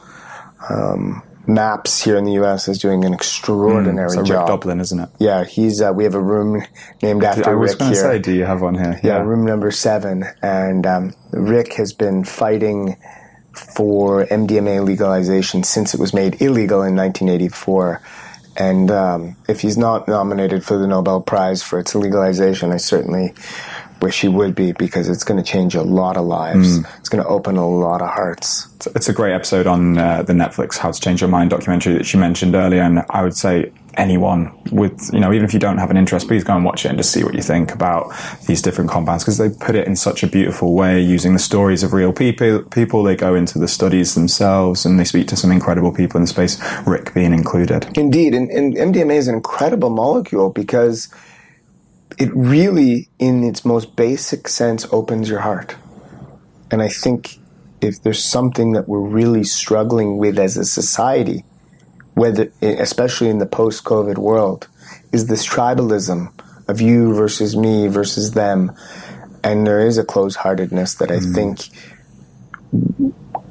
Um, 0.69 1.23
MAPS 1.47 2.03
here 2.03 2.17
in 2.17 2.25
the 2.25 2.33
U.S. 2.33 2.69
is 2.69 2.79
doing 2.79 3.05
an 3.05 3.13
extraordinary 3.15 4.11
So 4.11 4.19
Rick 4.19 4.27
job. 4.27 4.47
Doblin, 4.47 4.81
isn't 4.81 5.01
it? 5.01 5.09
Yeah, 5.19 5.45
he's. 5.45 5.81
Uh, 5.81 5.93
we 5.95 6.05
have 6.05 6.15
a 6.15 6.21
room 6.21 6.63
named 7.03 7.25
after 7.25 7.51
I 7.51 7.55
was 7.55 7.73
Rick 7.73 7.79
going 7.79 7.93
to 7.93 7.97
say, 7.97 8.19
do 8.19 8.33
you 8.33 8.45
have 8.45 8.61
one 8.61 8.75
here? 8.75 9.01
yeah, 9.03 9.19
room 9.23 9.45
number 9.45 9.71
seven, 9.71 10.25
and 10.43 10.87
um, 10.87 11.15
Rick 11.33 11.75
has 11.75 11.93
been 11.93 12.25
fighting 12.25 12.97
for 13.53 14.27
MDMA 14.27 14.85
legalization 14.85 15.65
since 15.65 15.95
it 15.95 16.01
was 16.01 16.15
made 16.15 16.41
illegal 16.41 16.83
in 16.83 16.95
1984. 16.95 18.01
And 18.57 18.91
um, 18.91 19.37
if 19.49 19.61
he's 19.61 19.79
not 19.79 20.09
nominated 20.09 20.65
for 20.65 20.77
the 20.77 20.87
Nobel 20.87 21.21
Prize 21.21 21.63
for 21.63 21.79
its 21.79 21.95
legalization, 21.95 22.73
I 22.73 22.77
certainly 22.77 23.33
wish 24.03 24.15
she 24.15 24.29
would 24.29 24.55
be 24.55 24.73
because 24.73 25.09
it's 25.09 25.25
going 25.25 25.43
to 25.43 25.49
change 25.53 25.75
a 25.75 25.83
lot 25.83 26.17
of 26.17 26.25
lives. 26.25 26.79
It's 26.99 27.09
going 27.09 27.23
to 27.23 27.29
open 27.29 27.57
a 27.57 27.69
lot 27.69 28.01
of 28.03 28.09
hearts. 28.09 28.67
It's- 28.77 28.97
It's 28.97 29.09
a 29.09 29.13
great 29.13 29.35
episode 29.35 29.67
on 29.67 29.99
uh, 29.99 30.23
the 30.23 30.33
Netflix 30.33 30.79
How 30.79 30.91
to 30.91 31.01
Change 31.01 31.21
Your 31.21 31.29
Mind 31.29 31.51
documentary 31.51 31.95
that 31.95 32.07
she 32.07 32.17
mentioned 32.17 32.55
earlier, 32.55 32.83
and 32.83 33.05
I 33.11 33.23
would 33.23 33.37
say 33.37 33.73
anyone 33.95 34.51
with, 34.71 35.11
you 35.13 35.21
know, 35.21 35.33
even 35.33 35.45
if 35.45 35.53
you 35.53 35.59
don't 35.61 35.77
have 35.79 35.91
an 35.91 35.97
interest, 35.97 36.29
please 36.29 36.45
go 36.45 36.55
and 36.55 36.65
watch 36.65 36.85
it 36.87 36.89
and 36.89 36.97
just 36.97 37.11
see 37.13 37.25
what 37.25 37.35
you 37.35 37.43
think 37.43 37.73
about 37.75 38.11
these 38.47 38.63
different 38.63 38.89
compounds 38.89 39.23
because 39.25 39.37
they 39.37 39.51
put 39.51 39.75
it 39.75 39.87
in 39.87 39.97
such 39.97 40.23
a 40.23 40.27
beautiful 40.29 40.75
way 40.75 41.01
using 41.01 41.33
the 41.35 41.39
stories 41.41 41.83
of 41.83 41.93
real 41.93 42.13
people. 42.13 42.63
People 42.71 43.03
they 43.03 43.17
go 43.17 43.35
into 43.35 43.59
the 43.59 43.67
studies 43.69 44.15
themselves 44.15 44.87
and 44.87 44.99
they 44.99 45.05
speak 45.05 45.27
to 45.29 45.37
some 45.37 45.51
incredible 45.51 45.93
people 45.93 46.17
in 46.19 46.23
the 46.23 46.29
space, 46.29 46.57
Rick 46.87 47.13
being 47.13 47.35
included. 47.35 47.87
Indeed, 47.99 48.33
and, 48.35 48.49
and 48.51 48.75
MDMA 48.75 49.17
is 49.17 49.29
an 49.29 49.35
incredible 49.35 49.91
molecule 49.91 50.51
because 50.51 51.09
it 52.19 52.31
really, 52.35 53.09
in 53.19 53.45
its 53.45 53.65
most 53.65 53.97
basic 53.97 54.49
sense, 54.49 54.87
opens 54.93 55.29
your 55.29 55.41
heart. 55.41 55.77
And 56.71 56.83
I 56.83 56.89
think 56.89 57.39
if 57.81 58.03
there's 58.03 58.23
something 58.23 58.73
that 58.73 58.89
we're 58.89 59.01
really 59.01 59.45
struggling 59.45 60.19
with 60.19 60.39
as 60.39 60.57
a 60.57 60.65
society, 60.65 61.45
whether 62.15 62.53
especially 62.61 63.29
in 63.29 63.39
the 63.39 63.47
post-COVID 63.47 64.19
world, 64.19 64.69
is 65.13 65.27
this 65.27 65.47
tribalism 65.47 66.33
of 66.69 66.81
you 66.81 67.15
versus 67.15 67.57
me 67.57 67.89
versus 67.89 68.33
them, 68.33 68.73
and 69.43 69.67
there 69.67 69.81
is 69.81 69.99
a 69.99 70.05
closed-heartedness 70.05 70.95
that 70.97 71.11
I 71.11 71.17
mm. 71.17 71.35
think 71.35 71.61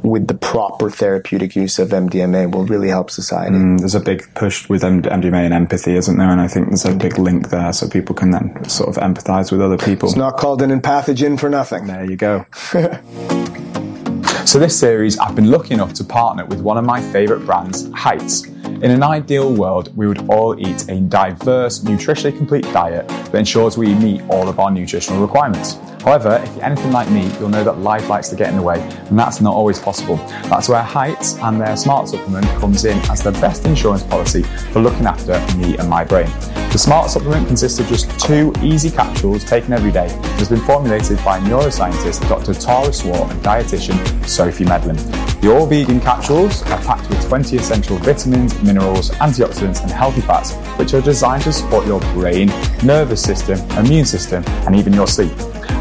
with 0.03 0.27
the 0.27 0.33
proper 0.33 0.89
therapeutic 0.89 1.55
use 1.55 1.77
of 1.79 1.89
MDMA 1.89 2.51
will 2.51 2.65
really 2.65 2.89
help 2.89 3.11
society. 3.11 3.55
Mm, 3.55 3.79
there's 3.79 3.95
a 3.95 3.99
big 3.99 4.33
push 4.33 4.69
with 4.69 4.81
MDMA 4.81 5.45
and 5.45 5.53
empathy, 5.53 5.95
isn't 5.95 6.17
there? 6.17 6.29
And 6.29 6.39
I 6.39 6.47
think 6.47 6.69
there's 6.69 6.85
a 6.85 6.95
big 6.95 7.17
link 7.17 7.49
there 7.49 7.73
so 7.73 7.89
people 7.89 8.15
can 8.15 8.31
then 8.31 8.69
sort 8.69 8.89
of 8.89 8.95
empathize 9.03 9.51
with 9.51 9.61
other 9.61 9.77
people. 9.77 10.09
It's 10.09 10.17
not 10.17 10.37
called 10.37 10.61
an 10.61 10.69
empathogen 10.69 11.39
for 11.39 11.49
nothing. 11.49 11.87
There 11.87 12.05
you 12.09 12.15
go. 12.15 12.45
so, 14.45 14.59
this 14.59 14.79
series, 14.79 15.17
I've 15.19 15.35
been 15.35 15.51
lucky 15.51 15.73
enough 15.73 15.93
to 15.95 16.03
partner 16.03 16.45
with 16.45 16.61
one 16.61 16.77
of 16.77 16.85
my 16.85 17.01
favourite 17.11 17.45
brands, 17.45 17.91
Heights. 17.91 18.47
In 18.69 18.91
an 18.91 19.03
ideal 19.03 19.51
world, 19.51 19.95
we 19.97 20.07
would 20.07 20.29
all 20.29 20.57
eat 20.57 20.87
a 20.89 21.01
diverse, 21.01 21.79
nutritionally 21.79 22.37
complete 22.37 22.63
diet 22.65 23.07
that 23.07 23.35
ensures 23.35 23.77
we 23.77 23.93
meet 23.95 24.21
all 24.29 24.47
of 24.47 24.59
our 24.59 24.71
nutritional 24.71 25.21
requirements. 25.21 25.73
However, 26.03 26.39
if 26.41 26.55
you're 26.55 26.63
anything 26.63 26.91
like 26.91 27.09
me, 27.09 27.29
you'll 27.39 27.49
know 27.49 27.63
that 27.63 27.79
life 27.79 28.07
likes 28.07 28.29
to 28.29 28.35
get 28.35 28.49
in 28.49 28.55
the 28.55 28.61
way, 28.61 28.79
and 29.09 29.19
that's 29.19 29.41
not 29.41 29.53
always 29.53 29.79
possible. 29.79 30.15
That's 30.45 30.69
where 30.69 30.81
Heights 30.81 31.35
and 31.39 31.59
their 31.59 31.75
Smart 31.75 32.07
Supplement 32.07 32.45
comes 32.61 32.85
in 32.85 32.97
as 33.09 33.21
the 33.21 33.33
best 33.33 33.65
insurance 33.65 34.03
policy 34.03 34.43
for 34.71 34.79
looking 34.79 35.07
after 35.07 35.33
me 35.57 35.75
and 35.77 35.89
my 35.89 36.05
brain. 36.05 36.29
The 36.71 36.77
Smart 36.77 37.09
Supplement 37.09 37.47
consists 37.47 37.79
of 37.79 37.87
just 37.87 38.17
two 38.19 38.53
easy 38.61 38.91
capsules 38.91 39.43
taken 39.43 39.73
every 39.73 39.91
day 39.91 40.07
and 40.07 40.25
has 40.39 40.47
been 40.47 40.61
formulated 40.61 41.17
by 41.25 41.39
neuroscientist 41.39 42.29
Dr. 42.29 42.53
Tara 42.53 42.93
Swart 42.93 43.31
and 43.31 43.41
dietitian 43.43 44.25
Sophie 44.25 44.65
Medlin. 44.65 44.95
The 45.41 45.55
all 45.55 45.65
vegan 45.65 46.01
capsules 46.01 46.63
are 46.63 46.81
packed 46.81 47.09
with 47.09 47.25
20 47.27 47.55
essential 47.55 47.97
vitamins, 47.97 48.58
minerals, 48.63 49.09
antioxidants, 49.11 49.81
and 49.81 49.91
healthy 49.91 50.21
fats, 50.21 50.53
which 50.77 50.93
are 50.93 51.01
designed 51.01 51.43
to 51.43 51.53
support 51.53 51.85
your 51.85 51.99
brain, 52.13 52.47
nervous 52.83 53.21
system, 53.21 53.59
immune 53.71 54.05
system, 54.05 54.43
and 54.67 54.75
even 54.75 54.93
your 54.93 55.07
sleep. 55.07 55.31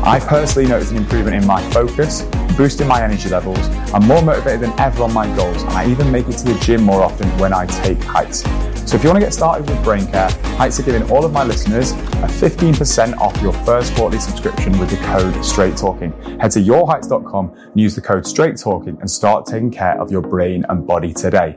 I 0.04 0.20
personally 0.20 0.68
noticed 0.68 0.92
an 0.92 0.98
improvement 0.98 1.36
in 1.36 1.46
my 1.46 1.62
focus, 1.70 2.22
boosting 2.56 2.88
my 2.88 3.02
energy 3.02 3.28
levels. 3.28 3.58
I'm 3.92 4.06
more 4.06 4.22
motivated 4.22 4.60
than 4.60 4.80
ever 4.80 5.02
on 5.02 5.12
my 5.12 5.26
goals, 5.36 5.62
and 5.62 5.72
I 5.72 5.88
even 5.90 6.10
make 6.10 6.28
it 6.28 6.38
to 6.38 6.44
the 6.44 6.58
gym 6.60 6.82
more 6.82 7.02
often 7.02 7.28
when 7.38 7.52
I 7.52 7.66
take 7.66 8.02
heights. 8.02 8.42
So 8.88 8.96
if 8.96 9.02
you 9.02 9.10
want 9.10 9.20
to 9.20 9.26
get 9.26 9.34
started 9.34 9.68
with 9.68 9.82
brain 9.84 10.06
care, 10.06 10.30
Heights 10.58 10.80
are 10.80 10.82
giving 10.82 11.08
all 11.08 11.24
of 11.24 11.32
my 11.32 11.44
listeners 11.44 11.92
a 11.92 12.26
15% 12.26 13.16
off 13.18 13.40
your 13.40 13.52
first 13.64 13.94
quarterly 13.94 14.18
subscription 14.18 14.76
with 14.76 14.90
the 14.90 14.96
code 14.96 15.44
Straight 15.44 15.76
Talking. 15.76 16.10
Head 16.40 16.50
to 16.50 16.58
yourheights.com 16.58 17.54
and 17.56 17.80
use 17.80 17.94
the 17.94 18.00
code 18.00 18.26
Straight 18.26 18.56
Talking 18.56 18.98
and 19.00 19.08
start 19.08 19.46
taking 19.46 19.70
care 19.70 19.96
of 20.00 20.10
your 20.10 20.20
brain 20.20 20.66
and 20.68 20.84
body 20.84 21.12
today. 21.14 21.56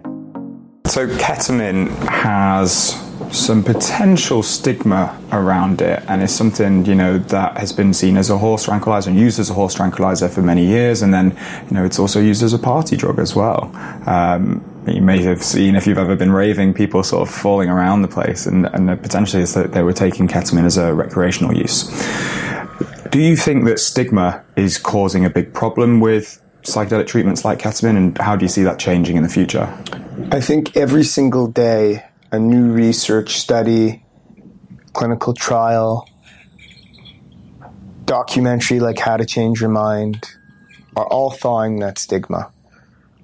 So 0.91 1.08
ketamine 1.08 1.88
has 2.10 3.01
some 3.32 3.63
potential 3.63 4.43
stigma 4.43 5.17
around 5.32 5.82
it, 5.82 6.04
and 6.10 6.21
it's 6.21 6.34
something 6.34 6.86
you 6.86 6.95
know 6.95 7.17
that 7.17 7.56
has 7.56 7.71
been 7.71 7.93
seen 7.93 8.17
as 8.17 8.30
a 8.30 8.38
horse 8.38 8.65
tranquilizer 8.65 9.10
and 9.10 9.17
used 9.17 9.39
as 9.39 9.49
a 9.49 9.54
horse 9.54 9.73
tranquilizer 9.73 10.27
for 10.27 10.41
many 10.41 10.65
years, 10.65 11.01
and 11.01 11.13
then 11.13 11.30
you 11.69 11.77
know 11.77 11.86
it's 11.86 11.97
also 11.97 12.19
used 12.19 12.43
as 12.43 12.51
a 12.51 12.60
party 12.60 12.97
drug 12.97 13.19
as 13.19 13.34
well. 13.34 13.71
Um, 14.06 14.65
you 14.86 15.01
may 15.01 15.23
have 15.23 15.41
seen 15.41 15.77
if 15.77 15.88
you've 15.88 15.97
ever 15.97 16.17
been 16.17 16.34
raving, 16.34 16.73
people 16.73 17.04
sort 17.04 17.25
of 17.25 17.34
falling 17.34 17.69
around 17.69 18.01
the 18.01 18.10
place, 18.10 18.45
and, 18.45 18.65
and 18.65 19.01
potentially 19.01 19.43
it's 19.43 19.54
that 19.54 19.71
they 19.71 19.84
were 19.84 19.93
taking 19.93 20.27
ketamine 20.27 20.65
as 20.65 20.75
a 20.75 20.93
recreational 20.93 21.56
use. 21.56 21.88
Do 23.12 23.21
you 23.21 23.38
think 23.38 23.63
that 23.63 23.80
stigma 23.80 24.43
is 24.58 24.77
causing 24.77 25.23
a 25.23 25.30
big 25.30 25.54
problem 25.54 26.01
with 26.01 26.40
psychedelic 26.63 27.08
treatments 27.08 27.43
like 27.43 27.60
ketamine, 27.60 27.97
and 27.97 28.17
how 28.17 28.36
do 28.36 28.45
you 28.45 28.50
see 28.50 28.63
that 28.63 28.80
changing 28.80 29.17
in 29.17 29.24
the 29.24 29.30
future? 29.30 29.74
I 30.32 30.41
think 30.41 30.78
every 30.78 31.04
single 31.04 31.47
day, 31.47 32.06
a 32.32 32.39
new 32.39 32.71
research 32.71 33.38
study, 33.38 34.04
clinical 34.93 35.34
trial, 35.34 36.08
documentary 38.06 38.80
like 38.80 39.00
How 39.00 39.17
to 39.17 39.26
Change 39.26 39.62
Your 39.62 39.69
Mind 39.69 40.28
are 40.95 41.08
all 41.08 41.32
thawing 41.32 41.80
that 41.80 41.97
stigma. 41.97 42.52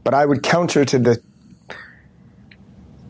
But 0.03 0.13
I 0.13 0.25
would 0.25 0.43
counter 0.43 0.85
to 0.85 0.97
the 0.97 1.21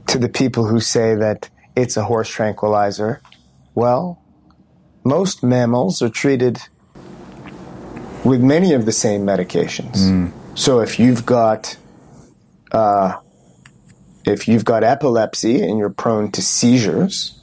to 0.08 0.18
the 0.18 0.30
people 0.30 0.66
who 0.66 0.80
say 0.80 1.16
that 1.16 1.50
it's 1.76 1.98
a 1.98 2.04
horse 2.04 2.30
tranquilizer. 2.30 3.22
Well, 3.76 4.20
most 5.04 5.44
mammals 5.44 6.02
are 6.02 6.10
treated 6.10 6.60
with 8.28 8.44
many 8.44 8.74
of 8.74 8.86
the 8.86 8.92
same 8.92 9.26
medications. 9.26 9.96
Mm. 9.96 10.32
So 10.56 10.82
if 10.82 11.00
you've 11.00 11.26
got 11.26 11.78
uh, 12.72 13.18
if 14.26 14.48
you've 14.48 14.66
got 14.66 14.84
epilepsy 14.84 15.62
and 15.62 15.80
you're 15.80 15.90
prone 15.90 16.32
to 16.34 16.42
seizures, 16.42 17.40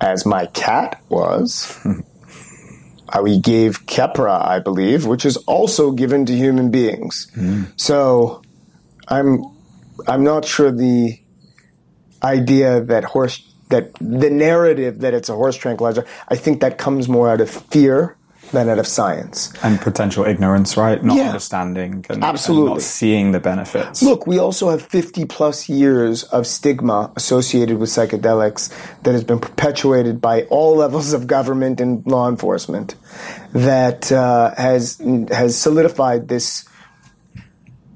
as 0.00 0.24
my 0.24 0.46
cat 0.46 1.02
was, 1.08 1.76
uh, 3.08 3.20
we 3.22 3.40
gave 3.40 3.84
Keppra, 3.86 4.40
I 4.40 4.60
believe, 4.60 5.04
which 5.04 5.26
is 5.26 5.36
also 5.38 5.90
given 5.90 6.24
to 6.26 6.36
human 6.36 6.70
beings. 6.70 7.30
Mm. 7.34 7.72
So 7.76 8.42
I'm 9.08 9.44
I'm 10.06 10.22
not 10.22 10.44
sure 10.44 10.70
the 10.70 11.18
idea 12.22 12.80
that 12.82 13.02
horse 13.02 13.42
that 13.70 13.92
the 13.94 14.30
narrative 14.30 15.00
that 15.00 15.12
it's 15.12 15.28
a 15.28 15.34
horse 15.34 15.56
tranquilizer, 15.56 16.06
I 16.28 16.36
think 16.36 16.60
that 16.60 16.78
comes 16.78 17.08
more 17.08 17.28
out 17.28 17.40
of 17.40 17.50
fear 17.50 18.16
than 18.52 18.68
out 18.68 18.78
of 18.78 18.86
science. 18.86 19.52
And 19.62 19.80
potential 19.80 20.24
ignorance, 20.24 20.76
right? 20.76 21.02
Not 21.02 21.16
yeah, 21.16 21.26
understanding 21.28 22.04
and, 22.08 22.22
absolutely. 22.22 22.66
And 22.66 22.74
not 22.76 22.82
seeing 22.82 23.32
the 23.32 23.40
benefits. 23.40 24.02
Look, 24.02 24.26
we 24.26 24.38
also 24.38 24.70
have 24.70 24.82
50 24.82 25.24
plus 25.24 25.68
years 25.68 26.24
of 26.24 26.46
stigma 26.46 27.12
associated 27.16 27.78
with 27.78 27.90
psychedelics 27.90 28.70
that 29.02 29.12
has 29.12 29.24
been 29.24 29.40
perpetuated 29.40 30.20
by 30.20 30.42
all 30.44 30.76
levels 30.76 31.12
of 31.12 31.26
government 31.26 31.80
and 31.80 32.06
law 32.06 32.28
enforcement 32.28 32.94
that 33.52 34.12
uh, 34.12 34.54
has 34.56 34.98
has 35.30 35.56
solidified 35.56 36.28
this 36.28 36.68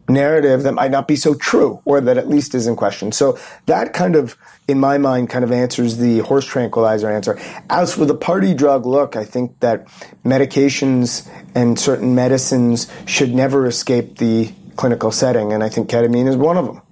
narrative 0.08 0.62
that 0.62 0.72
might 0.72 0.90
not 0.90 1.08
be 1.08 1.16
so 1.16 1.34
true 1.34 1.80
or 1.84 2.00
that 2.00 2.18
at 2.18 2.28
least 2.28 2.54
is 2.54 2.66
in 2.66 2.76
question. 2.76 3.12
So 3.12 3.38
that 3.66 3.92
kind 3.92 4.16
of, 4.16 4.36
in 4.68 4.80
my 4.80 4.98
mind, 4.98 5.30
kind 5.30 5.44
of 5.44 5.52
answers 5.52 5.96
the 5.96 6.18
horse 6.20 6.44
tranquilizer 6.44 7.10
answer. 7.10 7.38
As 7.70 7.94
for 7.94 8.04
the 8.04 8.14
party 8.14 8.52
drug, 8.52 8.84
look, 8.84 9.14
I 9.14 9.24
think 9.24 9.60
that 9.60 9.86
medications 10.24 11.28
and 11.54 11.78
certain 11.78 12.14
medicines 12.14 12.90
should 13.06 13.32
never 13.32 13.66
escape 13.66 14.18
the 14.18 14.52
clinical 14.76 15.12
setting, 15.12 15.52
and 15.52 15.62
I 15.62 15.68
think 15.68 15.88
ketamine 15.88 16.28
is 16.28 16.36
one 16.36 16.56
of 16.56 16.66
them. 16.66 16.82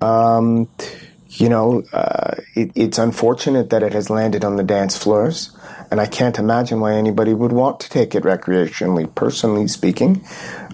Um, 0.00 0.68
you 1.28 1.48
know, 1.48 1.82
uh, 1.92 2.36
it, 2.56 2.72
it's 2.74 2.98
unfortunate 2.98 3.70
that 3.70 3.82
it 3.82 3.92
has 3.92 4.10
landed 4.10 4.44
on 4.44 4.56
the 4.56 4.64
dance 4.64 4.96
floors, 4.96 5.56
and 5.90 6.00
I 6.00 6.06
can't 6.06 6.38
imagine 6.38 6.80
why 6.80 6.94
anybody 6.94 7.34
would 7.34 7.52
want 7.52 7.80
to 7.80 7.90
take 7.90 8.14
it 8.14 8.24
recreationally, 8.24 9.14
personally 9.14 9.68
speaking, 9.68 10.24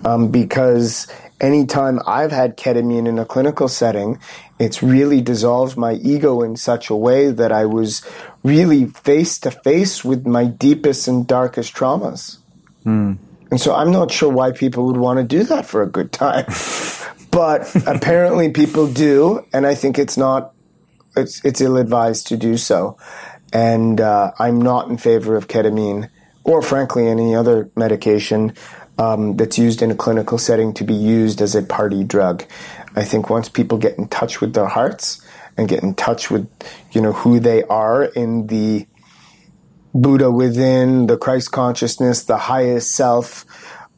um, 0.04 0.30
because 0.30 1.08
anytime 1.40 2.00
I've 2.06 2.32
had 2.32 2.56
ketamine 2.56 3.06
in 3.06 3.18
a 3.18 3.24
clinical 3.24 3.68
setting, 3.68 4.18
it's 4.58 4.82
really 4.82 5.20
dissolved 5.20 5.76
my 5.76 5.94
ego 5.94 6.42
in 6.42 6.56
such 6.56 6.90
a 6.90 6.96
way 6.96 7.30
that 7.30 7.52
I 7.52 7.66
was 7.66 8.02
really 8.42 8.86
face 8.86 9.38
to 9.40 9.50
face 9.50 10.04
with 10.04 10.26
my 10.26 10.46
deepest 10.46 11.08
and 11.08 11.26
darkest 11.26 11.74
traumas. 11.74 12.38
Mm. 12.84 13.18
And 13.50 13.60
so 13.60 13.74
I'm 13.74 13.92
not 13.92 14.10
sure 14.10 14.30
why 14.30 14.52
people 14.52 14.86
would 14.86 14.96
want 14.96 15.18
to 15.18 15.24
do 15.24 15.44
that 15.44 15.66
for 15.66 15.82
a 15.82 15.86
good 15.86 16.12
time. 16.12 16.46
but 17.30 17.74
apparently 17.86 18.50
people 18.50 18.90
do, 18.90 19.44
and 19.52 19.66
I 19.66 19.74
think 19.74 19.98
it's 19.98 20.16
not 20.16 20.52
it's 21.16 21.44
it's 21.44 21.60
ill 21.60 21.76
advised 21.76 22.26
to 22.28 22.36
do 22.36 22.56
so. 22.56 22.96
And 23.52 24.00
uh, 24.00 24.32
I'm 24.38 24.60
not 24.60 24.88
in 24.88 24.98
favor 24.98 25.36
of 25.36 25.48
ketamine 25.48 26.10
or 26.44 26.62
frankly 26.62 27.08
any 27.08 27.34
other 27.34 27.70
medication 27.76 28.54
um, 28.98 29.36
that's 29.36 29.58
used 29.58 29.82
in 29.82 29.90
a 29.90 29.94
clinical 29.94 30.38
setting 30.38 30.72
to 30.74 30.84
be 30.84 30.94
used 30.94 31.40
as 31.40 31.54
a 31.54 31.62
party 31.62 32.04
drug. 32.04 32.44
I 32.96 33.04
think 33.04 33.28
once 33.28 33.48
people 33.48 33.78
get 33.78 33.98
in 33.98 34.08
touch 34.08 34.40
with 34.40 34.54
their 34.54 34.66
hearts 34.66 35.20
and 35.56 35.68
get 35.68 35.82
in 35.82 35.94
touch 35.94 36.30
with, 36.30 36.48
you 36.92 37.00
know, 37.00 37.12
who 37.12 37.38
they 37.38 37.62
are 37.64 38.04
in 38.04 38.46
the 38.46 38.86
Buddha 39.94 40.30
within, 40.30 41.06
the 41.06 41.16
Christ 41.16 41.52
consciousness, 41.52 42.24
the 42.24 42.36
highest 42.36 42.92
self 42.92 43.44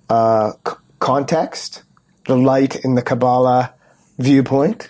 uh, 0.09 0.53
c- 0.67 0.75
context, 0.99 1.85
the 2.27 2.37
light 2.37 2.77
in 2.77 2.95
the 2.95 3.03
Kabbalah 3.03 3.75
viewpoint, 4.19 4.89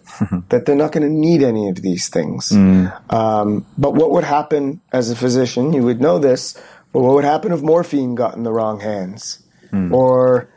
that 0.48 0.66
they're 0.66 0.76
not 0.76 0.92
going 0.92 1.06
to 1.06 1.12
need 1.12 1.42
any 1.42 1.68
of 1.68 1.82
these 1.82 2.08
things. 2.08 2.50
Mm. 2.50 3.12
Um, 3.12 3.66
but 3.76 3.94
what 3.94 4.10
would 4.12 4.24
happen 4.24 4.80
as 4.92 5.10
a 5.10 5.16
physician? 5.16 5.72
You 5.72 5.82
would 5.84 6.00
know 6.00 6.18
this. 6.18 6.60
But 6.92 7.00
what 7.00 7.14
would 7.14 7.24
happen 7.24 7.52
if 7.52 7.60
morphine 7.60 8.14
got 8.14 8.34
in 8.34 8.42
the 8.44 8.52
wrong 8.52 8.80
hands? 8.80 9.42
Mm. 9.72 9.92
Or 9.92 10.48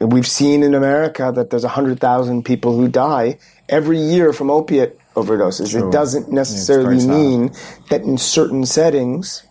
we've 0.00 0.26
seen 0.26 0.62
in 0.62 0.74
America 0.74 1.32
that 1.34 1.50
there's 1.50 1.62
100,000 1.62 2.44
people 2.44 2.76
who 2.76 2.88
die 2.88 3.38
every 3.68 3.98
year 3.98 4.32
from 4.32 4.50
opiate 4.50 4.98
overdoses. 5.14 5.70
True. 5.70 5.88
It 5.88 5.92
doesn't 5.92 6.30
necessarily 6.30 6.98
yeah, 6.98 7.10
mean 7.10 7.54
that 7.90 8.02
in 8.02 8.18
certain 8.18 8.66
settings, 8.66 9.46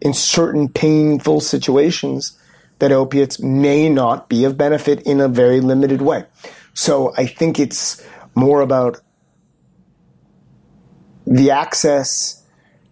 in 0.00 0.14
certain 0.14 0.68
painful 0.68 1.40
situations, 1.40 2.38
that 2.78 2.92
opiates 2.92 3.40
may 3.40 3.88
not 3.88 4.28
be 4.28 4.44
of 4.44 4.56
benefit 4.56 5.02
in 5.02 5.20
a 5.20 5.28
very 5.28 5.60
limited 5.60 6.00
way. 6.00 6.24
So 6.74 7.12
I 7.16 7.26
think 7.26 7.58
it's 7.58 8.04
more 8.34 8.60
about 8.60 9.00
the 11.26 11.50
access 11.50 12.44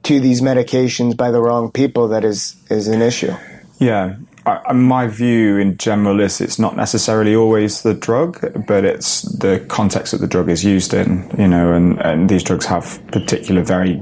to 0.03 0.21
these 0.21 0.41
medications 0.41 1.17
by 1.17 1.31
the 1.31 1.41
wrong 1.41 1.71
people 1.71 2.09
that 2.09 2.25
is 2.25 2.57
is 2.69 2.89
an 2.89 3.01
issue. 3.01 3.33
Yeah, 3.79 4.17
I, 4.47 4.73
my 4.73 5.09
view 5.09 5.59
in 5.59 5.77
general 5.77 6.21
is 6.21 6.41
it's 6.41 6.59
not 6.59 6.77
necessarily 6.77 7.35
always 7.35 7.83
the 7.83 7.95
drug, 7.95 8.65
but 8.67 8.85
it's 8.85 9.23
the 9.23 9.65
context 9.69 10.13
that 10.13 10.19
the 10.19 10.29
drug 10.29 10.49
is 10.49 10.65
used 10.65 10.95
in, 10.95 11.29
you 11.37 11.49
know, 11.49 11.73
and, 11.73 12.01
and 12.01 12.29
these 12.29 12.45
drugs 12.45 12.65
have 12.67 13.05
particular 13.09 13.63
very 13.63 14.01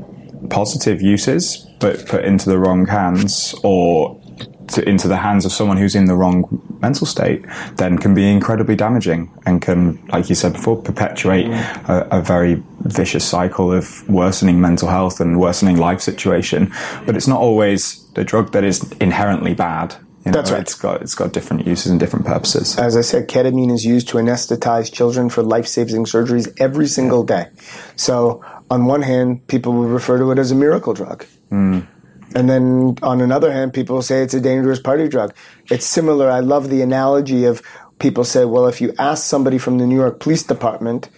positive 0.50 1.00
uses, 1.00 1.66
but 1.80 2.06
put 2.06 2.24
into 2.24 2.50
the 2.50 2.58
wrong 2.58 2.86
hands 2.86 3.54
or 3.64 4.20
to, 4.68 4.86
into 4.88 5.08
the 5.08 5.16
hands 5.16 5.44
of 5.44 5.52
someone 5.52 5.76
who's 5.76 5.94
in 5.94 6.06
the 6.06 6.14
wrong 6.14 6.44
mental 6.80 7.06
state, 7.06 7.44
then 7.76 7.98
can 7.98 8.14
be 8.14 8.30
incredibly 8.30 8.76
damaging 8.76 9.32
and 9.46 9.62
can, 9.62 10.04
like 10.08 10.28
you 10.28 10.34
said 10.34 10.52
before, 10.52 10.80
perpetuate 10.80 11.46
a, 11.46 12.18
a, 12.18 12.20
very 12.20 12.62
vicious 12.80 13.26
cycle 13.26 13.72
of 13.72 14.06
worsening 14.08 14.60
mental 14.60 14.88
health 14.88 15.20
and 15.20 15.40
worsening 15.40 15.76
life 15.76 16.00
situation. 16.00 16.72
But 17.06 17.16
it's 17.16 17.28
not 17.28 17.40
always 17.40 18.02
the 18.12 18.24
drug 18.24 18.52
that 18.52 18.64
is 18.64 18.90
inherently 19.00 19.54
bad. 19.54 19.96
You 20.24 20.32
know, 20.32 20.38
That's 20.38 20.50
right. 20.50 20.60
It's 20.62 20.74
got 20.74 21.02
it's 21.02 21.14
got 21.14 21.32
different 21.32 21.66
uses 21.66 21.90
and 21.90 22.00
different 22.00 22.24
purposes. 22.24 22.78
As 22.78 22.96
I 22.96 23.02
said, 23.02 23.28
ketamine 23.28 23.70
is 23.70 23.84
used 23.84 24.08
to 24.08 24.16
anesthetize 24.16 24.90
children 24.90 25.28
for 25.28 25.42
life-saving 25.42 26.06
surgeries 26.06 26.52
every 26.58 26.86
single 26.86 27.24
day. 27.24 27.48
So, 27.96 28.42
on 28.70 28.86
one 28.86 29.02
hand, 29.02 29.46
people 29.48 29.74
would 29.74 29.90
refer 29.90 30.16
to 30.18 30.30
it 30.30 30.38
as 30.38 30.50
a 30.50 30.54
miracle 30.54 30.94
drug. 30.94 31.26
Mm. 31.50 31.86
And 32.34 32.50
then 32.50 32.96
on 33.02 33.20
another 33.20 33.52
hand, 33.52 33.74
people 33.74 34.00
say 34.02 34.22
it's 34.22 34.34
a 34.34 34.40
dangerous 34.40 34.80
party 34.80 35.08
drug. 35.08 35.34
It's 35.70 35.86
similar. 35.86 36.30
I 36.30 36.40
love 36.40 36.68
the 36.68 36.82
analogy 36.82 37.44
of 37.44 37.62
people 37.98 38.24
say, 38.24 38.44
well, 38.44 38.66
if 38.66 38.80
you 38.80 38.92
ask 38.98 39.24
somebody 39.24 39.58
from 39.58 39.78
the 39.78 39.86
New 39.86 39.94
York 39.94 40.20
Police 40.20 40.42
Department, 40.42 41.08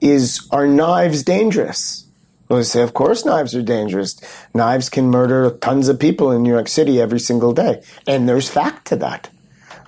is 0.00 0.46
are 0.50 0.66
knives 0.66 1.22
dangerous? 1.22 2.01
Well, 2.52 2.62
say, 2.64 2.82
of 2.82 2.92
course, 2.92 3.24
knives 3.24 3.54
are 3.54 3.62
dangerous. 3.62 4.20
Knives 4.52 4.90
can 4.90 5.06
murder 5.06 5.52
tons 5.62 5.88
of 5.88 5.98
people 5.98 6.30
in 6.30 6.42
New 6.42 6.50
York 6.50 6.68
City 6.68 7.00
every 7.00 7.18
single 7.18 7.54
day. 7.54 7.82
And 8.06 8.28
there's 8.28 8.50
fact 8.50 8.86
to 8.88 8.96
that. 8.96 9.30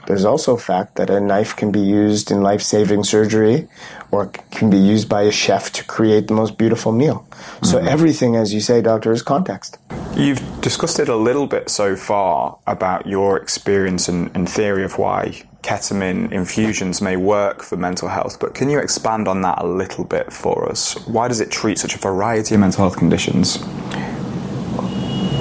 There's 0.06 0.24
also 0.24 0.56
fact 0.56 0.96
that 0.96 1.10
a 1.10 1.20
knife 1.20 1.54
can 1.54 1.70
be 1.70 1.80
used 1.80 2.30
in 2.30 2.40
life 2.40 2.62
saving 2.62 3.04
surgery 3.04 3.68
or 4.10 4.28
can 4.50 4.70
be 4.70 4.78
used 4.78 5.10
by 5.10 5.24
a 5.24 5.30
chef 5.30 5.72
to 5.72 5.84
create 5.84 6.28
the 6.28 6.32
most 6.32 6.56
beautiful 6.56 6.90
meal. 6.90 7.26
Mm-hmm. 7.28 7.66
So, 7.66 7.78
everything, 7.80 8.34
as 8.34 8.54
you 8.54 8.60
say, 8.60 8.80
doctor, 8.80 9.12
is 9.12 9.20
context. 9.20 9.76
You've 10.16 10.40
discussed 10.62 10.98
it 10.98 11.10
a 11.10 11.16
little 11.16 11.46
bit 11.46 11.68
so 11.68 11.96
far 11.96 12.56
about 12.66 13.06
your 13.06 13.36
experience 13.36 14.08
and, 14.08 14.30
and 14.34 14.48
theory 14.48 14.84
of 14.84 14.96
why 14.96 15.42
ketamine 15.64 16.30
infusions 16.30 17.00
may 17.00 17.16
work 17.16 17.62
for 17.62 17.76
mental 17.76 18.08
health, 18.08 18.38
but 18.38 18.54
can 18.54 18.68
you 18.68 18.78
expand 18.78 19.26
on 19.26 19.40
that 19.40 19.62
a 19.62 19.66
little 19.66 20.04
bit 20.04 20.30
for 20.32 20.68
us? 20.70 20.94
Why 21.06 21.26
does 21.26 21.40
it 21.40 21.50
treat 21.50 21.78
such 21.78 21.94
a 21.94 21.98
variety 21.98 22.54
of 22.54 22.60
mental 22.60 22.84
health 22.84 22.98
conditions? 22.98 23.58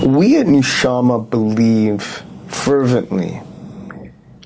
We 0.02 0.38
at 0.38 0.48
Nushama 0.48 1.30
believe 1.30 2.24
fervently 2.48 3.42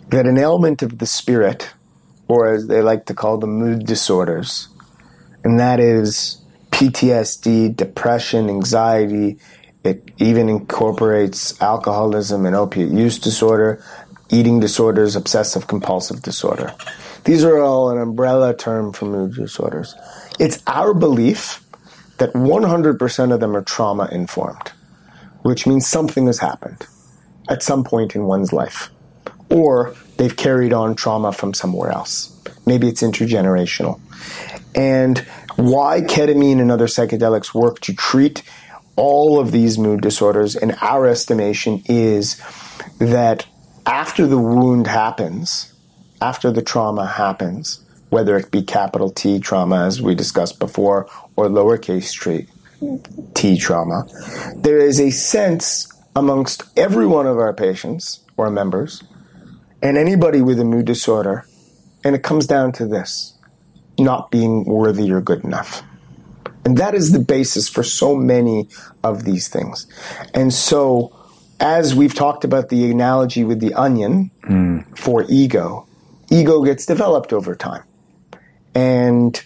that 0.09 0.25
an 0.25 0.38
element 0.38 0.82
of 0.82 0.97
the 0.97 1.05
spirit, 1.05 1.69
or 2.28 2.53
as 2.53 2.67
they 2.67 2.82
like 2.82 3.05
to 3.05 3.13
call 3.13 3.38
them, 3.38 3.51
mood 3.51 3.86
disorders, 3.86 4.69
and 5.43 5.59
that 5.59 5.80
is 5.80 6.41
PTSD, 6.71 7.75
depression, 7.75 8.49
anxiety. 8.49 9.38
It 9.84 10.09
even 10.17 10.49
incorporates 10.49 11.61
alcoholism 11.61 12.45
and 12.45 12.55
opiate 12.55 12.91
use 12.91 13.17
disorder, 13.19 13.84
eating 14.30 14.59
disorders, 14.59 15.15
obsessive 15.15 15.67
compulsive 15.67 16.21
disorder. 16.21 16.73
These 17.23 17.43
are 17.43 17.59
all 17.59 17.89
an 17.89 17.97
umbrella 17.97 18.55
term 18.55 18.93
for 18.93 19.05
mood 19.05 19.36
disorders. 19.36 19.95
It's 20.39 20.61
our 20.67 20.93
belief 20.93 21.63
that 22.17 22.34
100% 22.34 23.34
of 23.34 23.39
them 23.39 23.55
are 23.55 23.61
trauma 23.61 24.09
informed, 24.11 24.71
which 25.43 25.67
means 25.67 25.88
something 25.88 26.25
has 26.28 26.39
happened 26.39 26.86
at 27.49 27.63
some 27.63 27.84
point 27.84 28.15
in 28.15 28.23
one's 28.25 28.51
life. 28.51 28.89
Or 29.49 29.95
they've 30.17 30.36
carried 30.36 30.73
on 30.73 30.95
trauma 30.95 31.32
from 31.32 31.53
somewhere 31.53 31.91
else. 31.91 32.34
Maybe 32.65 32.88
it's 32.88 33.01
intergenerational. 33.01 33.99
And 34.75 35.19
why 35.55 36.01
ketamine 36.01 36.59
and 36.59 36.71
other 36.71 36.88
psychedelics 36.88 37.53
work 37.53 37.80
to 37.82 37.93
treat 37.93 38.43
all 38.95 39.39
of 39.39 39.51
these 39.51 39.78
mood 39.78 40.01
disorders, 40.01 40.55
in 40.55 40.71
our 40.82 41.05
estimation, 41.05 41.84
is 41.86 42.41
that 42.97 43.45
after 43.88 44.27
the 44.27 44.38
wound 44.38 44.85
happens, 44.85 45.73
after 46.21 46.51
the 46.51 46.61
trauma 46.61 47.07
happens, 47.07 47.83
whether 48.09 48.38
it 48.38 48.51
be 48.51 48.61
capital 48.61 49.09
T 49.09 49.39
trauma, 49.39 49.85
as 49.85 50.01
we 50.01 50.13
discussed 50.13 50.59
before, 50.59 51.07
or 51.35 51.47
lowercase 51.47 52.47
t 53.33 53.57
trauma, 53.57 54.05
there 54.55 54.77
is 54.77 54.99
a 54.99 55.09
sense 55.09 55.91
amongst 56.15 56.63
every 56.77 57.07
one 57.07 57.25
of 57.25 57.38
our 57.38 57.53
patients 57.53 58.19
or 58.35 58.49
members 58.51 59.03
and 59.81 59.97
anybody 59.97 60.41
with 60.41 60.59
a 60.59 60.65
mood 60.65 60.85
disorder, 60.85 61.45
and 62.03 62.15
it 62.15 62.23
comes 62.23 62.45
down 62.45 62.71
to 62.73 62.85
this 62.85 63.33
not 63.99 64.29
being 64.31 64.63
worthy 64.65 65.11
or 65.11 65.21
good 65.21 65.43
enough. 65.43 65.81
And 66.65 66.77
that 66.77 66.93
is 66.93 67.13
the 67.13 67.19
basis 67.19 67.69
for 67.69 67.81
so 67.81 68.15
many 68.15 68.67
of 69.03 69.23
these 69.23 69.47
things. 69.47 69.88
And 70.33 70.53
so, 70.53 71.16
as 71.59 71.95
we've 71.95 72.13
talked 72.13 72.43
about 72.43 72.69
the 72.69 72.89
analogy 72.89 73.43
with 73.43 73.59
the 73.59 73.73
onion 73.73 74.31
mm. 74.43 74.97
for 74.97 75.25
ego, 75.27 75.87
ego 76.29 76.63
gets 76.63 76.85
developed 76.85 77.33
over 77.33 77.55
time. 77.55 77.83
And 78.75 79.41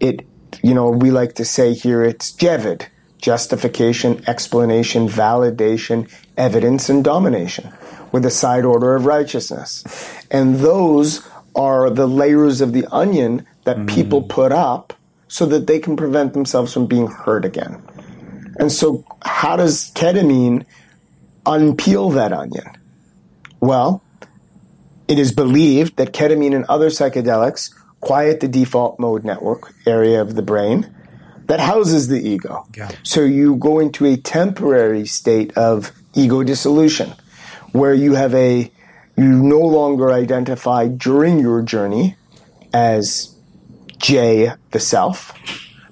it, 0.00 0.26
you 0.62 0.74
know, 0.74 0.90
we 0.90 1.10
like 1.10 1.34
to 1.34 1.44
say 1.44 1.72
here 1.72 2.04
it's 2.04 2.32
Jevid 2.32 2.86
justification, 3.24 4.22
explanation, 4.26 5.08
validation, 5.08 6.06
evidence, 6.36 6.90
and 6.90 7.02
domination 7.02 7.72
with 8.12 8.22
a 8.26 8.30
side 8.30 8.66
order 8.66 8.94
of 8.94 9.06
righteousness. 9.06 9.82
And 10.30 10.56
those 10.56 11.26
are 11.54 11.88
the 11.88 12.06
layers 12.06 12.60
of 12.60 12.74
the 12.74 12.86
onion 12.92 13.46
that 13.64 13.78
mm. 13.78 13.88
people 13.88 14.20
put 14.20 14.52
up 14.52 14.92
so 15.26 15.46
that 15.46 15.66
they 15.66 15.78
can 15.78 15.96
prevent 15.96 16.34
themselves 16.34 16.74
from 16.74 16.84
being 16.84 17.06
hurt 17.06 17.46
again. 17.46 17.82
And 18.58 18.70
so, 18.70 19.04
how 19.22 19.56
does 19.56 19.90
ketamine 19.92 20.66
unpeel 21.44 22.14
that 22.14 22.32
onion? 22.32 22.66
Well, 23.60 24.02
it 25.08 25.18
is 25.18 25.32
believed 25.32 25.96
that 25.96 26.12
ketamine 26.12 26.54
and 26.54 26.64
other 26.66 26.88
psychedelics 26.88 27.74
quiet 28.00 28.40
the 28.40 28.48
default 28.48 28.98
mode 28.98 29.24
network 29.24 29.72
area 29.86 30.20
of 30.20 30.34
the 30.34 30.42
brain 30.42 30.94
that 31.46 31.60
houses 31.60 32.08
the 32.08 32.20
ego. 32.20 32.66
Yeah. 32.76 32.90
So 33.02 33.22
you 33.22 33.56
go 33.56 33.78
into 33.78 34.06
a 34.06 34.16
temporary 34.16 35.06
state 35.06 35.56
of 35.56 35.92
ego 36.14 36.42
dissolution 36.42 37.12
where 37.72 37.94
you 37.94 38.14
have 38.14 38.34
a 38.34 38.70
you 39.16 39.42
no 39.42 39.60
longer 39.60 40.10
identify 40.10 40.88
during 40.88 41.38
your 41.38 41.62
journey 41.62 42.16
as 42.72 43.34
Jay, 43.98 44.52
the 44.72 44.80
self, 44.80 45.32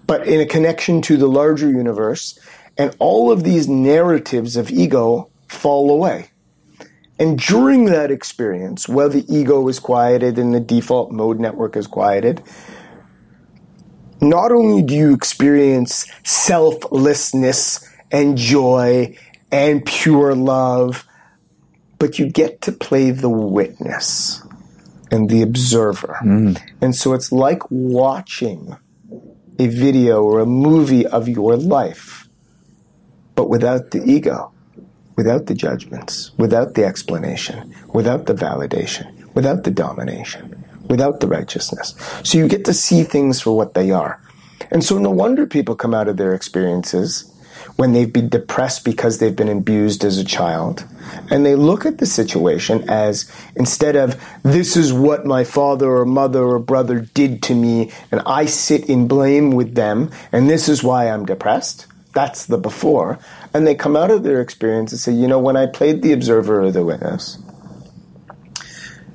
but 0.07 0.27
in 0.27 0.41
a 0.41 0.47
connection 0.47 1.01
to 1.03 1.17
the 1.17 1.29
larger 1.29 1.71
universe, 1.71 2.39
and 2.77 2.95
all 2.99 3.31
of 3.31 3.45
these 3.45 3.69
narratives 3.69 4.57
of 4.57 4.71
ego 4.71 5.31
fall 5.53 5.91
away. 5.91 6.29
And 7.19 7.39
during 7.39 7.85
that 7.87 8.11
experience, 8.11 8.89
while 8.89 9.09
the 9.09 9.25
ego 9.29 9.69
is 9.69 9.79
quieted 9.79 10.39
and 10.39 10.55
the 10.55 10.61
default 10.61 11.13
mode 11.13 11.39
network 11.39 11.77
is 11.77 11.87
quieted, 11.87 12.43
not 14.21 14.51
only 14.51 14.83
do 14.83 14.95
you 14.95 15.15
experience 15.15 16.11
selflessness 16.25 17.89
and 18.11 18.37
joy 18.37 19.17
and 19.51 19.85
pure 19.85 20.35
love, 20.35 21.07
but 21.99 22.19
you 22.19 22.29
get 22.29 22.63
to 22.63 22.73
play 22.73 23.11
the 23.11 23.29
witness 23.29 24.43
and 25.11 25.29
the 25.29 25.43
observer. 25.43 26.19
Mm. 26.23 26.61
And 26.81 26.97
so 26.97 27.13
it's 27.13 27.31
like 27.31 27.63
watching 27.71 28.77
a 29.59 29.67
video 29.67 30.23
or 30.23 30.41
a 30.41 30.47
movie 30.47 31.07
of 31.07 31.29
your 31.29 31.57
life, 31.57 32.29
but 33.35 33.49
without 33.49 33.91
the 33.91 34.03
ego, 34.05 34.53
without 35.17 35.47
the 35.47 35.55
judgments, 35.55 36.33
without 36.39 36.75
the 36.75 36.85
explanation, 36.85 37.75
without 37.93 38.27
the 38.27 38.35
validation, 38.35 39.33
without 39.35 39.65
the 39.65 39.71
domination 39.71 40.63
without 40.89 41.21
the 41.21 41.27
righteousness. 41.27 41.95
So 42.23 42.39
you 42.39 42.49
get 42.49 42.65
to 42.67 42.75
see 42.75 43.03
things 43.03 43.41
for 43.41 43.57
what 43.57 43.75
they 43.75 43.91
are. 43.91 44.21
And 44.71 44.85
so 44.85 44.99
no 44.99 45.11
wonder 45.11 45.47
people 45.47 45.75
come 45.75 45.95
out 45.95 46.09
of 46.09 46.17
their 46.19 46.35
experiences 46.35 47.29
when 47.77 47.93
they've 47.93 48.13
been 48.13 48.29
depressed 48.29 48.85
because 48.85 49.19
they've 49.19 49.35
been 49.35 49.49
abused 49.49 50.05
as 50.05 50.19
a 50.19 50.25
child. 50.25 50.85
And 51.31 51.47
they 51.47 51.55
look 51.55 51.87
at 51.87 51.99
the 51.99 52.07
situation 52.07 52.89
as 52.89 53.31
instead 53.57 53.97
of, 53.97 54.23
this 54.43 54.77
is 54.77 54.93
what 54.93 55.25
my 55.25 55.45
father 55.45 55.91
or 55.91 56.05
mother 56.05 56.43
or 56.43 56.59
brother 56.59 57.01
did 57.01 57.43
to 57.45 57.55
me, 57.55 57.91
and 58.11 58.21
I 58.27 58.47
sit 58.47 58.89
in 58.89 59.09
blame 59.09 59.53
with 59.53 59.75
them, 59.75 60.11
and 60.31 60.51
this 60.51 60.69
is 60.69 60.83
why 60.83 61.09
I'm 61.09 61.25
depressed. 61.25 61.87
That's 62.15 62.47
the 62.47 62.59
before. 62.59 63.19
And 63.55 63.67
they 63.67 63.75
come 63.75 63.97
out 63.97 64.11
of 64.11 64.23
their 64.23 64.41
experience 64.41 64.93
and 64.93 65.01
say, 65.01 65.13
you 65.13 65.27
know, 65.27 65.39
when 65.39 65.57
I 65.57 65.67
played 65.67 66.03
the 66.03 66.13
observer 66.13 66.63
or 66.63 66.71
the 66.71 66.85
witness, 66.85 67.39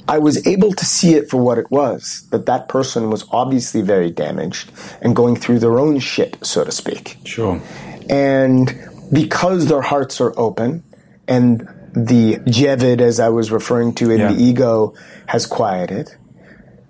I 0.07 0.19
was 0.19 0.45
able 0.47 0.71
to 0.71 0.85
see 0.85 1.15
it 1.15 1.29
for 1.29 1.37
what 1.37 1.57
it 1.57 1.69
was 1.69 2.27
that 2.31 2.45
that 2.45 2.69
person 2.69 3.09
was 3.09 3.25
obviously 3.31 3.81
very 3.81 4.09
damaged 4.09 4.71
and 5.01 5.15
going 5.15 5.35
through 5.35 5.59
their 5.59 5.79
own 5.79 5.99
shit, 5.99 6.37
so 6.45 6.63
to 6.63 6.71
speak. 6.71 7.17
Sure. 7.25 7.61
And 8.09 8.73
because 9.11 9.67
their 9.67 9.81
hearts 9.81 10.21
are 10.21 10.33
open 10.39 10.83
and 11.27 11.67
the 11.93 12.37
Jevid, 12.45 13.01
as 13.01 13.19
I 13.19 13.29
was 13.29 13.51
referring 13.51 13.95
to 13.95 14.11
in 14.11 14.19
yeah. 14.19 14.31
the 14.31 14.41
ego, 14.41 14.93
has 15.25 15.45
quieted, 15.45 16.15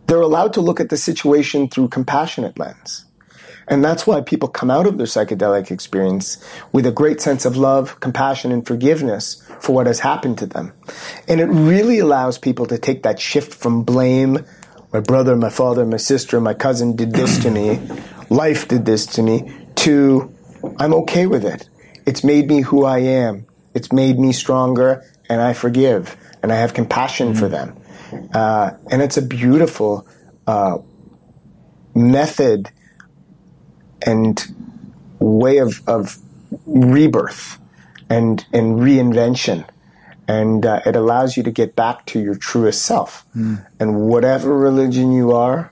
they're 0.06 0.22
allowed 0.22 0.54
to 0.54 0.62
look 0.62 0.80
at 0.80 0.90
the 0.90 0.98
situation 0.98 1.70
through 1.70 1.88
compassionate 1.88 2.60
lens. 2.60 3.06
And 3.68 3.84
that's 3.84 4.08
why 4.08 4.22
people 4.22 4.48
come 4.48 4.72
out 4.72 4.88
of 4.88 4.98
their 4.98 5.08
psychedelic 5.08 5.72
experience 5.72 6.44
with 6.72 6.86
a 6.86 6.92
great 6.92 7.20
sense 7.20 7.46
of 7.46 7.58
love, 7.58 8.00
compassion, 8.00 8.52
and 8.52 8.66
forgiveness 8.66 9.44
for 9.60 9.74
what 9.74 9.88
has 9.88 10.00
happened 10.00 10.38
to 10.38 10.46
them. 10.46 10.72
And 11.28 11.42
it 11.42 11.48
really 11.48 12.00
allows 12.00 12.38
people 12.38 12.66
to 12.68 12.78
take 12.78 13.04
that 13.04 13.20
shift 13.20 13.54
from 13.54 13.84
blame, 13.84 14.46
my 14.94 15.02
brother, 15.02 15.36
my 15.36 15.50
father, 15.50 15.86
my 15.86 15.98
sister, 15.98 16.40
my 16.40 16.54
cousin 16.54 16.96
did 16.96 17.12
this 17.12 17.40
to 17.44 17.52
me, 17.52 17.82
life 18.30 18.68
did 18.70 18.86
this 18.86 19.06
to 19.08 19.22
me, 19.22 19.52
to 19.76 20.34
I'm 20.80 20.94
okay 20.94 21.28
with 21.28 21.44
it. 21.44 21.70
It's 22.06 22.24
made 22.24 22.48
me 22.48 22.62
who 22.62 22.86
I 22.86 23.00
am. 23.00 23.46
It's 23.74 23.92
made 23.92 24.18
me 24.18 24.32
stronger, 24.32 25.04
and 25.30 25.42
I 25.42 25.54
forgive, 25.54 26.16
and 26.42 26.52
I 26.52 26.56
have 26.56 26.74
compassion 26.74 27.34
mm-hmm. 27.34 27.40
for 27.40 27.50
them. 27.50 27.78
Uh, 28.34 28.72
and 28.90 29.02
it's 29.02 29.18
a 29.18 29.22
beautiful 29.22 30.08
uh, 30.48 30.78
method 31.94 32.72
and 34.06 34.42
way 35.20 35.58
of, 35.58 35.82
of 35.88 36.18
rebirth 36.66 37.58
and, 38.10 38.46
and 38.54 38.80
reinvention. 38.80 39.68
And 40.28 40.66
uh, 40.66 40.82
it 40.86 40.96
allows 40.96 41.38
you 41.38 41.44
to 41.44 41.52
get 41.52 41.76
back 41.76 42.06
to 42.08 42.20
your 42.20 42.36
truest 42.36 42.82
self. 42.82 43.26
Mm. 43.36 43.66
And 43.80 44.02
whatever 44.02 44.58
religion 44.58 45.12
you 45.14 45.32
are, 45.32 45.72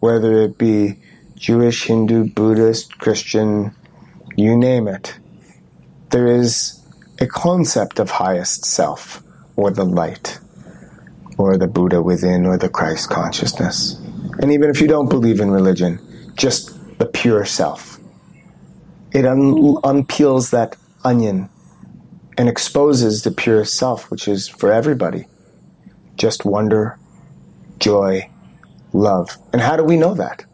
whether 0.00 0.42
it 0.42 0.58
be 0.58 0.98
Jewish, 1.36 1.84
Hindu, 1.84 2.24
Buddhist, 2.24 2.98
Christian, 2.98 3.74
you 4.36 4.56
name 4.56 4.88
it, 4.88 5.18
there 6.10 6.26
is 6.26 6.80
a 7.20 7.26
concept 7.26 7.98
of 7.98 8.10
highest 8.10 8.64
self, 8.64 9.22
or 9.56 9.70
the 9.70 9.84
light, 9.84 10.38
or 11.36 11.56
the 11.56 11.66
Buddha 11.66 12.00
within, 12.00 12.46
or 12.46 12.56
the 12.56 12.68
Christ 12.68 13.10
consciousness. 13.10 14.00
And 14.40 14.52
even 14.52 14.70
if 14.70 14.80
you 14.80 14.86
don't 14.86 15.08
believe 15.08 15.40
in 15.40 15.50
religion, 15.50 15.98
just 16.36 16.77
the 16.98 17.06
pure 17.06 17.44
self. 17.44 17.98
It 19.12 19.24
un- 19.24 19.76
unpeels 19.84 20.50
that 20.50 20.76
onion 21.04 21.48
and 22.36 22.48
exposes 22.48 23.22
the 23.22 23.30
pure 23.30 23.64
self, 23.64 24.10
which 24.10 24.28
is 24.28 24.48
for 24.48 24.72
everybody. 24.72 25.26
Just 26.16 26.44
wonder, 26.44 26.98
joy, 27.78 28.28
love. 28.92 29.36
And 29.52 29.62
how 29.62 29.76
do 29.76 29.84
we 29.84 29.96
know 29.96 30.14
that? 30.14 30.44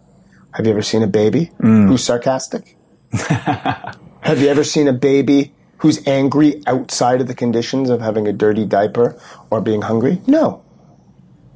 Have 0.52 0.66
you 0.66 0.72
ever 0.72 0.82
seen 0.82 1.02
a 1.02 1.08
baby 1.08 1.50
mm. 1.60 1.88
who's 1.88 2.04
sarcastic? 2.04 2.76
Have 3.12 4.40
you 4.40 4.48
ever 4.48 4.64
seen 4.64 4.88
a 4.88 4.92
baby 4.92 5.52
who's 5.78 6.06
angry 6.06 6.62
outside 6.66 7.20
of 7.20 7.26
the 7.26 7.34
conditions 7.34 7.90
of 7.90 8.00
having 8.00 8.26
a 8.26 8.32
dirty 8.32 8.64
diaper 8.64 9.20
or 9.50 9.60
being 9.60 9.82
hungry? 9.82 10.20
No. 10.26 10.62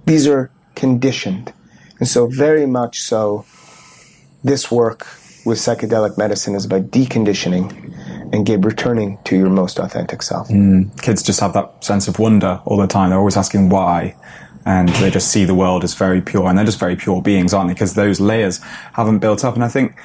These 0.05 0.27
are 0.27 0.51
conditioned. 0.75 1.53
And 1.99 2.07
so, 2.07 2.27
very 2.27 2.67
much 2.67 3.01
so, 3.01 3.45
this 4.49 4.71
work 4.71 5.07
with 5.45 5.59
psychedelic 5.59 6.19
medicine 6.19 6.55
is 6.55 6.65
about 6.65 6.91
deconditioning 6.91 7.67
and 8.33 8.45
get 8.45 8.65
returning 8.65 9.19
to 9.25 9.37
your 9.37 9.51
most 9.51 9.79
authentic 9.79 10.23
self. 10.23 10.49
Kids 11.01 11.23
just 11.23 11.41
have 11.41 11.53
that 11.53 11.85
sense 11.85 12.09
of 12.09 12.19
wonder 12.19 12.61
all 12.65 12.77
the 12.77 12.87
time. 12.87 13.11
They're 13.11 13.19
always 13.19 13.37
asking 13.37 13.69
why. 13.69 14.17
And 14.67 14.89
they 14.91 15.11
just 15.11 15.29
see 15.29 15.45
the 15.45 15.55
world 15.55 15.85
as 15.85 15.95
very 15.95 16.21
pure. 16.21 16.47
And 16.47 16.59
they're 16.59 16.65
just 16.65 16.79
very 16.79 16.97
pure 16.97 17.23
beings, 17.23 17.55
aren't 17.55 17.69
they? 17.69 17.75
Because 17.75 17.95
those 17.95 18.21
layers 18.21 18.59
haven't 18.93 19.21
built 19.21 19.45
up. 19.45 19.55
And 19.55 19.65
I 19.65 19.69
think 19.69 19.99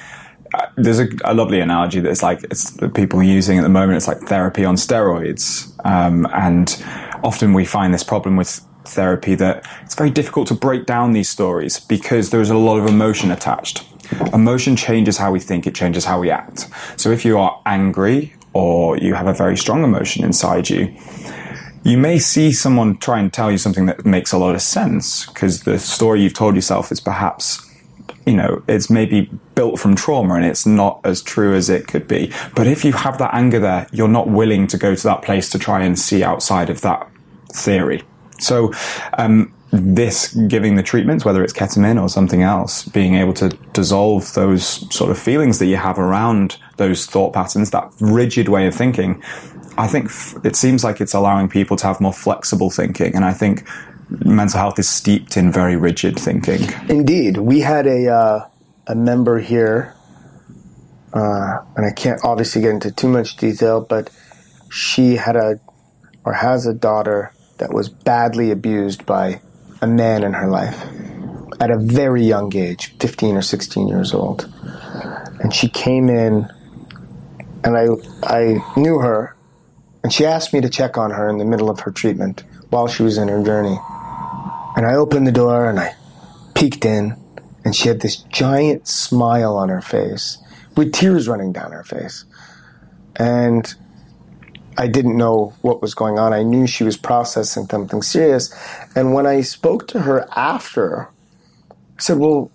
uh, 0.54 0.66
there's 0.76 1.00
a, 1.00 1.08
a 1.24 1.34
lovely 1.34 1.60
analogy 1.60 2.00
that's 2.00 2.22
like 2.22 2.42
it's 2.44 2.70
the 2.70 2.88
people 2.88 3.18
are 3.20 3.24
using 3.24 3.58
at 3.58 3.62
the 3.62 3.68
moment. 3.68 3.96
It's 3.96 4.08
like 4.08 4.20
therapy 4.20 4.64
on 4.64 4.76
steroids, 4.76 5.72
um, 5.84 6.26
and 6.32 6.82
often 7.24 7.54
we 7.54 7.64
find 7.64 7.92
this 7.92 8.04
problem 8.04 8.36
with 8.36 8.60
therapy 8.84 9.34
that 9.34 9.66
it's 9.82 9.94
very 9.94 10.10
difficult 10.10 10.46
to 10.48 10.54
break 10.54 10.86
down 10.86 11.12
these 11.12 11.28
stories 11.28 11.80
because 11.80 12.30
there's 12.30 12.50
a 12.50 12.56
lot 12.56 12.78
of 12.78 12.86
emotion 12.86 13.30
attached. 13.30 13.84
Emotion 14.32 14.76
changes 14.76 15.16
how 15.16 15.32
we 15.32 15.40
think; 15.40 15.66
it 15.66 15.74
changes 15.74 16.04
how 16.04 16.20
we 16.20 16.30
act. 16.30 16.68
So 16.96 17.10
if 17.10 17.24
you 17.24 17.38
are 17.38 17.60
angry 17.66 18.34
or 18.52 18.96
you 18.98 19.14
have 19.14 19.26
a 19.26 19.34
very 19.34 19.56
strong 19.56 19.84
emotion 19.84 20.24
inside 20.24 20.70
you, 20.70 20.94
you 21.82 21.98
may 21.98 22.18
see 22.18 22.52
someone 22.52 22.96
try 22.96 23.18
and 23.18 23.32
tell 23.32 23.50
you 23.50 23.58
something 23.58 23.86
that 23.86 24.04
makes 24.06 24.32
a 24.32 24.38
lot 24.38 24.54
of 24.54 24.62
sense 24.62 25.26
because 25.26 25.64
the 25.64 25.78
story 25.78 26.22
you've 26.22 26.34
told 26.34 26.54
yourself 26.54 26.90
is 26.90 27.00
perhaps 27.00 27.60
you 28.26 28.34
know, 28.34 28.62
it's 28.68 28.88
maybe 28.88 29.30
built 29.54 29.78
from 29.78 29.94
trauma 29.94 30.34
and 30.34 30.44
it's 30.44 30.66
not 30.66 31.00
as 31.04 31.22
true 31.22 31.54
as 31.54 31.68
it 31.68 31.86
could 31.86 32.08
be. 32.08 32.32
But 32.54 32.66
if 32.66 32.84
you 32.84 32.92
have 32.92 33.18
that 33.18 33.34
anger 33.34 33.58
there, 33.58 33.86
you're 33.92 34.08
not 34.08 34.28
willing 34.28 34.66
to 34.68 34.78
go 34.78 34.94
to 34.94 35.02
that 35.04 35.22
place 35.22 35.50
to 35.50 35.58
try 35.58 35.82
and 35.82 35.98
see 35.98 36.22
outside 36.24 36.70
of 36.70 36.80
that 36.80 37.08
theory. 37.52 38.02
So, 38.38 38.72
um, 39.18 39.53
this 39.74 40.32
giving 40.32 40.76
the 40.76 40.82
treatments, 40.82 41.24
whether 41.24 41.42
it's 41.42 41.52
ketamine 41.52 42.00
or 42.00 42.08
something 42.08 42.42
else, 42.42 42.84
being 42.84 43.14
able 43.16 43.32
to 43.34 43.48
dissolve 43.72 44.32
those 44.34 44.64
sort 44.94 45.10
of 45.10 45.18
feelings 45.18 45.58
that 45.58 45.66
you 45.66 45.76
have 45.76 45.98
around 45.98 46.56
those 46.76 47.06
thought 47.06 47.32
patterns, 47.32 47.70
that 47.70 47.90
rigid 48.00 48.48
way 48.48 48.66
of 48.66 48.74
thinking, 48.74 49.20
I 49.76 49.88
think 49.88 50.06
f- 50.06 50.36
it 50.44 50.54
seems 50.54 50.84
like 50.84 51.00
it's 51.00 51.12
allowing 51.12 51.48
people 51.48 51.76
to 51.78 51.86
have 51.88 52.00
more 52.00 52.12
flexible 52.12 52.70
thinking. 52.70 53.16
And 53.16 53.24
I 53.24 53.32
think 53.32 53.68
mental 54.24 54.60
health 54.60 54.78
is 54.78 54.88
steeped 54.88 55.36
in 55.36 55.50
very 55.50 55.76
rigid 55.76 56.18
thinking. 56.18 56.60
Indeed, 56.88 57.38
we 57.38 57.60
had 57.60 57.86
a 57.86 58.08
uh, 58.08 58.48
a 58.86 58.94
member 58.94 59.40
here, 59.40 59.94
uh, 61.12 61.58
and 61.76 61.84
I 61.84 61.90
can't 61.90 62.20
obviously 62.22 62.62
get 62.62 62.70
into 62.70 62.92
too 62.92 63.08
much 63.08 63.36
detail, 63.36 63.80
but 63.80 64.10
she 64.70 65.16
had 65.16 65.34
a 65.34 65.58
or 66.24 66.34
has 66.34 66.66
a 66.66 66.74
daughter 66.74 67.32
that 67.58 67.72
was 67.72 67.88
badly 67.88 68.50
abused 68.50 69.04
by 69.04 69.40
a 69.84 69.86
man 69.86 70.24
in 70.24 70.32
her 70.32 70.48
life 70.48 70.82
at 71.60 71.70
a 71.70 71.78
very 71.78 72.24
young 72.24 72.54
age, 72.56 72.96
fifteen 72.98 73.36
or 73.36 73.42
sixteen 73.42 73.86
years 73.86 74.14
old, 74.14 74.50
and 75.40 75.54
she 75.54 75.68
came 75.68 76.08
in, 76.08 76.48
and 77.62 77.76
I 77.76 77.86
I 78.22 78.64
knew 78.76 78.98
her, 78.98 79.36
and 80.02 80.12
she 80.12 80.24
asked 80.24 80.54
me 80.54 80.60
to 80.62 80.70
check 80.70 80.96
on 80.96 81.10
her 81.10 81.28
in 81.28 81.36
the 81.38 81.44
middle 81.44 81.68
of 81.68 81.80
her 81.80 81.90
treatment 81.90 82.44
while 82.70 82.88
she 82.88 83.02
was 83.02 83.18
in 83.18 83.28
her 83.28 83.44
journey. 83.44 83.78
And 84.76 84.86
I 84.86 84.94
opened 84.94 85.26
the 85.26 85.32
door 85.32 85.68
and 85.68 85.78
I 85.78 85.94
peeked 86.54 86.84
in, 86.84 87.16
and 87.64 87.76
she 87.76 87.88
had 87.88 88.00
this 88.00 88.16
giant 88.16 88.88
smile 88.88 89.56
on 89.56 89.68
her 89.68 89.80
face 89.80 90.38
with 90.76 90.92
tears 90.92 91.28
running 91.28 91.52
down 91.52 91.70
her 91.72 91.84
face. 91.84 92.24
And 93.16 93.72
I 94.76 94.86
didn't 94.88 95.16
know 95.16 95.52
what 95.62 95.80
was 95.82 95.94
going 95.94 96.18
on. 96.18 96.32
I 96.32 96.42
knew 96.42 96.66
she 96.66 96.84
was 96.84 96.96
processing 96.96 97.66
something 97.66 98.02
serious. 98.02 98.52
And 98.96 99.14
when 99.14 99.26
I 99.26 99.40
spoke 99.42 99.86
to 99.88 100.00
her 100.00 100.26
after, 100.36 101.08
I 101.70 102.00
said, 102.00 102.18
Well, 102.18 102.50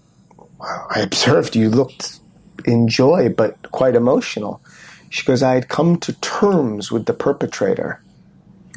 I 0.61 0.99
observed 0.99 1.55
you 1.55 1.69
looked 1.69 2.19
in 2.65 2.87
joy, 2.87 3.29
but 3.29 3.71
quite 3.71 3.95
emotional. 3.95 4.61
She 5.09 5.25
goes, 5.25 5.41
I 5.41 5.53
had 5.53 5.69
come 5.69 5.97
to 6.01 6.13
terms 6.21 6.91
with 6.91 7.05
the 7.05 7.13
perpetrator 7.13 8.01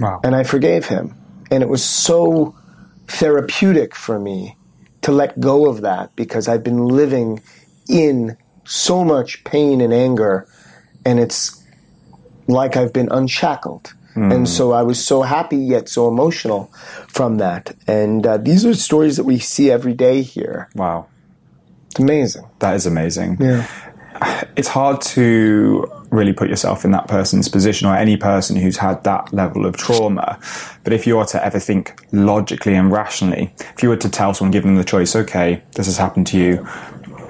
Wow. 0.00 0.20
and 0.24 0.34
I 0.34 0.44
forgave 0.44 0.86
him. 0.86 1.14
And 1.50 1.62
it 1.62 1.68
was 1.68 1.84
so 1.84 2.54
therapeutic 3.08 3.94
for 3.94 4.18
me 4.18 4.56
to 5.02 5.12
let 5.12 5.38
go 5.38 5.68
of 5.68 5.82
that 5.82 6.14
because 6.16 6.48
I've 6.48 6.64
been 6.64 6.86
living 6.86 7.42
in 7.88 8.36
so 8.64 9.04
much 9.04 9.44
pain 9.44 9.80
and 9.80 9.92
anger, 9.92 10.46
and 11.04 11.18
it's 11.20 11.61
like 12.46 12.76
I've 12.76 12.92
been 12.92 13.08
unshackled. 13.10 13.94
And 14.14 14.46
so 14.46 14.72
I 14.72 14.82
was 14.82 15.02
so 15.02 15.22
happy 15.22 15.56
yet 15.56 15.88
so 15.88 16.06
emotional 16.06 16.70
from 17.08 17.38
that. 17.38 17.74
And 17.86 18.26
uh, 18.26 18.36
these 18.36 18.66
are 18.66 18.74
stories 18.74 19.16
that 19.16 19.24
we 19.24 19.38
see 19.38 19.70
every 19.70 19.94
day 19.94 20.20
here. 20.20 20.68
Wow. 20.74 21.06
It's 21.90 21.98
amazing. 21.98 22.44
That 22.58 22.74
is 22.74 22.84
amazing. 22.84 23.38
Yeah. 23.40 23.66
It's 24.54 24.68
hard 24.68 25.00
to 25.00 25.90
really 26.10 26.34
put 26.34 26.50
yourself 26.50 26.84
in 26.84 26.90
that 26.90 27.08
person's 27.08 27.48
position 27.48 27.88
or 27.88 27.96
any 27.96 28.18
person 28.18 28.54
who's 28.54 28.76
had 28.76 29.02
that 29.04 29.32
level 29.32 29.64
of 29.64 29.78
trauma. 29.78 30.38
But 30.84 30.92
if 30.92 31.06
you 31.06 31.16
were 31.16 31.24
to 31.24 31.42
ever 31.42 31.58
think 31.58 31.98
logically 32.12 32.74
and 32.74 32.92
rationally, 32.92 33.52
if 33.74 33.82
you 33.82 33.88
were 33.88 33.96
to 33.96 34.10
tell 34.10 34.34
someone, 34.34 34.52
give 34.52 34.62
them 34.62 34.76
the 34.76 34.84
choice, 34.84 35.16
okay, 35.16 35.62
this 35.72 35.86
has 35.86 35.96
happened 35.96 36.26
to 36.28 36.38
you, 36.38 36.68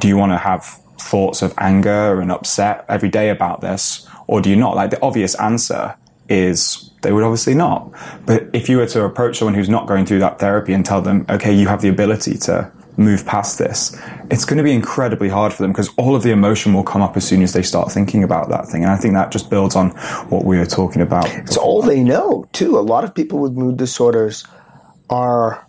do 0.00 0.08
you 0.08 0.16
want 0.16 0.32
to 0.32 0.36
have 0.36 0.81
thoughts 1.02 1.42
of 1.42 1.54
anger 1.58 2.20
and 2.20 2.30
upset 2.30 2.84
every 2.88 3.08
day 3.08 3.28
about 3.28 3.60
this? 3.60 4.08
Or 4.26 4.40
do 4.40 4.50
you 4.50 4.56
not? 4.56 4.76
Like 4.76 4.90
the 4.90 5.02
obvious 5.02 5.34
answer 5.36 5.96
is 6.28 6.90
they 7.02 7.12
would 7.12 7.24
obviously 7.24 7.54
not. 7.54 7.90
But 8.26 8.48
if 8.52 8.68
you 8.68 8.78
were 8.78 8.86
to 8.86 9.04
approach 9.04 9.38
someone 9.38 9.54
who's 9.54 9.68
not 9.68 9.86
going 9.86 10.06
through 10.06 10.20
that 10.20 10.38
therapy 10.38 10.72
and 10.72 10.84
tell 10.84 11.02
them, 11.02 11.26
okay, 11.28 11.52
you 11.52 11.68
have 11.68 11.82
the 11.82 11.88
ability 11.88 12.38
to 12.38 12.70
move 12.96 13.26
past 13.26 13.58
this, 13.58 13.98
it's 14.30 14.44
going 14.44 14.58
to 14.58 14.62
be 14.62 14.72
incredibly 14.72 15.28
hard 15.28 15.52
for 15.52 15.62
them 15.62 15.72
because 15.72 15.90
all 15.96 16.14
of 16.14 16.22
the 16.22 16.30
emotion 16.30 16.72
will 16.72 16.84
come 16.84 17.02
up 17.02 17.16
as 17.16 17.26
soon 17.26 17.42
as 17.42 17.52
they 17.52 17.62
start 17.62 17.90
thinking 17.90 18.22
about 18.22 18.48
that 18.50 18.68
thing. 18.68 18.82
And 18.82 18.92
I 18.92 18.96
think 18.96 19.14
that 19.14 19.32
just 19.32 19.50
builds 19.50 19.76
on 19.76 19.90
what 20.30 20.44
we 20.44 20.58
were 20.58 20.66
talking 20.66 21.02
about. 21.02 21.28
It's 21.34 21.56
all 21.56 21.82
they 21.82 22.02
know, 22.02 22.46
too. 22.52 22.78
A 22.78 22.80
lot 22.80 23.04
of 23.04 23.14
people 23.14 23.38
with 23.38 23.52
mood 23.52 23.76
disorders 23.76 24.46
are 25.10 25.66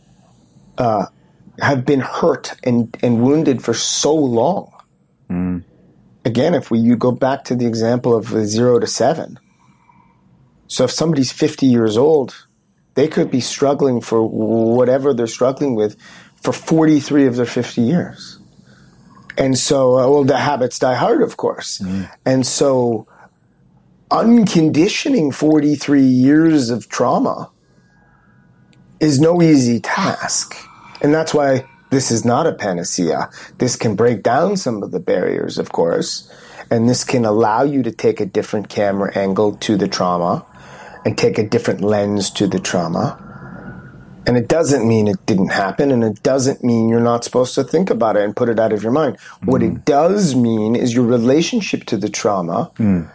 uh, 0.77 1.05
have 1.59 1.85
been 1.85 1.99
hurt 1.99 2.53
and, 2.63 2.95
and 3.01 3.21
wounded 3.21 3.63
for 3.63 3.73
so 3.73 4.13
long. 4.13 4.72
Again, 6.25 6.53
if 6.53 6.71
we 6.71 6.79
you 6.79 6.95
go 6.95 7.11
back 7.11 7.43
to 7.45 7.55
the 7.55 7.65
example 7.65 8.15
of 8.15 8.29
the 8.29 8.45
zero 8.45 8.79
to 8.79 8.87
seven, 8.87 9.39
so 10.67 10.85
if 10.85 10.91
somebody's 10.91 11.31
fifty 11.31 11.65
years 11.65 11.97
old, 11.97 12.47
they 12.95 13.07
could 13.07 13.29
be 13.29 13.41
struggling 13.41 14.01
for 14.01 14.23
whatever 14.23 15.13
they're 15.13 15.27
struggling 15.27 15.75
with 15.75 15.97
for 16.41 16.53
forty 16.53 16.99
three 16.99 17.25
of 17.25 17.35
their 17.35 17.45
fifty 17.45 17.81
years. 17.81 18.39
And 19.37 19.57
so, 19.57 19.97
uh, 19.97 20.09
well, 20.09 20.23
the 20.23 20.37
habits 20.37 20.79
die 20.79 20.95
hard, 20.95 21.21
of 21.21 21.37
course. 21.37 21.81
And 22.25 22.45
so, 22.45 23.07
unconditioning 24.11 25.31
43 25.31 26.03
years 26.03 26.69
of 26.69 26.87
trauma 26.87 27.49
is 28.99 29.19
no 29.19 29.41
easy 29.41 29.79
task. 29.79 30.55
And 31.01 31.13
that's 31.13 31.33
why 31.33 31.65
this 31.93 32.11
is 32.11 32.25
not 32.25 32.47
a 32.47 32.53
panacea. 32.53 33.29
This 33.59 33.75
can 33.75 33.95
break 33.95 34.23
down 34.23 34.57
some 34.57 34.81
of 34.81 34.91
the 34.91 34.99
barriers, 34.99 35.57
of 35.57 35.71
course, 35.71 36.31
and 36.71 36.89
this 36.89 37.03
can 37.03 37.23
allow 37.23 37.63
you 37.63 37.83
to 37.83 37.91
take 37.91 38.19
a 38.19 38.25
different 38.25 38.67
camera 38.67 39.15
angle 39.15 39.55
to 39.57 39.77
the 39.77 39.87
trauma 39.87 40.45
and 41.05 41.17
take 41.17 41.37
a 41.37 41.47
different 41.47 41.81
lens 41.81 42.31
to 42.31 42.47
the 42.47 42.59
trauma. 42.59 43.19
And 44.25 44.37
it 44.37 44.47
doesn't 44.47 44.87
mean 44.87 45.07
it 45.07 45.23
didn't 45.25 45.51
happen, 45.51 45.91
and 45.91 46.03
it 46.03 46.23
doesn't 46.23 46.63
mean 46.63 46.89
you're 46.89 47.01
not 47.01 47.23
supposed 47.23 47.53
to 47.55 47.63
think 47.63 47.89
about 47.89 48.15
it 48.15 48.23
and 48.23 48.35
put 48.35 48.49
it 48.49 48.59
out 48.59 48.73
of 48.73 48.81
your 48.81 48.93
mind. 48.93 49.17
What 49.43 49.61
it 49.61 49.73
mm. 49.73 49.85
does 49.85 50.33
mean 50.33 50.75
is 50.75 50.95
your 50.95 51.05
relationship 51.05 51.83
to 51.85 51.97
the 51.97 52.09
trauma 52.09 52.71
mm. 52.75 53.09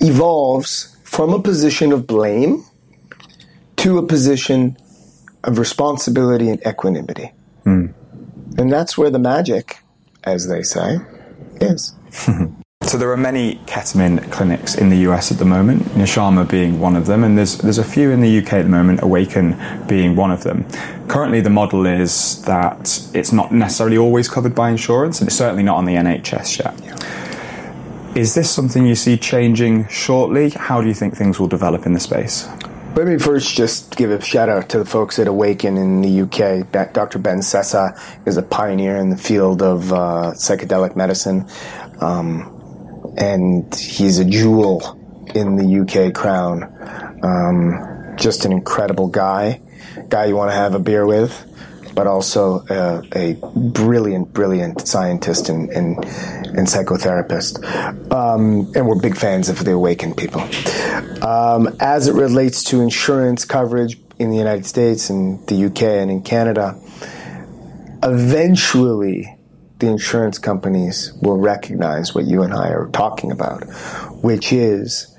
evolves 0.00 0.96
from 1.04 1.32
a 1.32 1.40
position 1.40 1.92
of 1.92 2.06
blame 2.06 2.64
to 3.76 3.98
a 3.98 4.06
position 4.06 4.76
of 5.44 5.58
responsibility 5.58 6.50
and 6.50 6.60
equanimity. 6.66 7.32
Hmm. 7.64 7.86
And 8.58 8.72
that's 8.72 8.98
where 8.98 9.10
the 9.10 9.18
magic, 9.18 9.78
as 10.24 10.48
they 10.48 10.62
say, 10.62 10.98
is. 11.60 11.94
So 12.82 12.96
there 12.96 13.12
are 13.12 13.16
many 13.16 13.56
ketamine 13.66 14.32
clinics 14.32 14.74
in 14.74 14.88
the 14.88 14.96
US 15.08 15.30
at 15.30 15.38
the 15.38 15.44
moment, 15.44 15.82
Nushama 15.94 16.48
being 16.50 16.80
one 16.80 16.96
of 16.96 17.06
them, 17.06 17.22
and 17.22 17.36
there's 17.36 17.58
there's 17.58 17.78
a 17.78 17.84
few 17.84 18.10
in 18.10 18.20
the 18.20 18.38
UK 18.38 18.54
at 18.54 18.62
the 18.62 18.70
moment, 18.70 19.02
Awaken 19.02 19.54
being 19.86 20.16
one 20.16 20.32
of 20.32 20.42
them. 20.42 20.66
Currently, 21.06 21.40
the 21.42 21.50
model 21.50 21.86
is 21.86 22.42
that 22.46 23.08
it's 23.14 23.32
not 23.32 23.52
necessarily 23.52 23.98
always 23.98 24.28
covered 24.28 24.54
by 24.54 24.70
insurance, 24.70 25.20
and 25.20 25.28
it's 25.28 25.36
certainly 25.36 25.62
not 25.62 25.76
on 25.76 25.84
the 25.84 25.94
NHS 25.94 26.64
yet. 26.64 28.16
Is 28.16 28.34
this 28.34 28.50
something 28.50 28.86
you 28.86 28.96
see 28.96 29.16
changing 29.16 29.86
shortly? 29.88 30.50
How 30.50 30.80
do 30.80 30.88
you 30.88 30.94
think 30.94 31.14
things 31.14 31.38
will 31.38 31.48
develop 31.48 31.86
in 31.86 31.92
the 31.92 32.00
space? 32.00 32.48
Let 32.94 33.06
me 33.06 33.18
first 33.18 33.54
just 33.56 33.96
give 33.96 34.10
a 34.10 34.20
shout 34.20 34.48
out 34.48 34.68
to 34.70 34.78
the 34.78 34.84
folks 34.84 35.18
at 35.18 35.28
Awaken 35.28 35.76
in 35.76 36.02
the 36.02 36.22
UK. 36.22 36.92
Dr. 36.92 37.18
Ben 37.18 37.38
Sessa 37.38 37.98
is 38.26 38.36
a 38.36 38.42
pioneer 38.42 38.96
in 38.96 39.10
the 39.10 39.16
field 39.16 39.62
of 39.62 39.92
uh, 39.92 40.32
psychedelic 40.34 40.96
medicine, 40.96 41.48
um, 42.00 43.14
and 43.16 43.72
he's 43.74 44.18
a 44.18 44.24
jewel 44.24 44.82
in 45.34 45.56
the 45.56 45.80
UK 45.80 46.12
crown. 46.12 46.64
Um, 47.22 48.16
just 48.16 48.44
an 48.44 48.52
incredible 48.52 49.06
guy, 49.06 49.60
guy 50.08 50.26
you 50.26 50.36
want 50.36 50.50
to 50.50 50.56
have 50.56 50.74
a 50.74 50.80
beer 50.80 51.06
with 51.06 51.46
but 52.00 52.06
also 52.06 52.64
uh, 52.68 53.02
a 53.12 53.34
brilliant, 53.74 54.32
brilliant 54.32 54.88
scientist 54.88 55.50
and, 55.50 55.68
and, 55.68 55.98
and 55.98 56.66
psychotherapist. 56.66 57.62
Um, 58.10 58.72
and 58.74 58.88
we're 58.88 58.98
big 58.98 59.18
fans 59.18 59.50
of 59.50 59.62
the 59.66 59.72
Awakened 59.72 60.16
people. 60.16 60.40
Um, 61.22 61.76
as 61.78 62.08
it 62.08 62.14
relates 62.14 62.64
to 62.64 62.80
insurance 62.80 63.44
coverage 63.44 63.98
in 64.18 64.30
the 64.30 64.38
United 64.38 64.64
States 64.64 65.10
and 65.10 65.46
the 65.46 65.66
UK 65.66 65.82
and 65.82 66.10
in 66.10 66.22
Canada, 66.22 66.80
eventually 68.02 69.36
the 69.78 69.88
insurance 69.88 70.38
companies 70.38 71.12
will 71.20 71.36
recognize 71.36 72.14
what 72.14 72.24
you 72.24 72.40
and 72.40 72.54
I 72.54 72.70
are 72.70 72.88
talking 72.94 73.30
about, 73.30 73.64
which 74.22 74.54
is 74.54 75.09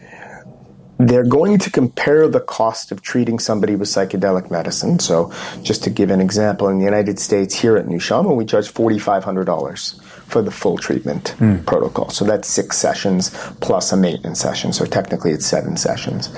they're 1.08 1.26
going 1.26 1.58
to 1.60 1.72
compare 1.72 2.28
the 2.28 2.40
cost 2.40 2.92
of 2.92 3.02
treating 3.02 3.40
somebody 3.40 3.76
with 3.76 3.90
psychedelic 3.90 4.52
medicine. 4.52 5.00
So, 5.00 5.32
just 5.64 5.84
to 5.84 5.90
give 5.90 6.10
an 6.10 6.22
example, 6.22 6.68
in 6.70 6.80
the 6.80 6.86
United 6.86 7.20
States, 7.20 7.56
here 7.56 7.78
at 7.78 7.86
Nushama, 7.86 8.36
we 8.36 8.46
charge 8.46 8.72
$4,500 8.72 10.04
for 10.04 10.42
the 10.42 10.52
full 10.52 10.78
treatment 10.78 11.36
mm. 11.40 11.66
protocol. 11.66 12.10
So, 12.10 12.26
that's 12.26 12.48
six 12.48 12.78
sessions 12.78 13.30
plus 13.62 13.92
a 13.92 13.98
maintenance 13.98 14.40
session. 14.40 14.74
So, 14.74 14.86
technically, 14.86 15.32
it's 15.32 15.46
seven 15.46 15.78
sessions. 15.78 16.30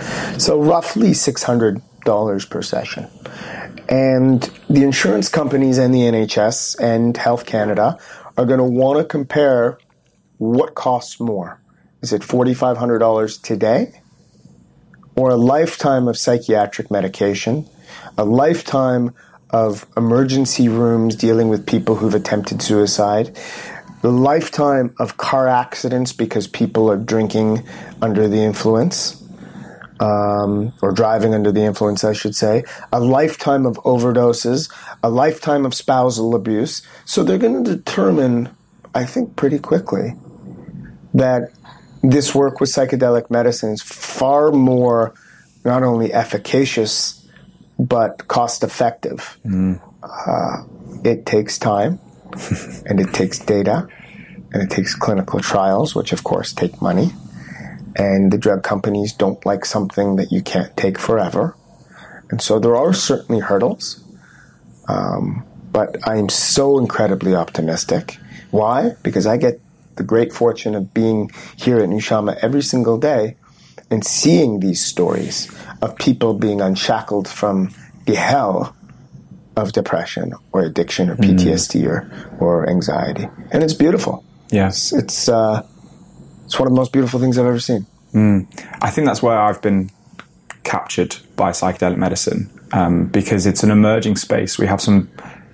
So, 0.44 0.62
roughly 0.62 1.12
$600 1.12 2.50
per 2.50 2.62
session. 2.62 3.08
And 3.90 4.42
the 4.70 4.84
insurance 4.84 5.30
companies 5.30 5.78
and 5.78 5.94
the 5.94 6.00
NHS 6.00 6.80
and 6.80 7.18
Health 7.18 7.46
Canada 7.46 7.98
are 8.38 8.46
going 8.46 8.60
to 8.60 8.64
want 8.64 9.00
to 9.00 9.06
compare 9.06 9.78
what 10.38 10.74
costs 10.74 11.20
more. 11.20 11.60
Is 12.02 12.12
it 12.12 12.22
$4,500 12.22 13.42
today? 13.42 13.94
Or 15.16 15.30
a 15.30 15.36
lifetime 15.36 16.08
of 16.08 16.18
psychiatric 16.18 16.90
medication, 16.90 17.68
a 18.18 18.26
lifetime 18.26 19.14
of 19.50 19.86
emergency 19.96 20.68
rooms 20.68 21.16
dealing 21.16 21.48
with 21.48 21.66
people 21.66 21.96
who've 21.96 22.16
attempted 22.16 22.62
suicide, 22.62 23.38
the 24.02 24.12
lifetime 24.12 24.94
of 25.00 25.18
car 25.18 25.48
accidents 25.48 26.12
because 26.12 26.48
people 26.48 26.90
are 26.90 26.98
drinking 26.98 27.66
under 28.02 28.28
the 28.28 28.38
influence. 28.38 29.20
Um, 30.00 30.74
or 30.82 30.92
driving 30.92 31.34
under 31.34 31.52
the 31.52 31.62
influence, 31.62 32.04
I 32.04 32.12
should 32.12 32.36
say, 32.36 32.66
a 32.92 33.00
lifetime 33.00 33.66
of 33.66 33.78
overdoses, 33.84 34.70
a 35.02 35.10
lifetime 35.10 35.66
of 35.66 35.74
spousal 35.74 36.36
abuse. 36.36 36.82
So 37.06 37.24
they're 37.24 37.38
going 37.38 37.64
to 37.64 37.76
determine, 37.76 38.50
I 38.94 39.06
think, 39.06 39.38
pretty 39.38 39.60
quickly 39.60 40.16
that 41.14 41.54
this 42.04 42.36
work 42.36 42.60
with 42.60 42.70
psychedelic 42.70 43.32
medicine 43.32 43.72
is 43.72 43.82
far 43.82 44.52
more 44.52 45.14
not 45.64 45.84
only 45.84 46.14
efficacious 46.14 47.26
but 47.80 48.28
cost 48.28 48.64
effective. 48.64 49.38
Mm. 49.46 49.82
Uh, 50.04 50.64
it 51.04 51.26
takes 51.26 51.58
time 51.58 52.00
and 52.86 53.00
it 53.00 53.14
takes 53.14 53.40
data 53.40 53.88
and 54.52 54.62
it 54.62 54.70
takes 54.70 54.94
clinical 54.94 55.40
trials, 55.40 55.96
which 55.96 56.12
of 56.12 56.24
course 56.24 56.54
take 56.54 56.82
money. 56.82 57.12
And 57.96 58.32
the 58.32 58.38
drug 58.38 58.64
companies 58.64 59.14
don't 59.14 59.44
like 59.46 59.66
something 59.66 60.18
that 60.18 60.32
you 60.32 60.42
can't 60.42 60.76
take 60.76 61.00
forever. 61.00 61.56
And 62.30 62.42
so 62.42 62.60
there 62.60 62.76
are 62.76 62.94
certainly 62.94 63.42
hurdles. 63.42 64.04
Um, 64.88 65.46
but 65.72 65.98
I'm 66.08 66.30
so 66.30 66.78
incredibly 66.80 67.34
optimistic. 67.34 68.18
Why? 68.52 68.96
Because 69.04 69.26
I 69.26 69.38
get 69.38 69.60
the 69.96 70.04
great 70.04 70.34
fortune 70.34 70.76
of 70.76 70.94
being 70.94 71.32
here 71.56 71.80
at 71.80 71.90
Nushama 71.90 72.38
every 72.42 72.62
single 72.62 72.98
day 72.98 73.36
and 73.90 74.06
seeing 74.06 74.60
these 74.60 74.84
stories 74.84 75.54
of 75.82 75.96
people 75.98 76.34
being 76.34 76.62
unshackled 76.62 77.28
from 77.28 77.74
the 78.06 78.16
hell 78.16 78.76
of 79.56 79.72
depression 79.72 80.34
or 80.52 80.64
addiction 80.64 81.10
or 81.10 81.16
PTSD 81.16 81.84
mm. 81.84 81.88
or, 81.88 82.38
or 82.40 82.70
anxiety. 82.70 83.28
And 83.52 83.64
it's 83.64 83.74
beautiful. 83.74 84.26
Yes. 84.50 84.92
It's, 84.92 85.04
it's, 85.04 85.30
uh, 85.30 85.66
it's 86.46 86.60
one 86.60 86.68
of 86.68 86.74
the 86.74 86.80
most 86.80 86.92
beautiful 86.92 87.20
things 87.20 87.38
I've 87.38 87.46
ever 87.46 87.60
seen. 87.60 87.86
Mm. 88.14 88.48
I 88.82 88.90
think 88.90 89.08
that's 89.08 89.22
where 89.22 89.38
I've 89.38 89.62
been 89.62 89.92
captured 90.64 91.18
by 91.36 91.52
psychedelic 91.52 91.98
medicine 91.98 92.50
um, 92.72 93.06
because 93.08 93.46
it's 93.46 93.64
an 93.64 93.72
emerging 93.72 94.16
space. 94.16 94.58
We 94.58 94.68
have 94.68 94.82
some 94.82 95.10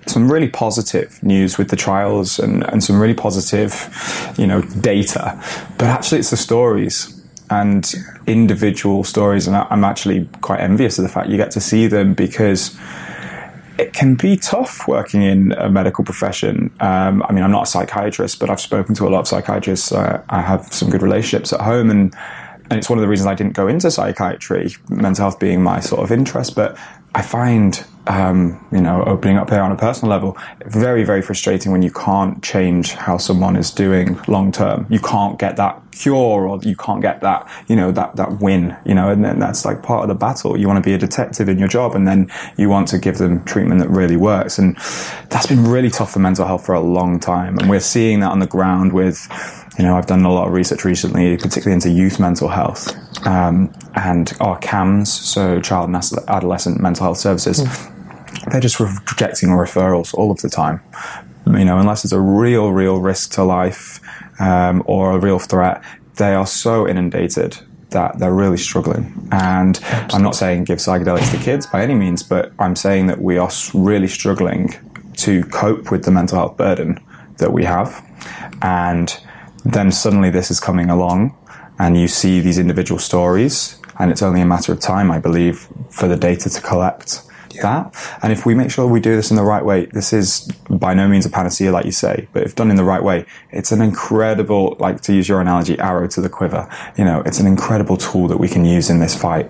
some 0.10 0.32
really 0.32 0.49
positive 0.49 1.22
news 1.24 1.57
with 1.57 1.70
the 1.70 1.76
trials 1.76 2.39
and, 2.39 2.64
and 2.70 2.84
some 2.84 2.99
really 2.99 3.14
positive, 3.14 4.34
you 4.38 4.47
know, 4.47 4.62
data. 4.82 5.41
But 5.78 5.88
actually, 5.88 6.20
it's 6.20 6.32
the 6.32 6.38
stories 6.38 7.16
and 7.49 7.93
individual 8.28 9.03
stories, 9.03 9.47
and 9.47 9.55
I'm 9.55 9.84
actually 9.84 10.28
quite 10.41 10.60
envious 10.60 10.99
of 10.99 11.03
the 11.03 11.10
fact 11.10 11.30
you 11.30 11.38
get 11.38 11.51
to 11.51 11.62
see 11.62 11.88
them 11.88 12.14
because 12.14 12.78
it 13.80 13.93
can 13.93 14.16
be 14.16 14.36
tough 14.36 14.88
working 14.88 15.24
in 15.24 15.53
a 15.53 15.70
medical 15.70 16.03
profession. 16.03 16.70
Um, 16.82 17.24
I 17.24 17.32
mean, 17.32 17.43
I'm 17.43 17.51
not 17.51 17.64
a 17.64 17.66
psychiatrist, 17.66 18.39
but 18.39 18.49
I've 18.49 18.60
spoken 18.60 18.93
to 18.95 19.07
a 19.07 19.10
lot 19.10 19.22
of 19.22 19.28
psychiatrists. 19.28 19.91
Uh, 19.91 20.22
I 20.30 20.41
have 20.41 20.72
some 20.74 20.89
good 20.89 21.01
relationships 21.01 21.53
at 21.53 21.62
home, 21.62 21.89
and 21.89 22.14
and 22.70 22.78
it's 22.78 22.89
one 22.89 22.99
of 22.99 23.01
the 23.01 23.07
reasons 23.07 23.26
I 23.26 23.34
didn't 23.34 23.53
go 23.53 23.68
into 23.68 23.89
psychiatry, 23.89 24.76
mental 24.89 25.24
health 25.24 25.39
being 25.39 25.64
my 25.64 25.80
sort 25.80 26.03
of 26.03 26.12
interest. 26.12 26.55
But 26.55 26.78
I 27.16 27.24
find 27.24 27.84
um, 28.10 28.66
you 28.72 28.82
know, 28.82 29.03
opening 29.05 29.38
up 29.38 29.51
here 29.51 29.62
on 29.62 29.72
a 29.72 29.76
personal 29.76 30.10
level, 30.10 30.36
very, 30.66 31.03
very 31.03 31.22
frustrating 31.22 31.72
when 31.72 31.84
you 31.84 31.91
can't 31.91 32.41
change 32.43 32.93
how 32.93 33.18
someone 33.18 33.55
is 33.55 33.70
doing 33.70 34.20
long 34.28 34.51
term. 34.51 34.88
You 34.89 34.99
can't 34.99 35.38
get 35.38 35.57
that 35.57 35.80
cure 35.91 36.47
or 36.47 36.60
you 36.64 36.76
can't 36.76 37.03
get 37.03 37.22
that, 37.22 37.47
you 37.68 37.76
know, 37.76 37.91
that, 37.91 38.16
that 38.16 38.39
win, 38.39 38.76
you 38.84 38.95
know, 38.95 39.10
and 39.10 39.24
then 39.24 39.38
that's 39.38 39.64
like 39.64 39.84
part 39.84 40.01
of 40.01 40.07
the 40.10 40.16
battle. 40.16 40.57
You 40.57 40.68
want 40.68 40.84
to 40.84 40.89
be 40.89 40.95
a 40.95 40.97
detective 40.97 41.47
in 41.47 41.60
your 41.60 41.68
job 41.68 41.93
and 41.93 42.07
then 42.07 42.32
you 42.57 42.68
want 42.68 42.88
to 42.89 42.97
give 42.97 43.20
them 43.20 43.45
treatment 43.45 43.80
that 43.80 43.89
really 43.89 44.18
works. 44.18 44.57
And 44.57 44.76
that's 45.30 45.45
been 45.45 45.66
really 45.66 45.91
tough 45.91 46.12
for 46.12 46.20
mental 46.20 46.47
health 46.47 46.66
for 46.66 46.74
a 46.74 46.82
long 46.82 47.20
time. 47.20 47.60
And 47.60 47.70
we're 47.70 47.80
seeing 47.80 48.22
that 48.22 48.32
on 48.32 48.39
the 48.39 48.47
ground 48.47 48.91
with, 48.91 49.28
you 49.78 49.86
know, 49.86 49.95
I've 49.95 50.07
done 50.07 50.26
a 50.26 50.34
lot 50.34 50.47
of 50.47 50.53
research 50.53 50.84
recently, 50.84 51.38
particularly 51.38 51.74
into 51.74 51.91
youth 51.91 52.20
mental 52.20 52.47
health, 52.47 52.91
um, 53.28 53.72
and 53.93 54.34
our 54.39 54.60
CAMHS, 54.60 55.07
so 55.07 55.62
child 55.62 55.89
and 55.89 55.95
adolescent 56.28 56.82
mental 56.82 57.03
health 57.03 57.20
services. 57.20 57.62
Mm 57.62 57.99
they're 58.51 58.61
just 58.61 58.80
rejecting 58.80 59.49
referrals 59.49 60.13
all 60.13 60.32
of 60.32 60.41
the 60.41 60.49
time. 60.49 60.82
You 61.45 61.65
know, 61.65 61.80
unless 61.80 62.03
it's 62.03 62.13
a 62.13 62.19
real, 62.19 62.71
real 62.71 62.99
risk 62.99 63.32
to 63.32 63.43
life 63.43 63.99
um, 64.39 64.84
or 64.86 65.11
a 65.11 65.19
real 65.19 65.39
threat, 65.39 65.84
they 66.15 66.34
are 66.34 66.45
so 66.45 66.88
inundated 66.88 67.57
that 67.89 68.19
they're 68.19 68.34
really 68.34 68.57
struggling. 68.57 69.27
And 69.32 69.77
Absolutely. 69.77 70.15
I'm 70.15 70.21
not 70.21 70.36
saying 70.36 70.65
give 70.65 70.77
psychedelics 70.77 71.32
to 71.32 71.43
kids 71.43 71.65
by 71.65 71.82
any 71.82 71.95
means, 71.95 72.21
but 72.21 72.51
I'm 72.59 72.75
saying 72.75 73.07
that 73.07 73.21
we 73.21 73.38
are 73.38 73.49
really 73.73 74.07
struggling 74.07 74.73
to 75.17 75.43
cope 75.45 75.91
with 75.91 76.05
the 76.05 76.11
mental 76.11 76.38
health 76.38 76.57
burden 76.57 76.99
that 77.38 77.51
we 77.51 77.63
have. 77.63 78.05
And 78.61 79.17
then 79.65 79.91
suddenly 79.91 80.30
this 80.30 80.51
is 80.51 80.59
coming 80.59 80.89
along, 80.89 81.36
and 81.80 81.97
you 81.97 82.07
see 82.07 82.41
these 82.41 82.59
individual 82.59 82.99
stories, 82.99 83.80
and 83.97 84.11
it's 84.11 84.21
only 84.21 84.41
a 84.41 84.45
matter 84.45 84.71
of 84.71 84.80
time, 84.80 85.11
I 85.11 85.19
believe, 85.19 85.67
for 85.89 86.07
the 86.07 86.15
data 86.15 86.49
to 86.49 86.61
collect 86.61 87.23
that. 87.54 87.95
And 88.22 88.32
if 88.32 88.45
we 88.45 88.56
make 88.56 88.72
sure 88.72 88.88
we 88.88 89.00
do 89.00 89.16
this 89.16 89.30
in 89.32 89.38
the 89.38 89.43
right 89.43 89.64
way, 89.64 89.86
this 89.88 90.14
is 90.14 90.50
by 90.70 90.93
no 90.93 91.08
means 91.08 91.26
a 91.26 91.30
panacea, 91.30 91.72
like 91.72 91.86
you 91.86 91.91
say, 91.91 92.28
but 92.34 92.43
if 92.43 92.56
done 92.56 92.70
in 92.70 92.76
the 92.76 92.84
right 92.84 93.04
way, 93.04 93.26
it's 93.52 93.72
an 93.72 93.82
incredible, 93.82 94.78
like 94.80 95.02
to 95.02 95.14
use 95.14 95.28
your 95.28 95.41
analogy, 95.41 95.78
arrow 95.80 96.08
to 96.08 96.22
the 96.22 96.30
quiver. 96.30 96.68
You 96.97 97.06
know, 97.06 97.22
it's 97.26 97.39
an 97.39 97.47
incredible 97.47 97.97
tool 97.97 98.28
that 98.28 98.38
we 98.38 98.47
can 98.47 98.66
use 98.66 98.89
in 98.89 99.00
this 99.00 99.16
fight. 99.16 99.50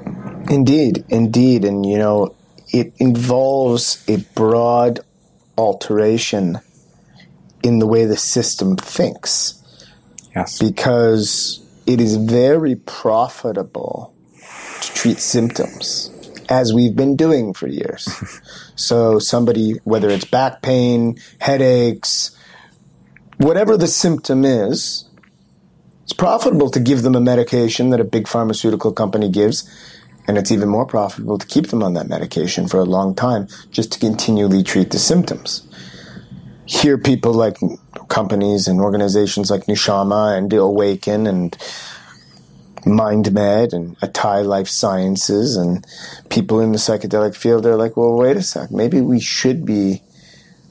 Indeed, 0.50 1.06
indeed. 1.10 1.66
And, 1.66 1.86
you 1.86 1.98
know, 1.98 2.36
it 2.72 2.94
involves 2.98 4.04
a 4.08 4.18
broad 4.36 5.00
alteration 5.58 6.60
in 7.64 7.80
the 7.80 7.88
way 7.88 8.06
the 8.06 8.18
system 8.18 8.78
thinks. 8.78 9.56
Yes. 10.36 10.60
Because 10.60 11.66
it 11.86 12.00
is 12.00 12.16
very 12.16 12.76
profitable 12.76 14.14
to 14.82 14.94
treat 14.94 15.18
symptoms 15.18 16.09
as 16.50 16.74
we've 16.74 16.96
been 16.96 17.16
doing 17.16 17.54
for 17.54 17.68
years. 17.68 18.10
so 18.76 19.20
somebody, 19.20 19.74
whether 19.84 20.10
it's 20.10 20.26
back 20.26 20.62
pain, 20.62 21.18
headaches, 21.40 22.36
whatever 23.38 23.78
the 23.78 23.88
symptom 23.88 24.44
is, 24.44 25.06
it's 26.04 26.14
profitable 26.14 26.72
to 26.72 26.80
give 26.80 27.04
them 27.04 27.16
a 27.16 27.22
medication 27.22 27.92
that 27.92 28.00
a 28.00 28.04
big 28.04 28.28
pharmaceutical 28.28 28.92
company 28.92 29.30
gives, 29.30 29.70
and 30.28 30.38
it's 30.38 30.52
even 30.52 30.68
more 30.68 30.86
profitable 30.86 31.38
to 31.38 31.46
keep 31.46 31.68
them 31.68 31.84
on 31.84 31.94
that 31.94 32.08
medication 32.08 32.68
for 32.68 32.80
a 32.80 32.86
long 32.86 33.14
time 33.14 33.48
just 33.70 33.92
to 33.92 34.00
continually 34.00 34.64
treat 34.64 34.90
the 34.90 34.98
symptoms. 34.98 35.68
Here, 36.66 36.98
people 36.98 37.34
like 37.34 37.58
companies 38.10 38.68
and 38.68 38.80
organizations 38.80 39.50
like 39.50 39.66
Nushama 39.66 40.38
and 40.38 40.52
Awaken 40.52 41.28
and 41.28 41.56
MindMed 42.84 43.74
and 43.74 43.98
Atai 44.00 44.46
Life 44.46 44.68
Sciences 44.68 45.56
and 45.56 45.86
people 46.30 46.60
in 46.60 46.72
the 46.72 46.78
psychedelic 46.78 47.36
field 47.36 47.66
are 47.66 47.76
like, 47.76 47.98
well, 47.98 48.14
wait 48.14 48.38
a 48.38 48.42
sec, 48.42 48.72
maybe 48.72 49.02
we 49.02 49.20
should 49.20 49.66
be 49.66 50.02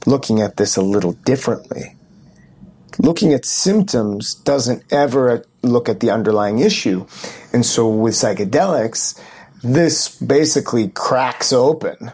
looking 0.05 0.41
at 0.41 0.57
this 0.57 0.75
a 0.75 0.81
little 0.81 1.13
differently. 1.13 1.95
Looking 2.97 3.33
at 3.33 3.45
symptoms 3.45 4.33
doesn't 4.33 4.83
ever 4.91 5.45
look 5.61 5.87
at 5.87 5.99
the 5.99 6.11
underlying 6.11 6.59
issue. 6.59 7.05
And 7.53 7.65
so 7.65 7.89
with 7.89 8.13
psychedelics, 8.13 9.19
this 9.63 10.09
basically 10.19 10.89
cracks 10.89 11.53
open 11.53 12.11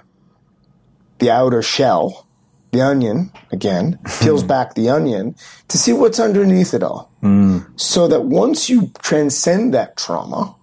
the 1.20 1.32
outer 1.32 1.62
shell, 1.62 2.25
the 2.76 2.82
onion, 2.82 3.32
again, 3.52 4.00
peels 4.20 4.44
back 4.44 4.76
the 4.76 4.90
onion 4.90 5.36
to 5.70 5.78
see 5.78 5.94
what's 5.94 6.20
underneath 6.20 6.74
it 6.74 6.84
all. 6.84 7.12
Mm. 7.24 7.80
So 7.80 8.08
that 8.08 8.26
once 8.26 8.70
you 8.70 8.92
transcend 9.02 9.74
that 9.74 9.98
trauma, 9.98 10.56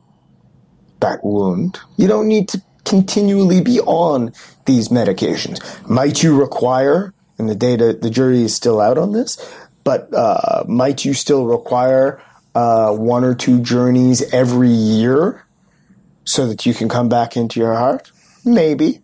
that 1.00 1.24
wound, 1.24 1.80
you 1.96 2.06
don't 2.06 2.28
need 2.28 2.48
to 2.50 2.62
continually 2.84 3.60
be 3.60 3.80
on 3.80 4.32
these 4.66 4.88
medications. 4.88 5.58
Might 5.88 6.22
you 6.22 6.38
require, 6.38 7.14
and 7.38 7.48
the 7.48 7.54
data, 7.54 7.92
the 7.92 8.10
jury 8.10 8.42
is 8.42 8.54
still 8.54 8.80
out 8.80 8.98
on 8.98 9.12
this, 9.12 9.38
but 9.84 10.12
uh, 10.14 10.64
might 10.68 11.04
you 11.04 11.14
still 11.14 11.46
require 11.46 12.22
uh, 12.54 12.92
one 12.92 13.24
or 13.24 13.34
two 13.34 13.60
journeys 13.60 14.22
every 14.32 14.68
year 14.68 15.44
so 16.24 16.46
that 16.46 16.66
you 16.66 16.74
can 16.74 16.88
come 16.88 17.08
back 17.08 17.36
into 17.36 17.58
your 17.58 17.74
heart? 17.74 18.12
Maybe. 18.44 19.01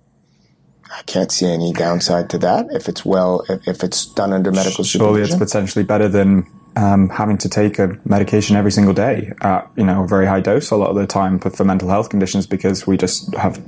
I 0.91 1.03
can't 1.03 1.31
see 1.31 1.47
any 1.47 1.73
downside 1.73 2.31
to 2.31 2.39
that. 2.39 2.67
If 2.71 2.89
it's 2.89 3.05
well 3.05 3.45
if, 3.49 3.67
if 3.67 3.85
it's 3.85 4.07
done 4.07 4.33
under 4.33 4.51
medical 4.51 4.85
Surely 4.85 5.25
supervision. 5.25 5.43
it's 5.43 5.53
potentially 5.53 5.85
better 5.85 6.09
than 6.09 6.47
um, 6.77 7.09
having 7.09 7.39
to 7.39 7.49
take 7.49 7.79
a 7.79 7.99
medication 8.05 8.55
every 8.55 8.71
single 8.71 8.95
day 8.95 9.33
at 9.43 9.69
you 9.77 9.85
know 9.85 10.05
a 10.05 10.07
very 10.07 10.27
high 10.27 10.41
dose 10.41 10.71
a 10.71 10.77
lot 10.77 10.91
of 10.91 10.97
the 10.97 11.07
time 11.07 11.39
for, 11.39 11.51
for 11.51 11.65
mental 11.65 11.89
health 11.89 12.09
conditions 12.09 12.47
because 12.47 12.87
we 12.87 12.97
just 12.97 13.35
have 13.35 13.61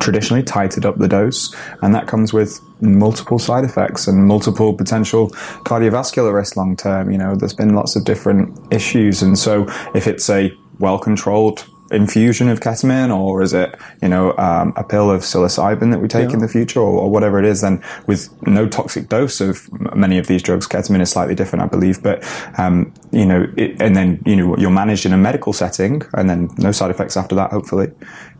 traditionally 0.00 0.42
tightened 0.42 0.86
up 0.86 0.96
the 0.98 1.08
dose. 1.08 1.54
And 1.82 1.94
that 1.94 2.06
comes 2.06 2.32
with 2.32 2.60
multiple 2.80 3.38
side 3.38 3.64
effects 3.64 4.06
and 4.06 4.26
multiple 4.26 4.72
potential 4.72 5.30
cardiovascular 5.64 6.32
risk 6.32 6.56
long 6.56 6.76
term. 6.76 7.10
You 7.10 7.18
know 7.18 7.34
there's 7.34 7.54
been 7.54 7.74
lots 7.74 7.96
of 7.96 8.04
different 8.04 8.72
issues. 8.72 9.22
And 9.22 9.38
so 9.38 9.66
if 9.94 10.06
it's 10.06 10.28
a 10.30 10.52
well 10.78 10.98
controlled 10.98 11.66
infusion 11.90 12.48
of 12.48 12.60
ketamine 12.60 13.16
or 13.16 13.42
is 13.42 13.52
it 13.52 13.74
you 14.02 14.08
know 14.08 14.36
um, 14.36 14.72
a 14.76 14.84
pill 14.84 15.10
of 15.10 15.22
psilocybin 15.22 15.90
that 15.90 16.00
we 16.00 16.08
take 16.08 16.28
yeah. 16.28 16.34
in 16.34 16.40
the 16.40 16.48
future 16.48 16.80
or, 16.80 17.00
or, 17.02 17.10
whatever 17.10 17.38
it 17.38 17.44
is? 17.44 17.60
Then 17.60 17.82
with 18.06 18.30
no 18.46 18.68
toxic 18.68 19.08
dose 19.08 19.40
of 19.40 19.72
many 19.94 20.18
of 20.18 20.26
these 20.26 20.42
drugs 20.42 20.66
ketamine 20.66 21.00
is 21.00 21.10
slightly 21.10 21.34
different 21.34 21.62
i 21.62 21.66
believe 21.66 22.02
but 22.02 22.22
um, 22.58 22.92
you 23.10 23.24
know 23.24 23.46
it, 23.56 23.80
and 23.80 23.96
then 23.96 24.22
you 24.26 24.36
know 24.36 24.56
you're 24.56 24.70
managed 24.70 25.06
in 25.06 25.12
a 25.12 25.16
medical 25.16 25.52
setting 25.52 26.02
and 26.14 26.28
then 26.28 26.50
no 26.58 26.72
side 26.72 26.90
effects 26.90 27.16
after 27.16 27.34
that 27.34 27.50
hopefully 27.50 27.90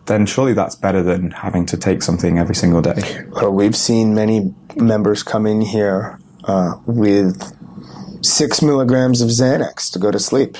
then 0.06 0.26
surely 0.26 0.54
that's 0.54 0.74
better 0.74 1.02
than 1.02 1.30
having 1.30 1.66
to 1.66 1.76
take 1.76 2.02
something 2.02 2.38
every 2.38 2.54
single 2.54 2.80
day. 2.80 3.26
Well 3.30 3.52
we've 3.52 3.76
seen 3.76 4.14
many 4.14 4.54
members 4.76 5.22
come 5.22 5.46
in 5.46 5.60
here 5.60 6.18
uh, 6.44 6.76
with 6.86 7.54
six 8.24 8.62
milligrams 8.62 9.20
of 9.20 9.28
xanax 9.28 9.92
to 9.92 9.98
go 9.98 10.10
to 10.10 10.18
sleep. 10.18 10.56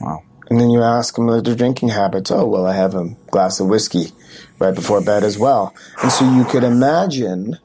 Wow 0.00 0.22
and 0.48 0.60
then 0.60 0.70
you 0.70 0.82
ask 0.82 1.16
them 1.16 1.26
their 1.26 1.54
drinking 1.54 1.88
habits. 1.88 2.30
Oh, 2.30 2.46
well, 2.46 2.66
I 2.66 2.74
have 2.74 2.94
a 2.94 3.16
glass 3.30 3.60
of 3.60 3.66
whiskey 3.66 4.12
right 4.58 4.74
before 4.74 5.00
bed 5.00 5.24
as 5.24 5.38
well. 5.38 5.74
And 6.02 6.12
so 6.12 6.30
you 6.34 6.44
could 6.44 6.64
imagine 6.64 7.58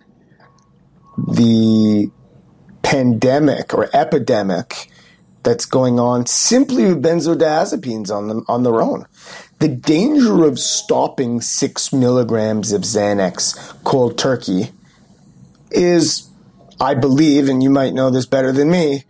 the 1.18 2.10
pandemic 2.82 3.74
or 3.74 3.90
epidemic 3.96 4.90
that's 5.44 5.66
going 5.66 6.00
on 6.00 6.26
simply 6.26 6.86
with 6.86 7.04
benzodiazepines 7.04 8.12
on 8.12 8.28
them 8.28 8.46
on 8.48 8.64
their 8.64 8.82
own. 8.82 9.06
The 9.60 9.68
danger 9.68 10.46
of 10.46 10.60
stopping 10.60 11.42
six 11.42 11.94
milligrams 11.94 12.72
of 12.72 12.82
Xanax 12.82 13.84
cold 13.84 14.18
turkey 14.18 14.72
is, 15.70 16.30
I 16.80 16.96
believe, 16.96 17.48
and 17.48 17.62
you 17.62 17.70
might 17.70 17.94
know 17.94 18.10
this 18.10 18.26
better 18.26 18.52
than 18.52 18.70
me, 18.70 19.04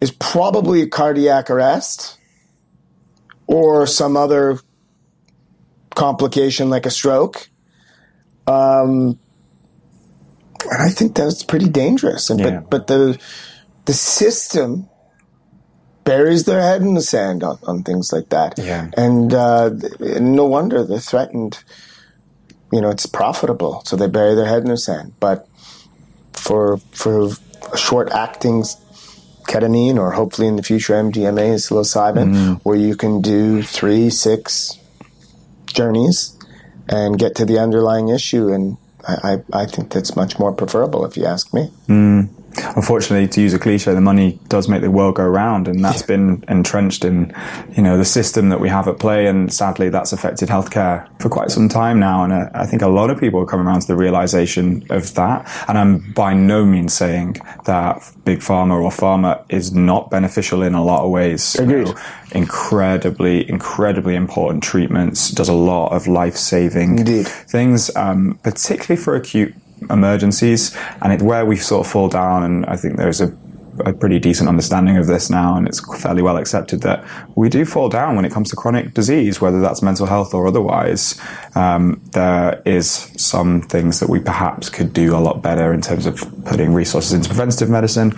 is 0.00 0.10
probably 0.10 0.82
a 0.82 0.86
cardiac 0.86 1.50
arrest 1.50 2.17
or 3.48 3.86
some 3.86 4.16
other 4.16 4.60
complication 5.96 6.70
like 6.70 6.86
a 6.86 6.90
stroke. 6.90 7.48
Um, 8.46 9.18
and 10.70 10.82
I 10.82 10.90
think 10.90 11.16
that's 11.16 11.42
pretty 11.42 11.68
dangerous. 11.68 12.30
And, 12.30 12.38
yeah. 12.38 12.60
But 12.60 12.70
but 12.70 12.86
the 12.86 13.18
the 13.86 13.92
system 13.92 14.88
buries 16.04 16.44
their 16.44 16.62
head 16.62 16.82
in 16.82 16.94
the 16.94 17.02
sand 17.02 17.42
on, 17.42 17.58
on 17.66 17.82
things 17.82 18.12
like 18.12 18.28
that. 18.30 18.58
Yeah. 18.58 18.90
And 18.96 19.34
uh, 19.34 19.70
no 20.20 20.44
wonder 20.44 20.84
they're 20.84 21.00
threatened. 21.00 21.62
You 22.72 22.80
know, 22.82 22.90
it's 22.90 23.06
profitable, 23.06 23.82
so 23.86 23.96
they 23.96 24.08
bury 24.08 24.34
their 24.34 24.46
head 24.46 24.62
in 24.62 24.68
the 24.68 24.76
sand. 24.76 25.14
But 25.20 25.48
for 26.32 26.76
for 26.92 27.30
short 27.76 28.10
acting 28.10 28.64
ketamine 29.48 29.98
or 29.98 30.12
hopefully 30.12 30.46
in 30.46 30.56
the 30.56 30.62
future 30.62 30.94
MDMA 30.94 31.54
is 31.54 31.68
psilocybin, 31.68 32.34
mm. 32.34 32.60
where 32.62 32.76
you 32.76 32.94
can 32.94 33.20
do 33.20 33.62
three, 33.62 34.10
six 34.10 34.78
journeys 35.66 36.36
and 36.88 37.18
get 37.18 37.34
to 37.36 37.44
the 37.44 37.58
underlying 37.58 38.08
issue. 38.08 38.52
And 38.52 38.76
I, 39.06 39.42
I, 39.52 39.62
I 39.62 39.66
think 39.66 39.90
that's 39.90 40.14
much 40.14 40.38
more 40.38 40.52
preferable, 40.52 41.04
if 41.04 41.16
you 41.16 41.24
ask 41.24 41.52
me. 41.52 41.70
Mm 41.88 42.28
unfortunately, 42.76 43.28
to 43.28 43.40
use 43.40 43.54
a 43.54 43.58
cliche, 43.58 43.92
the 43.94 44.00
money 44.00 44.38
does 44.48 44.68
make 44.68 44.82
the 44.82 44.90
world 44.90 45.16
go 45.16 45.26
round, 45.26 45.68
and 45.68 45.84
that's 45.84 46.00
yeah. 46.02 46.06
been 46.06 46.44
entrenched 46.48 47.04
in, 47.04 47.34
you 47.76 47.82
know, 47.82 47.98
the 47.98 48.04
system 48.04 48.48
that 48.48 48.60
we 48.60 48.68
have 48.68 48.88
at 48.88 48.98
play. 48.98 49.26
And 49.26 49.52
sadly, 49.52 49.88
that's 49.88 50.12
affected 50.12 50.48
healthcare 50.48 51.08
for 51.20 51.28
quite 51.28 51.50
some 51.50 51.68
time 51.68 51.98
now. 51.98 52.24
And 52.24 52.32
uh, 52.32 52.50
I 52.54 52.66
think 52.66 52.82
a 52.82 52.88
lot 52.88 53.10
of 53.10 53.18
people 53.18 53.40
are 53.40 53.46
coming 53.46 53.66
around 53.66 53.80
to 53.80 53.86
the 53.86 53.96
realization 53.96 54.86
of 54.90 55.14
that. 55.14 55.48
And 55.68 55.78
I'm 55.78 56.12
by 56.12 56.34
no 56.34 56.64
means 56.64 56.92
saying 56.92 57.36
that 57.64 58.02
big 58.24 58.40
pharma 58.40 58.80
or 58.80 58.90
pharma 58.90 59.44
is 59.48 59.72
not 59.72 60.10
beneficial 60.10 60.62
in 60.62 60.74
a 60.74 60.84
lot 60.84 61.04
of 61.04 61.10
ways. 61.10 61.54
Agreed. 61.56 61.88
You 61.88 61.92
know, 61.92 62.00
incredibly, 62.32 63.48
incredibly 63.48 64.14
important 64.14 64.62
treatments. 64.62 65.30
Does 65.30 65.48
a 65.48 65.54
lot 65.54 65.92
of 65.92 66.06
life 66.06 66.36
saving 66.36 67.04
things, 67.24 67.94
um, 67.96 68.38
particularly 68.42 69.02
for 69.02 69.14
acute 69.14 69.54
emergencies, 69.90 70.76
and 71.02 71.12
it's 71.12 71.22
where 71.22 71.44
we 71.44 71.56
sort 71.56 71.86
of 71.86 71.92
fall 71.92 72.08
down. 72.08 72.42
And 72.42 72.66
I 72.66 72.76
think 72.76 72.96
there's 72.96 73.20
a 73.20 73.36
a 73.84 73.92
pretty 73.92 74.18
decent 74.18 74.48
understanding 74.48 74.96
of 74.96 75.06
this 75.06 75.30
now, 75.30 75.56
and 75.56 75.66
it's 75.66 75.80
fairly 76.00 76.22
well 76.22 76.36
accepted 76.36 76.82
that 76.82 77.04
we 77.36 77.48
do 77.48 77.64
fall 77.64 77.88
down 77.88 78.16
when 78.16 78.24
it 78.24 78.32
comes 78.32 78.50
to 78.50 78.56
chronic 78.56 78.94
disease, 78.94 79.40
whether 79.40 79.60
that's 79.60 79.82
mental 79.82 80.06
health 80.06 80.34
or 80.34 80.46
otherwise. 80.46 81.20
Um, 81.54 82.00
there 82.12 82.62
is 82.64 82.88
some 83.16 83.62
things 83.62 84.00
that 84.00 84.08
we 84.08 84.20
perhaps 84.20 84.68
could 84.68 84.92
do 84.92 85.16
a 85.16 85.18
lot 85.18 85.42
better 85.42 85.72
in 85.72 85.80
terms 85.80 86.06
of 86.06 86.16
putting 86.44 86.72
resources 86.72 87.12
into 87.12 87.28
preventative 87.28 87.70
medicine. 87.70 88.12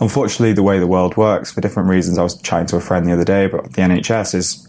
Unfortunately, 0.00 0.52
the 0.52 0.62
way 0.62 0.78
the 0.78 0.86
world 0.86 1.16
works, 1.16 1.52
for 1.52 1.60
different 1.60 1.88
reasons, 1.88 2.18
I 2.18 2.22
was 2.22 2.40
chatting 2.42 2.66
to 2.68 2.76
a 2.76 2.80
friend 2.80 3.06
the 3.06 3.12
other 3.12 3.24
day 3.24 3.46
but 3.46 3.72
the 3.72 3.82
NHS 3.82 4.34
is 4.34 4.65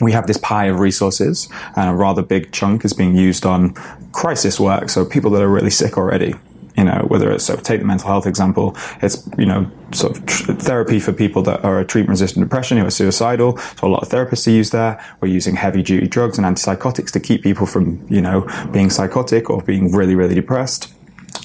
we 0.00 0.12
have 0.12 0.26
this 0.26 0.36
pie 0.38 0.66
of 0.66 0.80
resources, 0.80 1.48
and 1.76 1.90
a 1.90 1.94
rather 1.94 2.22
big 2.22 2.52
chunk 2.52 2.84
is 2.84 2.92
being 2.92 3.16
used 3.16 3.44
on 3.44 3.74
crisis 4.12 4.60
work. 4.60 4.90
So 4.90 5.04
people 5.04 5.30
that 5.32 5.42
are 5.42 5.48
really 5.48 5.70
sick 5.70 5.96
already. 5.96 6.34
You 6.76 6.84
know, 6.84 7.06
whether 7.08 7.32
it's 7.32 7.44
so 7.44 7.56
take 7.56 7.80
the 7.80 7.86
mental 7.86 8.06
health 8.06 8.24
example, 8.24 8.76
it's 9.02 9.28
you 9.36 9.46
know 9.46 9.68
sort 9.90 10.16
of 10.16 10.26
tr- 10.26 10.52
therapy 10.52 11.00
for 11.00 11.12
people 11.12 11.42
that 11.42 11.64
are 11.64 11.80
a 11.80 11.84
treatment 11.84 12.10
resistant 12.10 12.44
depression 12.44 12.78
who 12.78 12.86
are 12.86 12.90
suicidal. 12.90 13.56
So 13.56 13.88
a 13.88 13.90
lot 13.90 14.02
of 14.02 14.08
therapists 14.08 14.46
are 14.46 14.52
used 14.52 14.70
there. 14.70 15.04
We're 15.20 15.28
using 15.28 15.56
heavy 15.56 15.82
duty 15.82 16.06
drugs 16.06 16.38
and 16.38 16.46
antipsychotics 16.46 17.10
to 17.12 17.20
keep 17.20 17.42
people 17.42 17.66
from 17.66 18.06
you 18.08 18.20
know 18.20 18.46
being 18.70 18.90
psychotic 18.90 19.50
or 19.50 19.60
being 19.62 19.90
really 19.90 20.14
really 20.14 20.36
depressed. 20.36 20.94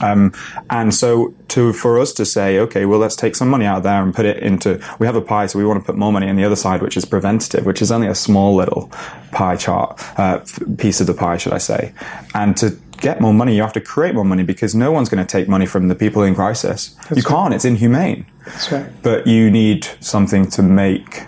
Um, 0.02 0.34
and 0.70 0.94
so 0.94 1.34
to, 1.50 1.74
for 1.74 2.00
us 2.00 2.14
to 2.14 2.26
say, 2.26 2.60
okay, 2.60 2.86
well, 2.86 3.00
let's 3.00 3.16
take 3.16 3.36
some 3.36 3.50
money 3.50 3.66
out 3.66 3.84
there 3.84 4.02
and 4.02 4.14
put 4.14 4.26
it 4.26 4.38
into, 4.38 4.84
we 5.00 5.06
have 5.06 5.16
a 5.16 5.22
pie, 5.22 5.46
so 5.46 5.60
we 5.60 5.66
want 5.66 5.80
to 5.82 5.86
put 5.86 5.96
more 5.96 6.12
money 6.12 6.30
on 6.30 6.36
the 6.36 6.44
other 6.44 6.56
side, 6.56 6.82
which 6.82 6.98
is 6.98 7.06
preventative, 7.06 7.66
which 7.66 7.82
is 7.82 7.92
only 7.92 8.08
a 8.08 8.16
small 8.16 8.56
little 8.56 8.88
pie 9.32 9.56
chart, 9.56 10.02
uh, 10.20 10.40
piece 10.78 11.02
of 11.02 11.08
the 11.08 11.14
pie, 11.14 11.38
should 11.38 11.54
I 11.54 11.58
say. 11.58 11.94
And 12.34 12.56
to 12.58 12.78
get 12.98 13.20
more 13.20 13.34
money, 13.34 13.56
you 13.56 13.62
have 13.62 13.74
to 13.74 13.82
create 13.82 14.16
more 14.16 14.26
money 14.26 14.44
because 14.44 14.74
no 14.74 14.92
one's 14.92 15.10
going 15.10 15.26
to 15.26 15.30
take 15.30 15.48
money 15.48 15.66
from 15.66 15.90
the 15.90 15.96
people 15.96 16.24
in 16.24 16.34
crisis. 16.36 16.96
That's 17.10 17.18
you 17.18 17.24
can't, 17.24 17.54
it's 17.54 17.66
inhumane. 17.66 18.26
That's 18.46 18.72
right. 18.72 18.90
But 19.02 19.28
you 19.28 19.52
need 19.52 19.86
something 20.00 20.50
to 20.52 20.64
make 20.64 21.24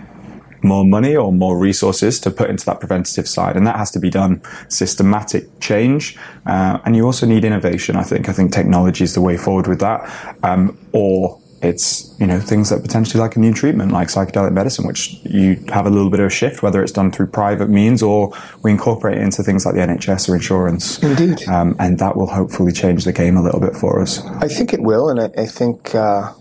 more 0.62 0.84
money 0.84 1.16
or 1.16 1.32
more 1.32 1.58
resources 1.58 2.20
to 2.20 2.30
put 2.30 2.50
into 2.50 2.64
that 2.66 2.80
preventative 2.80 3.28
side. 3.28 3.56
And 3.56 3.66
that 3.66 3.76
has 3.76 3.90
to 3.92 4.00
be 4.00 4.10
done 4.10 4.42
systematic 4.68 5.60
change. 5.60 6.18
Uh, 6.46 6.78
and 6.84 6.96
you 6.96 7.04
also 7.04 7.26
need 7.26 7.44
innovation, 7.44 7.96
I 7.96 8.02
think. 8.02 8.28
I 8.28 8.32
think 8.32 8.52
technology 8.52 9.04
is 9.04 9.14
the 9.14 9.20
way 9.20 9.36
forward 9.36 9.66
with 9.66 9.80
that. 9.80 10.36
Um, 10.42 10.78
or 10.92 11.40
it's, 11.62 12.14
you 12.20 12.26
know, 12.26 12.38
things 12.38 12.70
that 12.70 12.82
potentially 12.82 13.20
like 13.20 13.36
a 13.36 13.40
new 13.40 13.52
treatment, 13.52 13.90
like 13.92 14.08
psychedelic 14.08 14.52
medicine, 14.52 14.86
which 14.86 15.14
you 15.24 15.56
have 15.68 15.86
a 15.86 15.90
little 15.90 16.10
bit 16.10 16.20
of 16.20 16.26
a 16.26 16.30
shift, 16.30 16.62
whether 16.62 16.82
it's 16.82 16.92
done 16.92 17.10
through 17.10 17.28
private 17.28 17.68
means 17.68 18.02
or 18.02 18.32
we 18.62 18.70
incorporate 18.70 19.18
it 19.18 19.22
into 19.22 19.42
things 19.42 19.64
like 19.64 19.74
the 19.74 19.80
NHS 19.80 20.28
or 20.28 20.36
insurance. 20.36 21.02
Indeed. 21.02 21.48
Um, 21.48 21.74
and 21.78 21.98
that 21.98 22.16
will 22.16 22.26
hopefully 22.26 22.72
change 22.72 23.04
the 23.04 23.12
game 23.12 23.36
a 23.36 23.42
little 23.42 23.60
bit 23.60 23.74
for 23.74 24.00
us. 24.00 24.24
I 24.24 24.48
think 24.48 24.72
it 24.72 24.82
will. 24.82 25.08
And 25.08 25.20
I, 25.20 25.42
I 25.42 25.46
think, 25.46 25.94
uh 25.94 26.32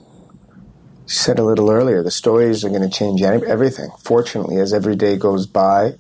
said 1.06 1.40
a 1.40 1.44
little 1.44 1.70
earlier, 1.70 2.04
the 2.04 2.12
stories 2.12 2.64
are 2.66 2.70
going 2.70 2.82
to 2.82 2.90
change 2.90 3.22
everything. 3.22 3.90
Fortunately, 4.00 4.58
as 4.58 4.74
every 4.74 4.96
day 4.96 5.18
goes 5.18 5.46
by, 5.46 5.94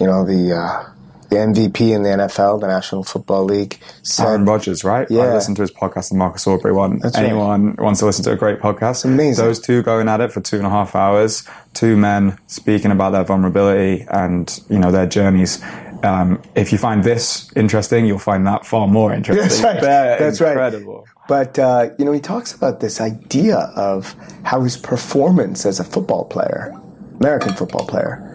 you 0.00 0.06
know 0.06 0.24
the 0.24 0.56
uh, 0.56 0.92
the 1.32 1.38
MVP 1.38 1.94
in 1.94 2.02
the 2.02 2.10
NFL, 2.10 2.60
the 2.60 2.66
National 2.66 3.02
Football 3.02 3.44
League, 3.44 3.80
said, 4.02 4.26
Aaron 4.26 4.44
Rodgers, 4.44 4.84
right? 4.84 5.06
Yeah, 5.10 5.22
I 5.22 5.34
listened 5.34 5.56
to 5.56 5.62
his 5.62 5.70
podcast, 5.70 6.10
the 6.10 6.16
Marcus 6.16 6.46
Aubrey 6.46 6.72
one. 6.72 6.98
That's 6.98 7.16
Anyone 7.16 7.68
right. 7.68 7.80
wants 7.80 8.00
to 8.00 8.06
listen 8.06 8.22
to 8.24 8.32
a 8.32 8.36
great 8.36 8.60
podcast? 8.60 9.06
Amazing. 9.06 9.42
Those 9.42 9.58
two 9.58 9.82
going 9.82 10.08
at 10.08 10.20
it 10.20 10.30
for 10.30 10.42
two 10.42 10.58
and 10.58 10.66
a 10.66 10.70
half 10.70 10.94
hours, 10.94 11.48
two 11.72 11.96
men 11.96 12.38
speaking 12.48 12.90
about 12.90 13.12
their 13.12 13.24
vulnerability 13.24 14.06
and 14.10 14.60
you 14.68 14.78
know 14.78 14.92
their 14.92 15.06
journeys. 15.06 15.62
Um, 16.02 16.42
if 16.54 16.72
you 16.72 16.78
find 16.78 17.04
this 17.04 17.50
interesting, 17.56 18.06
you'll 18.06 18.18
find 18.18 18.46
that 18.46 18.66
far 18.66 18.88
more 18.88 19.12
interesting. 19.12 19.48
That's 19.48 19.62
right. 19.62 19.80
They're 19.80 20.18
That's 20.18 20.40
incredible. 20.40 21.06
right. 21.06 21.28
But 21.28 21.58
uh, 21.58 21.90
you 21.98 22.04
know, 22.04 22.12
he 22.12 22.20
talks 22.20 22.52
about 22.52 22.80
this 22.80 23.00
idea 23.00 23.56
of 23.76 24.14
how 24.44 24.62
his 24.62 24.76
performance 24.76 25.64
as 25.64 25.78
a 25.80 25.84
football 25.84 26.24
player, 26.24 26.74
American 27.20 27.54
football 27.54 27.86
player, 27.86 28.28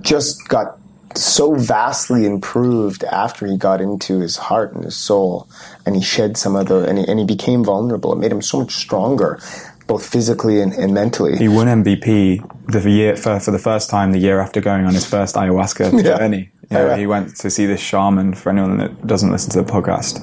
just 0.00 0.48
got 0.48 0.78
so 1.14 1.54
vastly 1.54 2.26
improved 2.26 3.04
after 3.04 3.46
he 3.46 3.56
got 3.56 3.80
into 3.80 4.20
his 4.20 4.36
heart 4.36 4.74
and 4.74 4.84
his 4.84 4.96
soul, 4.96 5.48
and 5.84 5.96
he 5.96 6.02
shed 6.02 6.36
some 6.36 6.56
of 6.56 6.68
the, 6.68 6.84
and 6.88 6.98
he, 6.98 7.06
and 7.06 7.18
he 7.18 7.24
became 7.24 7.64
vulnerable. 7.64 8.12
It 8.12 8.18
made 8.18 8.32
him 8.32 8.42
so 8.42 8.60
much 8.60 8.74
stronger, 8.74 9.40
both 9.86 10.06
physically 10.06 10.60
and, 10.60 10.72
and 10.72 10.92
mentally. 10.92 11.36
He 11.36 11.48
won 11.48 11.66
MVP 11.66 12.66
the 12.70 12.90
year 12.90 13.16
for, 13.16 13.38
for 13.40 13.50
the 13.50 13.58
first 13.58 13.88
time 13.88 14.12
the 14.12 14.18
year 14.18 14.40
after 14.40 14.60
going 14.60 14.84
on 14.84 14.94
his 14.94 15.06
first 15.06 15.34
ayahuasca 15.36 15.92
yeah. 16.04 16.18
journey. 16.18 16.50
You 16.70 16.78
know, 16.78 16.86
yeah. 16.88 16.96
He 16.96 17.06
went 17.06 17.36
to 17.36 17.50
see 17.50 17.66
this 17.66 17.80
shaman. 17.80 18.34
For 18.34 18.50
anyone 18.50 18.78
that 18.78 19.06
doesn't 19.06 19.30
listen 19.30 19.50
to 19.52 19.62
the 19.62 19.70
podcast, 19.70 20.18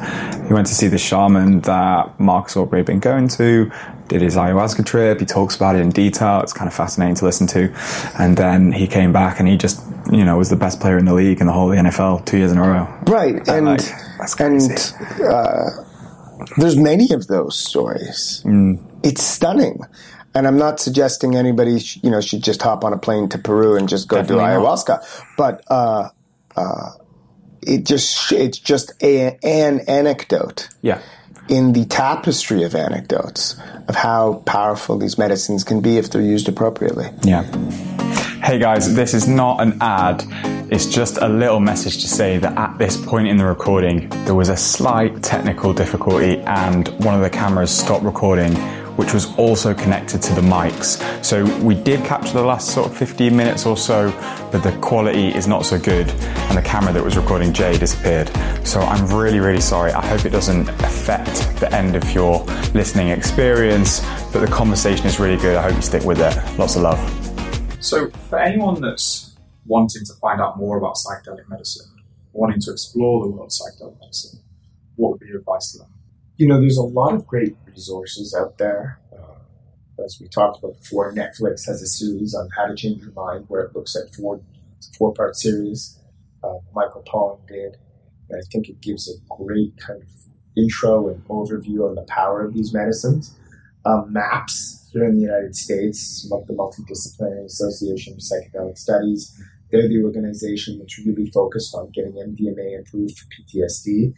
he 0.47 0.53
went 0.53 0.67
to 0.67 0.75
see 0.75 0.87
the 0.87 0.97
shaman 0.97 1.61
that 1.61 2.19
Marcus 2.19 2.57
Aubrey 2.57 2.79
had 2.79 2.85
been 2.85 2.99
going 2.99 3.29
to. 3.29 3.71
Did 4.09 4.21
his 4.21 4.35
ayahuasca 4.35 4.85
trip. 4.85 5.21
He 5.21 5.25
talks 5.25 5.55
about 5.55 5.75
it 5.75 5.79
in 5.79 5.89
detail. 5.89 6.41
It's 6.41 6.51
kind 6.51 6.67
of 6.67 6.73
fascinating 6.73 7.15
to 7.15 7.25
listen 7.25 7.47
to. 7.47 7.73
And 8.19 8.35
then 8.35 8.73
he 8.73 8.87
came 8.87 9.13
back 9.13 9.39
and 9.39 9.47
he 9.47 9.55
just, 9.55 9.81
you 10.11 10.25
know, 10.25 10.37
was 10.37 10.49
the 10.49 10.57
best 10.57 10.81
player 10.81 10.97
in 10.97 11.05
the 11.05 11.13
league 11.13 11.39
and 11.39 11.47
the 11.47 11.53
whole 11.53 11.71
of 11.71 11.77
the 11.77 11.89
NFL 11.89 12.25
two 12.25 12.37
years 12.37 12.51
in 12.51 12.57
a 12.57 12.61
row. 12.61 12.93
Right, 13.07 13.35
and 13.47 13.49
and, 13.49 13.65
like, 13.65 14.39
and 14.39 14.95
uh, 15.23 15.69
there's 16.57 16.75
many 16.75 17.13
of 17.13 17.27
those 17.27 17.57
stories. 17.57 18.43
Mm. 18.45 18.83
It's 19.03 19.23
stunning. 19.23 19.79
And 20.35 20.47
I'm 20.47 20.57
not 20.57 20.79
suggesting 20.79 21.35
anybody, 21.35 21.79
you 22.01 22.09
know, 22.09 22.19
should 22.19 22.43
just 22.43 22.61
hop 22.61 22.83
on 22.83 22.91
a 22.91 22.97
plane 22.97 23.29
to 23.29 23.37
Peru 23.37 23.77
and 23.77 23.87
just 23.87 24.07
go 24.07 24.17
Definitely 24.17 24.43
do 24.43 24.49
ayahuasca. 24.49 24.89
Not. 24.89 25.05
But 25.37 25.63
uh, 25.67 26.09
uh, 26.55 26.91
it 27.61 27.85
just 27.85 28.31
it's 28.31 28.59
just 28.59 28.91
a, 29.01 29.37
an 29.43 29.81
anecdote. 29.87 30.69
Yeah. 30.81 31.01
In 31.49 31.73
the 31.73 31.85
tapestry 31.85 32.63
of 32.63 32.73
anecdotes 32.73 33.57
of 33.87 33.95
how 33.95 34.35
powerful 34.45 34.97
these 34.97 35.17
medicines 35.17 35.63
can 35.63 35.81
be 35.81 35.97
if 35.97 36.09
they're 36.09 36.21
used 36.21 36.47
appropriately. 36.47 37.09
Yeah. 37.23 37.43
Hey 38.41 38.59
guys, 38.59 38.93
this 38.93 39.13
is 39.13 39.27
not 39.27 39.61
an 39.61 39.77
ad. 39.81 40.23
It's 40.71 40.85
just 40.85 41.17
a 41.17 41.27
little 41.27 41.59
message 41.59 42.01
to 42.01 42.07
say 42.07 42.37
that 42.37 42.57
at 42.57 42.77
this 42.77 42.97
point 42.97 43.27
in 43.27 43.37
the 43.37 43.45
recording, 43.45 44.09
there 44.25 44.35
was 44.35 44.49
a 44.49 44.57
slight 44.57 45.21
technical 45.21 45.73
difficulty 45.73 46.39
and 46.39 46.87
one 47.05 47.13
of 47.15 47.21
the 47.21 47.29
cameras 47.29 47.71
stopped 47.71 48.03
recording 48.03 48.53
which 48.95 49.13
was 49.13 49.33
also 49.37 49.73
connected 49.73 50.21
to 50.23 50.33
the 50.33 50.41
mics. 50.41 51.01
So 51.23 51.45
we 51.63 51.75
did 51.75 52.03
capture 52.05 52.33
the 52.33 52.43
last 52.43 52.73
sort 52.73 52.89
of 52.89 52.97
15 52.97 53.35
minutes 53.35 53.65
or 53.65 53.77
so, 53.77 54.11
but 54.51 54.63
the 54.63 54.71
quality 54.79 55.29
is 55.29 55.47
not 55.47 55.65
so 55.65 55.79
good, 55.79 56.09
and 56.09 56.57
the 56.57 56.61
camera 56.61 56.93
that 56.93 57.03
was 57.03 57.17
recording 57.17 57.53
Jay 57.53 57.77
disappeared. 57.77 58.29
So 58.65 58.79
I'm 58.81 59.07
really, 59.07 59.39
really 59.39 59.61
sorry. 59.61 59.91
I 59.91 60.05
hope 60.05 60.25
it 60.25 60.29
doesn't 60.31 60.69
affect 60.81 61.59
the 61.59 61.73
end 61.73 61.95
of 61.95 62.09
your 62.11 62.43
listening 62.73 63.09
experience, 63.09 64.01
but 64.31 64.39
the 64.39 64.47
conversation 64.47 65.05
is 65.05 65.19
really 65.19 65.37
good. 65.37 65.55
I 65.55 65.63
hope 65.63 65.75
you 65.75 65.81
stick 65.81 66.03
with 66.03 66.19
it. 66.19 66.59
Lots 66.59 66.75
of 66.75 66.83
love. 66.83 66.99
So, 67.79 68.09
for 68.29 68.39
anyone 68.39 68.81
that's 68.81 69.35
wanting 69.65 70.05
to 70.05 70.13
find 70.13 70.39
out 70.39 70.57
more 70.57 70.77
about 70.77 70.95
psychedelic 70.95 71.49
medicine, 71.49 71.87
wanting 72.31 72.59
to 72.61 72.71
explore 72.71 73.23
the 73.23 73.29
world 73.29 73.51
of 73.51 73.51
psychedelic 73.51 73.99
medicine, 73.99 74.39
what 74.95 75.11
would 75.11 75.19
be 75.19 75.27
your 75.27 75.39
advice 75.39 75.71
to 75.73 75.79
them? 75.79 75.87
You 76.37 76.47
know, 76.47 76.59
there's 76.59 76.77
a 76.77 76.83
lot 76.83 77.13
of 77.13 77.27
great 77.27 77.55
resources 77.73 78.35
out 78.35 78.57
there. 78.57 78.99
Uh, 79.11 80.03
as 80.03 80.17
we 80.19 80.27
talked 80.27 80.59
about 80.59 80.79
before, 80.79 81.13
Netflix 81.13 81.65
has 81.67 81.81
a 81.81 81.87
series 81.87 82.33
on 82.33 82.49
how 82.55 82.65
to 82.65 82.75
change 82.75 83.01
your 83.01 83.11
mind 83.11 83.45
where 83.47 83.63
it 83.63 83.75
looks 83.75 83.95
at 83.95 84.13
four 84.15 84.41
four 84.97 85.13
part 85.13 85.35
series. 85.35 85.99
Uh, 86.43 86.59
Michael 86.73 87.03
Pollan 87.03 87.47
did, 87.47 87.77
and 88.29 88.39
I 88.39 88.43
think 88.51 88.69
it 88.69 88.81
gives 88.81 89.09
a 89.09 89.13
great 89.29 89.77
kind 89.77 90.01
of 90.01 90.09
intro 90.57 91.09
and 91.09 91.25
overview 91.27 91.87
on 91.87 91.95
the 91.95 92.03
power 92.03 92.43
of 92.43 92.53
these 92.53 92.73
medicines. 92.73 93.35
Um, 93.85 94.13
MAPS 94.13 94.89
here 94.91 95.05
in 95.05 95.15
the 95.15 95.21
United 95.21 95.55
States, 95.55 96.27
the 96.29 96.53
Multidisciplinary 96.53 97.45
Association 97.45 98.13
of 98.13 98.19
Psychedelic 98.19 98.77
Studies, 98.77 99.41
they're 99.71 99.87
the 99.87 100.03
organization 100.03 100.77
that's 100.77 100.99
really 100.99 101.31
focused 101.31 101.73
on 101.73 101.89
getting 101.89 102.13
MDMA 102.13 102.79
approved 102.79 103.17
for 103.17 103.25
PTSD 103.25 104.13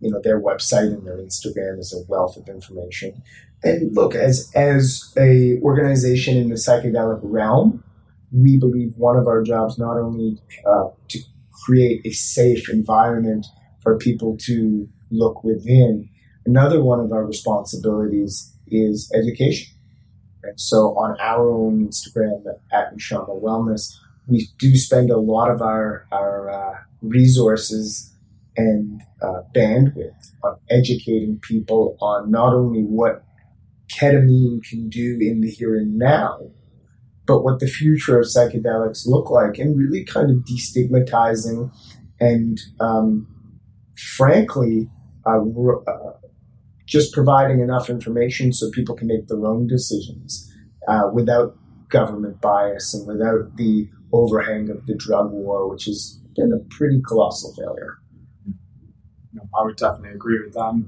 you 0.00 0.10
know 0.10 0.20
their 0.22 0.40
website 0.40 0.92
and 0.92 1.06
their 1.06 1.18
Instagram 1.18 1.78
is 1.78 1.92
a 1.92 2.10
wealth 2.10 2.36
of 2.36 2.48
information. 2.48 3.22
And 3.62 3.94
look, 3.94 4.14
as 4.14 4.50
as 4.54 5.12
a 5.16 5.58
organization 5.62 6.36
in 6.36 6.48
the 6.48 6.54
psychedelic 6.54 7.20
realm, 7.22 7.84
we 8.32 8.58
believe 8.58 8.96
one 8.96 9.16
of 9.16 9.26
our 9.26 9.42
jobs 9.42 9.78
not 9.78 9.98
only 9.98 10.40
uh, 10.66 10.88
to 11.08 11.18
create 11.64 12.04
a 12.06 12.10
safe 12.10 12.68
environment 12.68 13.46
for 13.82 13.96
people 13.98 14.36
to 14.38 14.88
look 15.10 15.44
within. 15.44 16.08
Another 16.46 16.82
one 16.82 17.00
of 17.00 17.12
our 17.12 17.24
responsibilities 17.24 18.54
is 18.68 19.10
education. 19.14 19.72
And 20.42 20.58
so 20.58 20.96
on 20.96 21.18
our 21.20 21.50
own 21.50 21.88
Instagram 21.88 22.42
at 22.72 22.96
Nushama 22.96 23.40
Wellness, 23.42 23.94
we 24.26 24.48
do 24.58 24.74
spend 24.76 25.10
a 25.10 25.18
lot 25.18 25.50
of 25.50 25.60
our, 25.60 26.06
our 26.12 26.50
uh, 26.50 26.78
resources 27.02 28.12
and 28.56 29.02
uh, 29.22 29.42
bandwidth 29.54 30.32
of 30.42 30.58
educating 30.70 31.38
people 31.42 31.96
on 32.00 32.30
not 32.30 32.54
only 32.54 32.82
what 32.82 33.24
ketamine 33.92 34.62
can 34.62 34.88
do 34.88 35.18
in 35.20 35.40
the 35.40 35.50
here 35.50 35.74
and 35.74 35.98
now, 35.98 36.38
but 37.26 37.42
what 37.42 37.60
the 37.60 37.66
future 37.66 38.18
of 38.18 38.26
psychedelics 38.26 39.06
look 39.06 39.30
like, 39.30 39.58
and 39.58 39.78
really 39.78 40.04
kind 40.04 40.30
of 40.30 40.44
destigmatizing 40.44 41.70
and, 42.18 42.60
um, 42.80 43.26
frankly, 44.16 44.88
uh, 45.26 45.40
uh, 45.40 46.12
just 46.86 47.12
providing 47.12 47.60
enough 47.60 47.88
information 47.88 48.52
so 48.52 48.70
people 48.70 48.96
can 48.96 49.06
make 49.06 49.26
their 49.28 49.46
own 49.46 49.66
decisions 49.66 50.52
uh, 50.88 51.08
without 51.12 51.56
government 51.88 52.40
bias 52.40 52.94
and 52.94 53.06
without 53.06 53.56
the 53.56 53.88
overhang 54.12 54.70
of 54.70 54.84
the 54.86 54.94
drug 54.94 55.30
war, 55.30 55.68
which 55.68 55.84
has 55.84 56.20
been 56.34 56.52
a 56.52 56.74
pretty 56.74 57.00
colossal 57.06 57.54
failure. 57.54 57.98
I 59.58 59.64
would 59.64 59.76
definitely 59.76 60.10
agree 60.10 60.40
with 60.42 60.54
that. 60.54 60.84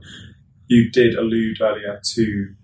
You 0.69 0.91
did 0.91 1.15
allude 1.15 1.61
earlier 1.61 2.01
to 2.15 2.55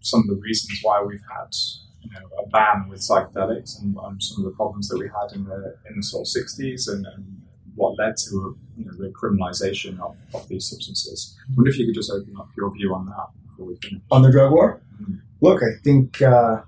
some 0.00 0.20
of 0.20 0.26
the 0.26 0.34
reasons 0.36 0.78
why 0.82 1.02
we've 1.02 1.22
had 1.30 1.54
you 2.02 2.10
know, 2.10 2.42
a 2.42 2.48
ban 2.48 2.88
with 2.88 3.00
psychedelics 3.00 3.80
and, 3.80 3.96
and, 3.96 4.22
some 4.22 4.44
of 4.44 4.50
the 4.50 4.56
problems 4.56 4.88
that 4.88 4.98
we 4.98 5.06
had 5.06 5.36
in 5.36 5.44
the 5.44 5.76
in 5.88 5.96
the 5.96 6.02
sort 6.02 6.26
of 6.26 6.42
60s 6.42 6.88
and, 6.88 7.06
and 7.06 7.42
what 7.74 7.96
led 7.98 8.16
to 8.16 8.36
a, 8.36 8.78
you 8.78 8.84
know, 8.84 8.92
the 8.98 9.08
criminalization 9.10 9.98
of, 10.00 10.16
of 10.34 10.48
these 10.48 10.68
substances. 10.68 11.36
I 11.40 11.52
wonder 11.56 11.70
if 11.70 11.78
you 11.78 11.86
could 11.86 11.94
just 11.94 12.10
open 12.10 12.34
up 12.38 12.48
your 12.56 12.72
view 12.72 12.94
on 12.94 13.06
that 13.06 13.28
before 13.46 13.66
we 13.66 13.76
finish. 13.76 14.02
On 14.10 14.22
the 14.22 14.30
drug 14.30 14.52
war? 14.52 14.82
Mm-hmm. 15.00 15.14
Look, 15.40 15.62
I 15.62 15.80
think 15.82 16.20
uh, 16.20 16.62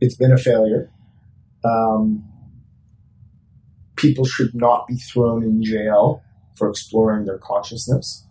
it's 0.00 0.14
been 0.14 0.32
a 0.32 0.38
failure. 0.38 0.90
Um, 1.64 2.24
people 3.96 4.24
should 4.24 4.54
not 4.54 4.86
be 4.86 4.96
thrown 4.96 5.42
in 5.42 5.62
jail 5.64 6.22
for 6.56 6.68
exploring 6.68 7.24
their 7.24 7.38
consciousness. 7.38 8.26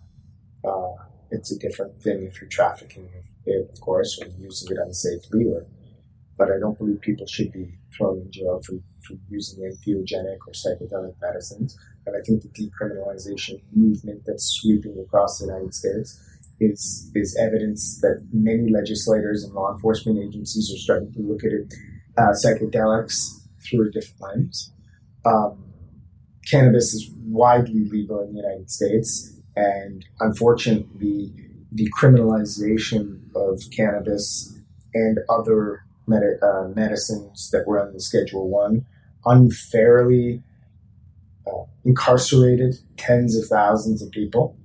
Uh, 0.67 0.93
it's 1.31 1.51
a 1.51 1.59
different 1.59 2.01
thing 2.01 2.23
if 2.23 2.39
you're 2.41 2.49
trafficking 2.49 3.09
it, 3.45 3.69
of 3.71 3.79
course, 3.81 4.19
or 4.21 4.27
using 4.39 4.75
it 4.75 4.79
unsafely. 4.79 5.51
Or, 5.51 5.65
but 6.37 6.49
I 6.51 6.59
don't 6.59 6.77
believe 6.77 7.01
people 7.01 7.27
should 7.27 7.51
be 7.51 7.77
thrown 7.95 8.19
in 8.19 8.31
jail 8.31 8.61
for, 8.65 8.73
for 9.05 9.15
using 9.29 9.63
entheogenic 9.63 10.37
or 10.47 10.53
psychedelic 10.53 11.15
medicines. 11.21 11.77
And 12.05 12.15
I 12.15 12.19
think 12.25 12.43
the 12.43 12.49
decriminalization 12.49 13.61
movement 13.73 14.23
that's 14.25 14.59
sweeping 14.61 14.97
across 14.99 15.39
the 15.39 15.47
United 15.47 15.73
States 15.73 16.21
is 16.59 17.11
is 17.15 17.37
evidence 17.37 17.99
that 18.01 18.25
many 18.31 18.71
legislators 18.71 19.43
and 19.43 19.53
law 19.53 19.73
enforcement 19.73 20.19
agencies 20.19 20.71
are 20.73 20.77
starting 20.77 21.11
to 21.11 21.19
look 21.19 21.43
at 21.43 21.51
it, 21.51 21.73
uh, 22.17 22.31
psychedelics 22.43 23.41
through 23.59 23.89
a 23.89 23.91
different 23.91 24.21
lens. 24.21 24.71
Um, 25.25 25.64
cannabis 26.49 26.93
is 26.93 27.09
widely 27.25 27.85
legal 27.85 28.21
in 28.21 28.33
the 28.33 28.41
United 28.41 28.69
States, 28.69 29.33
and 29.55 30.05
unfortunately, 30.19 31.33
the 31.71 31.91
criminalization 31.99 33.19
of 33.35 33.61
cannabis 33.75 34.57
and 34.93 35.19
other 35.29 35.83
med- 36.07 36.39
uh, 36.41 36.67
medicines 36.75 37.49
that 37.51 37.67
were 37.67 37.85
on 37.85 37.93
the 37.93 37.99
Schedule 37.99 38.49
One 38.49 38.85
unfairly 39.25 40.43
uh, 41.47 41.63
incarcerated 41.83 42.75
tens 42.97 43.35
of 43.35 43.47
thousands 43.47 44.01
of 44.01 44.11
people 44.11 44.55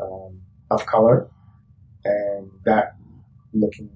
um, 0.00 0.40
of 0.70 0.86
color, 0.86 1.28
and 2.04 2.50
that 2.64 2.96
looking 3.52 3.90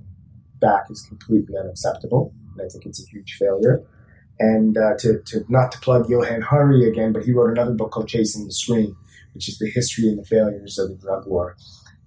back 0.61 0.91
is 0.91 1.03
completely 1.09 1.57
unacceptable, 1.59 2.33
and 2.53 2.67
I 2.67 2.69
think 2.69 2.87
it's 2.87 3.03
a 3.03 3.11
huge 3.11 3.37
failure. 3.39 3.83
And 4.39 4.77
uh, 4.77 4.97
to, 4.99 5.21
to 5.27 5.45
not 5.49 5.73
to 5.73 5.81
plug 5.81 6.11
Johann 6.11 6.43
Hari 6.43 6.89
again, 6.89 7.13
but 7.13 7.25
he 7.25 7.33
wrote 7.33 7.51
another 7.51 7.73
book 7.73 7.93
called 7.93 8.09
Chasing 8.09 8.45
the 8.45 8.53
Scream, 8.53 8.97
which 9.33 9.49
is 9.49 9.59
the 9.59 9.71
history 9.71 10.09
and 10.09 10.19
the 10.19 10.25
failures 10.25 10.79
of 10.79 10.91
the 10.91 10.97
drug 10.97 11.27
war, 11.27 11.57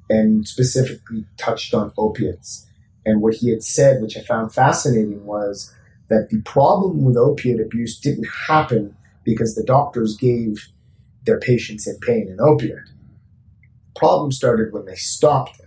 and 0.10 0.48
specifically 0.48 1.26
touched 1.38 1.74
on 1.74 1.92
opiates. 1.98 2.68
And 3.06 3.22
what 3.22 3.36
he 3.36 3.50
had 3.50 3.64
said, 3.64 4.02
which 4.02 4.16
I 4.18 4.22
found 4.22 4.54
fascinating, 4.54 5.26
was 5.26 5.74
that 6.10 6.30
the 6.30 6.42
problem 6.42 7.04
with 7.04 7.18
opiate 7.18 7.60
abuse 7.60 8.00
didn't 8.00 8.28
happen 8.48 8.96
because 9.24 9.56
the 9.56 9.64
doctors 9.64 10.18
gave 10.18 10.68
their 11.24 11.40
patients 11.40 11.88
in 11.88 11.98
pain 12.00 12.28
an 12.30 12.40
opiate. 12.40 12.90
The 13.94 14.00
problem 14.00 14.32
started 14.32 14.74
when 14.74 14.86
they 14.86 14.96
stopped 14.96 15.60
it. 15.60 15.66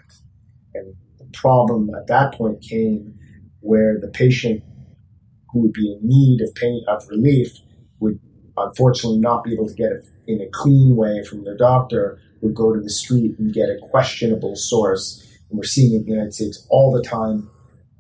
And 0.75 0.95
the 1.19 1.27
problem 1.33 1.91
at 1.95 2.07
that 2.07 2.35
point 2.35 2.63
came 2.63 3.19
where 3.61 3.99
the 3.99 4.09
patient 4.09 4.63
who 5.53 5.61
would 5.61 5.73
be 5.73 5.93
in 5.93 6.01
need 6.03 6.41
of 6.41 6.55
pain 6.55 6.85
of 6.89 7.07
relief 7.09 7.59
would 8.01 8.19
unfortunately 8.57 9.19
not 9.19 9.45
be 9.45 9.53
able 9.53 9.69
to 9.69 9.75
get 9.75 9.93
it 9.93 10.07
in 10.27 10.41
a 10.41 10.49
clean 10.53 10.97
way 10.97 11.23
from 11.25 11.45
their 11.45 11.57
doctor 11.57 12.19
would 12.41 12.55
go 12.55 12.75
to 12.75 12.81
the 12.81 12.91
street 12.91 13.39
and 13.39 13.53
get 13.53 13.69
a 13.69 13.79
questionable 13.91 14.57
source. 14.57 15.27
And 15.49 15.59
we're 15.59 15.65
seeing 15.65 15.95
it 15.95 15.99
in 15.99 16.05
the 16.05 16.11
United 16.11 16.35
States 16.35 16.67
all 16.71 16.93
the 16.93 17.03
time, 17.03 17.51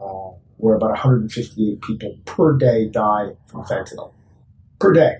uh, 0.00 0.30
where 0.56 0.74
about 0.74 0.90
158 0.90 1.80
people 1.80 2.16
per 2.24 2.56
day 2.56 2.88
die 2.88 3.30
from 3.46 3.62
fentanyl. 3.62 4.12
Per 4.80 4.92
day. 4.92 5.18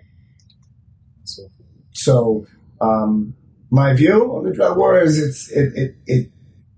So, 1.93 2.47
um, 2.80 3.35
my 3.70 3.95
view 3.95 4.35
on 4.35 4.45
the 4.45 4.53
drug 4.53 4.76
war 4.76 5.01
is 5.01 5.22
it's 5.22 5.51
it, 5.51 5.72
it, 5.76 5.97
it, 6.07 6.30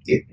it 0.07 0.25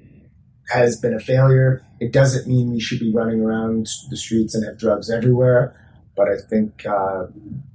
has 0.69 0.99
been 0.99 1.13
a 1.13 1.19
failure. 1.19 1.85
It 2.01 2.11
doesn't 2.11 2.47
mean 2.47 2.71
we 2.71 2.79
should 2.79 2.99
be 2.99 3.13
running 3.13 3.41
around 3.41 3.85
the 4.09 4.17
streets 4.17 4.55
and 4.55 4.65
have 4.65 4.79
drugs 4.79 5.11
everywhere, 5.11 5.79
but 6.17 6.27
I 6.27 6.37
think 6.49 6.83
uh, 6.83 7.27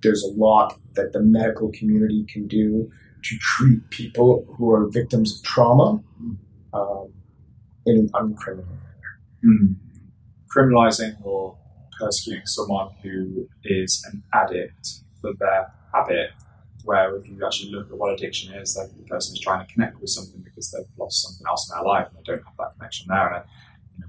there's 0.03 0.25
a 0.25 0.33
lot 0.37 0.81
that 0.95 1.13
the 1.13 1.21
medical 1.21 1.71
community 1.71 2.27
can 2.29 2.49
do 2.49 2.91
to 3.23 3.39
treat 3.41 3.89
people 3.91 4.45
who 4.59 4.73
are 4.73 4.89
victims 4.91 5.39
of 5.39 5.45
trauma 5.45 6.03
um, 6.75 7.13
in 7.87 7.99
an 7.99 8.09
uncriminal 8.15 8.67
manner. 8.67 9.21
Mm. 9.45 9.77
Criminalizing 10.55 11.25
or 11.25 11.57
persecuting 12.01 12.47
someone 12.47 12.91
who 13.05 13.49
is 13.63 14.05
an 14.11 14.25
addict 14.35 14.89
for 15.21 15.35
their 15.39 15.73
habit, 15.95 16.31
where 16.85 17.15
if 17.15 17.29
you 17.29 17.47
actually 17.47 17.71
look 17.71 17.89
at 17.89 17.97
what 17.97 18.13
addiction 18.13 18.53
is, 18.55 18.77
like 18.77 18.89
the 18.97 19.05
person 19.05 19.37
is 19.37 19.41
trying 19.41 19.65
to 19.65 19.73
connect 19.73 20.01
with 20.01 20.11
something 20.11 20.41
because 20.41 20.73
they've 20.73 20.99
lost 20.99 21.23
something 21.23 21.47
else 21.47 21.71
in 21.71 21.77
their 21.77 21.87
life 21.87 22.09
and 22.09 22.19
they 22.19 22.33
don't 22.33 22.45
have 22.45 22.57
that 22.59 22.73
connection 22.77 23.07
there, 23.09 23.33
and 23.33 23.45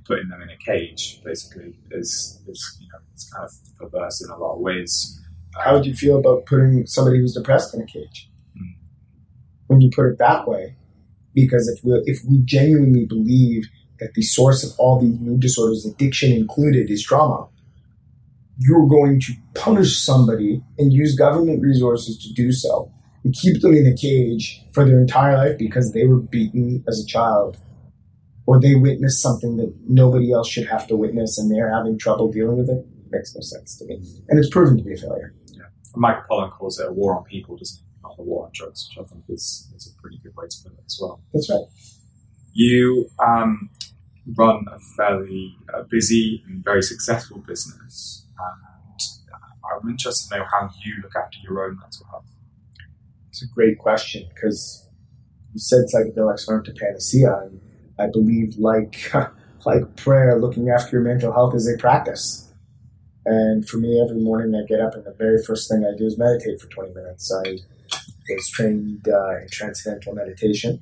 putting 0.07 0.29
them 0.29 0.41
in 0.41 0.49
a 0.49 0.57
cage 0.57 1.21
basically 1.23 1.75
is, 1.91 2.41
is 2.47 2.77
you 2.79 2.87
know, 2.87 2.99
it's 3.13 3.31
kind 3.31 3.45
of 3.45 3.51
perverse 3.77 4.23
in 4.23 4.29
a 4.31 4.37
lot 4.37 4.55
of 4.55 4.59
ways. 4.59 5.19
How 5.59 5.73
would 5.73 5.85
you 5.85 5.95
feel 5.95 6.17
about 6.17 6.45
putting 6.45 6.85
somebody 6.85 7.19
who's 7.19 7.33
depressed 7.33 7.73
in 7.73 7.81
a 7.81 7.85
cage? 7.85 8.29
Hmm. 8.55 8.71
when 9.67 9.81
you 9.81 9.89
put 9.93 10.07
it 10.07 10.17
that 10.19 10.47
way. 10.47 10.75
Because 11.33 11.67
if 11.67 11.83
we 11.83 12.01
if 12.05 12.19
we 12.27 12.39
genuinely 12.45 13.05
believe 13.05 13.67
that 13.99 14.13
the 14.13 14.23
source 14.23 14.63
of 14.63 14.77
all 14.79 14.99
these 14.99 15.19
mood 15.19 15.39
disorders, 15.39 15.85
addiction 15.85 16.31
included, 16.31 16.89
is 16.89 17.03
trauma, 17.03 17.47
you're 18.57 18.87
going 18.87 19.19
to 19.21 19.33
punish 19.53 19.97
somebody 19.97 20.63
and 20.77 20.93
use 20.93 21.15
government 21.15 21.61
resources 21.61 22.17
to 22.23 22.33
do 22.33 22.51
so 22.51 22.91
and 23.23 23.35
keep 23.35 23.61
them 23.61 23.73
in 23.73 23.85
a 23.85 23.95
cage 23.95 24.63
for 24.73 24.85
their 24.85 24.99
entire 24.99 25.37
life 25.37 25.57
because 25.57 25.91
they 25.91 26.05
were 26.05 26.17
beaten 26.17 26.83
as 26.87 26.99
a 26.99 27.05
child 27.05 27.57
or 28.47 28.59
they 28.59 28.73
witness 28.73 29.21
something 29.21 29.57
that 29.57 29.75
nobody 29.87 30.31
else 30.31 30.49
should 30.49 30.67
have 30.67 30.87
to 30.87 30.95
witness 30.95 31.37
and 31.37 31.51
they're 31.51 31.71
having 31.71 31.99
trouble 31.99 32.31
dealing 32.31 32.57
with 32.57 32.69
it 32.69 32.83
it 33.07 33.11
makes 33.11 33.33
no 33.35 33.41
sense 33.41 33.77
to 33.77 33.85
me. 33.85 33.95
And 34.29 34.39
it's 34.39 34.49
proven 34.49 34.77
to 34.77 34.83
be 34.83 34.93
a 34.93 34.97
failure. 34.97 35.33
Yeah. 35.47 35.63
Michael 35.95 36.23
Pollan 36.29 36.51
calls 36.51 36.79
it 36.79 36.87
a 36.87 36.91
war 36.91 37.17
on 37.17 37.23
people, 37.23 37.57
doesn't 37.57 37.79
he? 37.79 37.83
the 38.15 38.23
war 38.23 38.45
on 38.45 38.51
drugs, 38.53 38.89
which 38.89 39.05
I 39.05 39.07
think 39.07 39.25
is, 39.29 39.69
is 39.75 39.93
a 39.93 40.01
pretty 40.01 40.17
good 40.23 40.35
way 40.35 40.45
to 40.49 40.57
put 40.63 40.73
it 40.73 40.83
as 40.85 40.97
well. 40.99 41.21
That's 41.33 41.49
right. 41.49 41.65
You 42.53 43.09
um, 43.19 43.69
run 44.35 44.65
a 44.71 44.79
fairly 44.95 45.55
uh, 45.73 45.83
busy 45.83 46.43
and 46.47 46.63
very 46.63 46.81
successful 46.81 47.43
business, 47.45 48.25
and 48.39 49.81
I'm 49.83 49.89
interested 49.89 50.29
to 50.29 50.39
know 50.39 50.45
how 50.49 50.69
you 50.83 50.95
look 51.03 51.11
after 51.15 51.37
your 51.43 51.65
own 51.65 51.77
mental 51.79 52.07
health. 52.09 52.25
It's 53.29 53.43
a 53.43 53.47
great 53.53 53.77
question 53.77 54.27
because 54.33 54.89
you 55.53 55.59
said 55.59 55.81
psychedelics 55.93 56.49
aren't 56.49 56.69
a 56.69 56.73
panacea, 56.73 57.37
and 57.43 57.61
I 57.99 58.07
believe, 58.07 58.57
like 58.57 59.11
like 59.65 59.95
prayer, 59.95 60.39
looking 60.39 60.69
after 60.69 60.97
your 60.97 61.01
mental 61.01 61.33
health 61.33 61.55
is 61.55 61.67
a 61.67 61.77
practice. 61.77 62.51
And 63.25 63.67
for 63.67 63.77
me, 63.77 64.01
every 64.01 64.21
morning 64.21 64.55
I 64.55 64.65
get 64.65 64.79
up 64.79 64.93
and 64.95 65.03
the 65.03 65.13
very 65.17 65.43
first 65.43 65.69
thing 65.69 65.83
I 65.85 65.97
do 65.97 66.05
is 66.05 66.17
meditate 66.17 66.61
for 66.61 66.67
20 66.67 66.93
minutes. 66.93 67.29
I 67.33 67.57
was 68.29 68.49
trained 68.49 69.05
uh, 69.07 69.41
in 69.41 69.47
transcendental 69.51 70.13
meditation. 70.13 70.81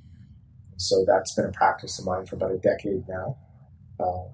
So 0.77 1.03
that's 1.07 1.33
been 1.33 1.45
a 1.45 1.51
practice 1.51 1.97
of 1.97 2.05
mine 2.05 2.25
for 2.25 2.35
about 2.35 2.51
a 2.51 2.57
decade 2.57 3.07
now. 3.07 3.37
Um, 3.99 4.27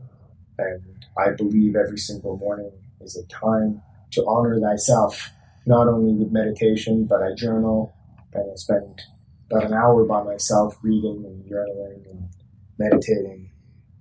and 0.57 1.05
I 1.17 1.31
believe 1.31 1.75
every 1.75 1.97
single 1.97 2.37
morning 2.37 2.71
is 2.99 3.15
a 3.15 3.25
time 3.27 3.81
to 4.11 4.25
honor 4.27 4.59
thyself, 4.59 5.31
not 5.65 5.87
only 5.87 6.13
with 6.13 6.33
meditation, 6.33 7.05
but 7.05 7.21
I 7.21 7.33
journal 7.35 7.93
and 8.33 8.51
I 8.51 8.55
spend 8.55 9.01
about 9.49 9.65
an 9.65 9.73
hour 9.73 10.03
by 10.05 10.23
myself 10.23 10.77
reading 10.81 11.23
and 11.25 11.45
journaling 11.45 12.09
and 12.09 12.29
meditating. 12.77 13.51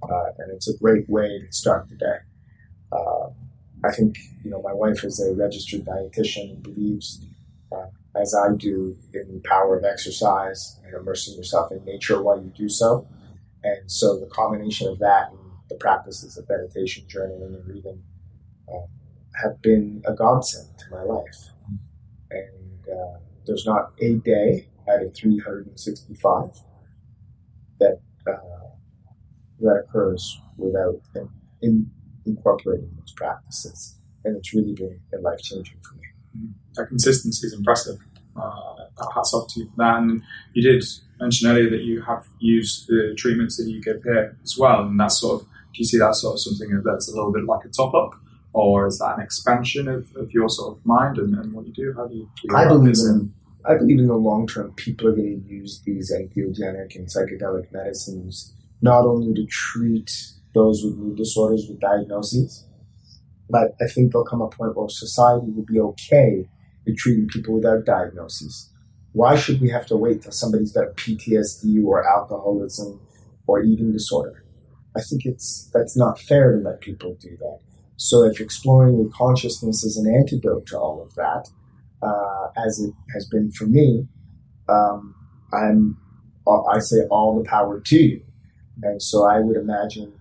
Uh, 0.02 0.30
and 0.38 0.52
it's 0.52 0.68
a 0.68 0.76
great 0.78 1.08
way 1.08 1.40
to 1.40 1.52
start 1.52 1.88
the 1.88 1.96
day. 1.96 2.16
Uh, 2.90 3.28
I 3.84 3.92
think, 3.92 4.16
you 4.42 4.50
know, 4.50 4.62
my 4.62 4.72
wife 4.72 5.04
is 5.04 5.20
a 5.20 5.34
registered 5.34 5.84
dietitian 5.84 6.54
and 6.54 6.62
believes 6.62 7.24
uh, 7.72 7.86
as 8.16 8.34
I 8.34 8.54
do, 8.56 8.96
in 9.14 9.34
the 9.34 9.40
power 9.44 9.78
of 9.78 9.84
exercise 9.84 10.80
and 10.84 10.94
immersing 10.94 11.36
yourself 11.36 11.70
in 11.70 11.84
nature 11.84 12.22
while 12.22 12.42
you 12.42 12.52
do 12.56 12.68
so. 12.68 13.06
And 13.62 13.90
so 13.90 14.18
the 14.18 14.26
combination 14.26 14.88
of 14.88 14.98
that 14.98 15.30
and 15.30 15.38
the 15.68 15.76
practices 15.76 16.36
of 16.36 16.48
meditation, 16.48 17.04
journaling, 17.06 17.54
and 17.54 17.66
reading 17.66 18.02
uh, 18.68 18.86
have 19.42 19.60
been 19.62 20.02
a 20.06 20.14
godsend 20.14 20.66
to 20.78 20.84
my 20.90 21.02
life. 21.02 21.50
And 22.30 22.88
uh, 22.88 23.18
there's 23.46 23.66
not 23.66 23.92
a 24.00 24.14
day 24.14 24.68
out 24.90 25.02
of 25.02 25.14
365 25.14 26.62
that 27.78 28.00
uh, 28.26 28.59
that 29.60 29.84
occurs 29.88 30.40
without 30.56 31.00
in, 31.62 31.90
incorporating 32.26 32.90
those 32.98 33.12
practices. 33.12 33.96
And 34.24 34.36
it's 34.36 34.52
really 34.54 34.74
been 34.74 35.22
life 35.22 35.40
changing 35.40 35.78
for 35.82 35.94
me 35.94 36.00
that 36.76 36.86
consistency 36.86 37.46
is 37.46 37.52
impressive. 37.52 37.98
Uh, 38.36 38.74
hats 39.14 39.34
off 39.34 39.48
to 39.48 39.60
you 39.60 39.66
for 39.66 39.76
that. 39.78 39.98
And 39.98 40.22
you 40.54 40.62
did 40.62 40.84
mention 41.20 41.48
earlier 41.48 41.70
that 41.70 41.82
you 41.82 42.02
have 42.02 42.26
used 42.38 42.86
the 42.86 43.14
treatments 43.16 43.56
that 43.56 43.68
you 43.68 43.82
give 43.82 44.02
here 44.02 44.36
as 44.42 44.56
well, 44.58 44.82
and 44.82 44.98
that's 44.98 45.20
sort 45.20 45.42
of. 45.42 45.48
Do 45.72 45.78
you 45.78 45.84
see 45.84 45.98
that 45.98 46.16
sort 46.16 46.34
of 46.34 46.40
something 46.40 46.82
that's 46.84 47.08
a 47.08 47.14
little 47.14 47.32
bit 47.32 47.44
like 47.44 47.64
a 47.64 47.68
top 47.68 47.94
up, 47.94 48.14
or 48.52 48.88
is 48.88 48.98
that 48.98 49.18
an 49.18 49.22
expansion 49.22 49.86
of, 49.86 50.14
of 50.16 50.32
your 50.32 50.48
sort 50.48 50.76
of 50.76 50.84
mind 50.84 51.16
and, 51.16 51.32
and 51.36 51.52
what 51.52 51.64
you 51.64 51.72
do? 51.72 51.94
How 51.96 52.08
do 52.08 52.14
you? 52.16 52.30
Do 52.42 52.56
I 52.56 52.66
believe 52.66 52.96
in. 52.98 53.32
I 53.64 53.76
believe 53.76 53.98
in 53.98 54.06
the 54.06 54.14
long 54.14 54.46
term, 54.46 54.72
people 54.72 55.08
are 55.08 55.12
going 55.12 55.42
to 55.42 55.48
use 55.48 55.82
these 55.84 56.10
entheogenic 56.10 56.96
and 56.96 57.06
psychedelic 57.06 57.70
medicines 57.70 58.54
not 58.82 59.04
only 59.04 59.34
to 59.34 59.46
treat 59.46 60.10
those 60.54 60.82
with 60.84 60.96
mood 60.96 61.16
disorders 61.16 61.66
with 61.68 61.80
diagnoses, 61.80 62.66
but 63.48 63.74
I 63.80 63.86
think 63.86 64.12
there'll 64.12 64.26
come 64.26 64.42
a 64.42 64.48
point 64.48 64.76
where 64.76 64.88
society 64.88 65.46
will 65.50 65.64
be 65.64 65.80
okay 65.80 66.48
with 66.86 66.96
treating 66.96 67.28
people 67.28 67.54
without 67.54 67.84
diagnoses. 67.84 68.70
Why 69.12 69.36
should 69.36 69.60
we 69.60 69.70
have 69.70 69.86
to 69.86 69.96
wait 69.96 70.22
till 70.22 70.32
somebody's 70.32 70.72
got 70.72 70.96
PTSD 70.96 71.84
or 71.84 72.08
alcoholism 72.08 73.00
or 73.46 73.62
eating 73.62 73.92
disorder? 73.92 74.44
I 74.96 75.00
think 75.02 75.22
it's 75.24 75.68
that's 75.72 75.96
not 75.96 76.20
fair 76.20 76.52
to 76.52 76.58
let 76.58 76.80
people 76.80 77.16
do 77.20 77.36
that. 77.38 77.58
So 77.96 78.24
if 78.24 78.40
exploring 78.40 78.98
with 78.98 79.12
consciousness 79.12 79.84
is 79.84 79.96
an 79.96 80.12
antidote 80.12 80.66
to 80.68 80.78
all 80.78 81.02
of 81.02 81.14
that, 81.16 81.48
uh, 82.02 82.48
as 82.56 82.80
it 82.80 82.94
has 83.12 83.26
been 83.26 83.50
for 83.52 83.66
me, 83.66 84.06
um, 84.68 85.14
I'm 85.52 85.98
I 86.48 86.78
say 86.78 87.02
all 87.10 87.38
the 87.38 87.48
power 87.48 87.80
to 87.80 87.96
you. 87.96 88.22
And 88.82 89.02
so 89.02 89.28
I 89.28 89.40
would 89.40 89.56
imagine 89.56 90.12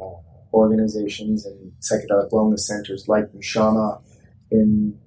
uh, 0.00 0.04
organizations 0.52 1.46
and 1.46 1.72
psychedelic 1.80 2.30
wellness 2.30 2.60
centers 2.60 3.06
like 3.08 3.32
Nushama 3.32 4.02
in 4.50 4.98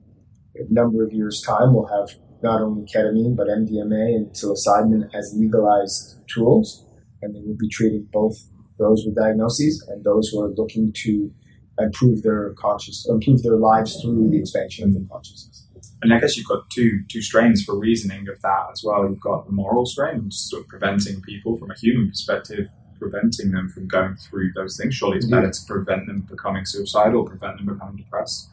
a 0.55 0.73
number 0.73 1.03
of 1.03 1.13
years' 1.13 1.41
time 1.41 1.73
will 1.73 1.87
have 1.87 2.15
not 2.41 2.61
only 2.61 2.85
ketamine 2.85 3.35
but 3.35 3.47
MDMA 3.47 4.15
and 4.15 4.27
psilocybin 4.31 5.09
as 5.13 5.33
legalized 5.35 6.19
tools, 6.27 6.85
and 7.21 7.35
they 7.35 7.39
will 7.39 7.57
be 7.57 7.69
treating 7.69 8.07
both 8.11 8.35
those 8.77 9.03
with 9.05 9.15
diagnoses 9.15 9.85
and 9.89 10.03
those 10.03 10.29
who 10.29 10.41
are 10.41 10.49
looking 10.49 10.91
to 10.93 11.31
improve 11.79 12.21
their 12.23 12.53
conscious, 12.53 13.07
improve 13.09 13.43
their 13.43 13.57
lives 13.57 13.99
through 14.01 14.29
the 14.29 14.39
expansion 14.39 14.85
of 14.85 14.93
their 14.93 15.03
consciousness. 15.11 15.67
And 16.01 16.13
I 16.13 16.19
guess 16.19 16.37
you've 16.37 16.47
got 16.47 16.69
two 16.69 17.01
two 17.09 17.21
strains 17.21 17.63
for 17.63 17.77
reasoning 17.77 18.27
of 18.27 18.41
that 18.41 18.67
as 18.71 18.83
well. 18.83 19.07
You've 19.07 19.19
got 19.19 19.45
the 19.45 19.51
moral 19.51 19.85
strain, 19.85 20.29
sort 20.29 20.63
of 20.63 20.67
preventing 20.67 21.21
people 21.21 21.57
from 21.57 21.71
a 21.71 21.75
human 21.75 22.09
perspective 22.09 22.67
preventing 22.99 23.51
them 23.51 23.69
from 23.69 23.87
going 23.87 24.15
through 24.15 24.51
those 24.53 24.77
things. 24.77 24.95
Surely 24.95 25.17
it's 25.17 25.27
better 25.27 25.49
to 25.49 25.65
prevent 25.65 26.07
them 26.07 26.21
becoming 26.21 26.65
suicidal, 26.65 27.23
prevent 27.23 27.57
them 27.57 27.65
becoming 27.67 27.97
depressed, 27.97 28.49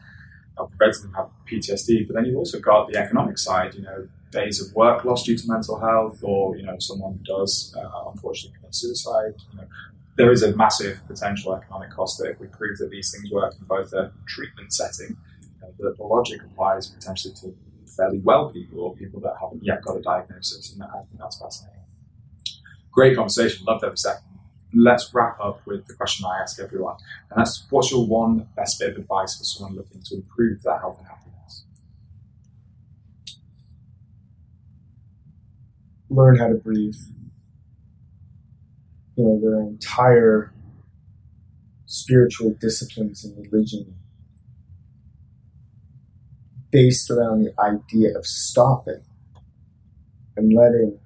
or 0.59 0.69
prevent 0.69 1.01
them 1.03 1.13
have 1.15 1.29
PTSD. 1.51 2.07
But 2.07 2.15
then 2.15 2.25
you've 2.27 2.37
also 2.37 2.61
got 2.61 2.89
the 2.91 2.99
economic 2.99 3.39
side, 3.39 3.75
you 3.75 3.83
know, 3.83 4.09
days 4.31 4.61
of 4.67 4.75
work 4.75 5.05
lost 5.05 5.27
due 5.27 5.37
to 5.37 5.49
mental 5.49 5.79
health, 5.79 6.21
or 6.23 6.57
you 6.57 6.63
know, 6.63 6.79
someone 6.79 7.19
who 7.19 7.25
does 7.25 7.75
uh, 7.77 8.11
unfortunately 8.11 8.57
commit 8.59 8.75
suicide. 8.75 9.35
You 9.53 9.59
know, 9.59 9.67
there 10.17 10.33
is 10.33 10.43
a 10.43 10.55
massive 10.57 11.01
potential 11.07 11.55
economic 11.55 11.91
cost 11.91 12.19
that 12.19 12.31
if 12.31 12.41
we 12.41 12.47
prove 12.49 12.79
that 12.79 12.91
these 12.91 13.13
things 13.13 13.31
work 13.31 13.55
in 13.59 13.65
both 13.67 13.93
a 13.93 14.13
treatment 14.27 14.73
setting, 14.73 15.17
you 15.43 15.61
know, 15.61 15.73
the, 15.79 15.95
the 15.97 16.05
logic 16.05 16.43
applies 16.43 16.89
potentially 16.89 17.35
to 17.35 17.55
fairly 17.97 18.19
well 18.19 18.51
people 18.51 18.81
or 18.81 18.95
people 18.95 19.21
that 19.21 19.35
haven't 19.41 19.63
yet 19.63 19.83
got 19.83 19.97
a 19.97 20.03
diagnosis, 20.03 20.73
and 20.73 20.83
I 20.83 21.03
think 21.09 21.19
that's 21.19 21.39
fascinating. 21.39 21.81
Great 22.91 23.17
conversation. 23.17 23.65
Loved 23.65 23.85
every 23.85 23.97
second. 23.97 24.32
Let's 24.75 25.13
wrap 25.13 25.39
up 25.39 25.67
with 25.67 25.87
the 25.87 25.95
question 25.95 26.25
I 26.27 26.41
ask 26.41 26.59
everyone, 26.59 26.97
and 27.31 27.41
that's: 27.41 27.67
What's 27.69 27.91
your 27.91 28.07
one 28.07 28.49
best 28.57 28.79
bit 28.79 28.91
of 28.91 28.97
advice 28.99 29.37
for 29.37 29.45
someone 29.45 29.77
looking 29.77 30.03
to 30.03 30.15
improve 30.17 30.63
their 30.63 30.79
health 30.79 30.99
and 30.99 31.09
happiness? 31.09 31.65
Learn 36.09 36.37
how 36.37 36.49
to 36.49 36.55
breathe. 36.55 36.95
You 39.17 39.25
know, 39.25 39.41
their 39.41 39.61
entire 39.61 40.55
spiritual 41.85 42.57
disciplines 42.59 43.25
and 43.25 43.37
religion 43.37 43.95
based 46.71 47.11
around 47.11 47.43
the 47.45 47.53
idea 47.61 48.17
of 48.17 48.27
stopping 48.27 49.03
and 50.37 50.55
letting 50.55 50.99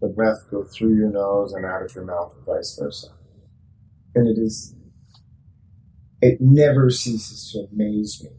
the 0.00 0.08
breath 0.08 0.46
go 0.50 0.64
through 0.64 0.96
your 0.96 1.10
nose 1.10 1.52
and 1.52 1.64
out 1.64 1.82
of 1.82 1.94
your 1.94 2.04
mouth, 2.04 2.34
and 2.36 2.46
vice 2.46 2.78
versa. 2.80 3.08
And 4.14 4.28
it 4.28 4.40
is, 4.40 4.74
it 6.20 6.40
never 6.40 6.90
ceases 6.90 7.52
to 7.52 7.66
amaze 7.72 8.22
me 8.22 8.30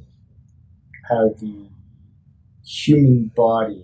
how 1.10 1.30
the 1.40 1.70
human 2.64 3.32
body 3.36 3.84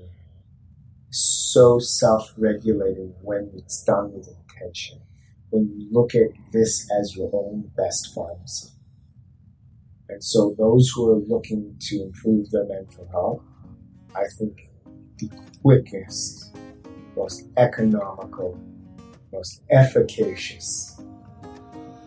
is 1.09 1.51
so 1.53 1.79
self 1.79 2.33
regulating 2.37 3.13
when 3.21 3.51
it's 3.55 3.83
done 3.83 4.13
with 4.13 4.27
intention. 4.27 5.01
When 5.49 5.69
you 5.69 5.87
look 5.91 6.15
at 6.15 6.29
this 6.51 6.89
as 6.99 7.15
your 7.15 7.29
own 7.33 7.71
best 7.77 8.13
pharmacy. 8.13 8.69
And 10.07 10.23
so, 10.23 10.53
those 10.57 10.91
who 10.93 11.09
are 11.09 11.19
looking 11.27 11.75
to 11.79 12.03
improve 12.03 12.51
their 12.51 12.65
mental 12.65 13.07
health, 13.11 13.41
I 14.13 14.23
think 14.37 14.69
the 15.17 15.29
quickest 15.61 16.55
most 17.15 17.47
economical, 17.57 18.59
most 19.31 19.61
efficacious 19.71 20.99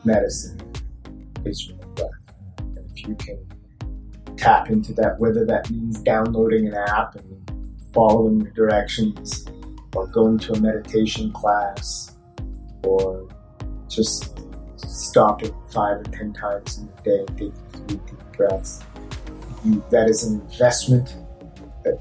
medicine 0.05 0.61
is 1.45 1.69
your 1.69 1.79
breath. 1.95 2.11
And 2.59 2.91
if 2.91 3.07
you 3.07 3.15
can 3.17 3.39
tap 4.37 4.71
into 4.71 4.93
that, 4.95 5.19
whether 5.19 5.45
that 5.47 5.71
means 5.71 6.01
downloading 6.01 6.67
an 6.69 6.75
app 6.75 7.17
and 7.17 7.73
following 7.93 8.39
the 8.39 8.51
directions, 8.51 9.47
or 9.95 10.07
going 10.07 10.39
to 10.39 10.53
a 10.53 10.61
meditation 10.61 11.33
class, 11.33 12.17
or 12.85 13.29
just 13.89 14.39
stopping 14.77 15.55
five 15.73 15.99
or 15.99 16.05
ten 16.05 16.33
times 16.33 16.79
in 16.79 16.89
a 16.89 17.03
day 17.03 17.19
and 17.21 17.29
taking 17.29 17.53
three 17.73 17.97
deep 17.97 18.37
breaths, 18.37 18.85
you, 19.65 19.83
that 19.91 20.09
is 20.09 20.25
an 20.25 20.41
investment 20.41 21.17
that 21.85 21.99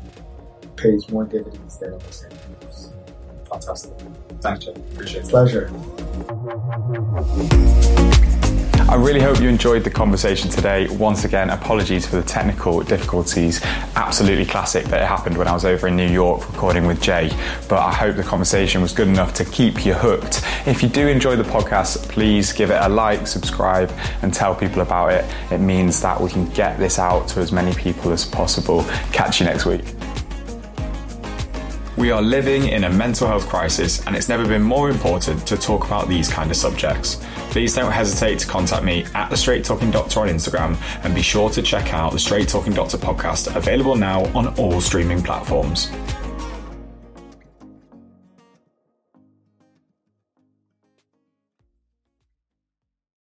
pays 0.75 1.09
more 1.09 1.23
dividends 1.23 1.79
than 1.79 1.93
almost 1.93 2.25
anything. 2.25 2.46
Fantastic. 3.49 3.93
Thanks, 4.39 4.65
Jeff. 4.65 4.75
Appreciate 4.75 5.25
it. 5.25 5.29
Pleasure. 5.29 5.71
I 8.89 8.95
really 8.95 9.19
hope 9.19 9.41
you 9.41 9.49
enjoyed 9.49 9.83
the 9.83 9.89
conversation 9.89 10.49
today. 10.49 10.87
Once 10.87 11.25
again, 11.25 11.49
apologies 11.49 12.07
for 12.07 12.15
the 12.15 12.23
technical 12.23 12.81
difficulties. 12.83 13.61
Absolutely 13.95 14.45
classic 14.45 14.85
that 14.85 15.01
it 15.01 15.05
happened 15.05 15.37
when 15.37 15.45
I 15.45 15.53
was 15.53 15.65
over 15.65 15.89
in 15.89 15.97
New 15.97 16.07
York 16.07 16.49
recording 16.49 16.87
with 16.87 17.01
Jay. 17.01 17.29
But 17.67 17.79
I 17.79 17.93
hope 17.93 18.15
the 18.15 18.23
conversation 18.23 18.81
was 18.81 18.93
good 18.93 19.09
enough 19.09 19.33
to 19.35 19.45
keep 19.45 19.85
you 19.85 19.93
hooked. 19.93 20.41
If 20.65 20.81
you 20.81 20.87
do 20.87 21.05
enjoy 21.05 21.35
the 21.35 21.43
podcast, 21.43 22.07
please 22.07 22.53
give 22.53 22.71
it 22.71 22.79
a 22.81 22.87
like, 22.87 23.27
subscribe, 23.27 23.91
and 24.21 24.33
tell 24.33 24.55
people 24.55 24.81
about 24.81 25.11
it. 25.11 25.25
It 25.51 25.59
means 25.59 26.01
that 26.01 26.21
we 26.21 26.29
can 26.29 26.47
get 26.51 26.79
this 26.79 26.97
out 26.97 27.27
to 27.29 27.41
as 27.41 27.51
many 27.51 27.73
people 27.73 28.13
as 28.13 28.23
possible. 28.23 28.85
Catch 29.11 29.41
you 29.41 29.47
next 29.47 29.65
week. 29.65 29.83
We 31.97 32.11
are 32.11 32.21
living 32.21 32.67
in 32.67 32.83
a 32.83 32.91
mental 32.91 33.27
health 33.27 33.47
crisis, 33.47 34.05
and 34.05 34.15
it's 34.15 34.29
never 34.29 34.47
been 34.47 34.61
more 34.61 34.91
important 34.91 35.47
to 35.47 35.57
talk 35.57 35.87
about 35.87 36.07
these 36.07 36.29
kind 36.29 36.51
of 36.51 36.55
subjects. 36.55 37.19
Please 37.49 37.73
don't 37.73 37.91
hesitate 37.91 38.37
to 38.37 38.47
contact 38.47 38.83
me 38.83 39.07
at 39.15 39.31
the 39.31 39.35
Straight 39.35 39.65
Talking 39.65 39.89
Doctor 39.89 40.19
on 40.19 40.27
Instagram, 40.27 40.77
and 41.03 41.15
be 41.15 41.23
sure 41.23 41.49
to 41.49 41.61
check 41.63 41.95
out 41.95 42.11
the 42.11 42.19
Straight 42.19 42.49
Talking 42.49 42.73
Doctor 42.73 42.99
podcast, 42.99 43.55
available 43.55 43.95
now 43.95 44.25
on 44.37 44.55
all 44.59 44.79
streaming 44.79 45.23
platforms. 45.23 45.89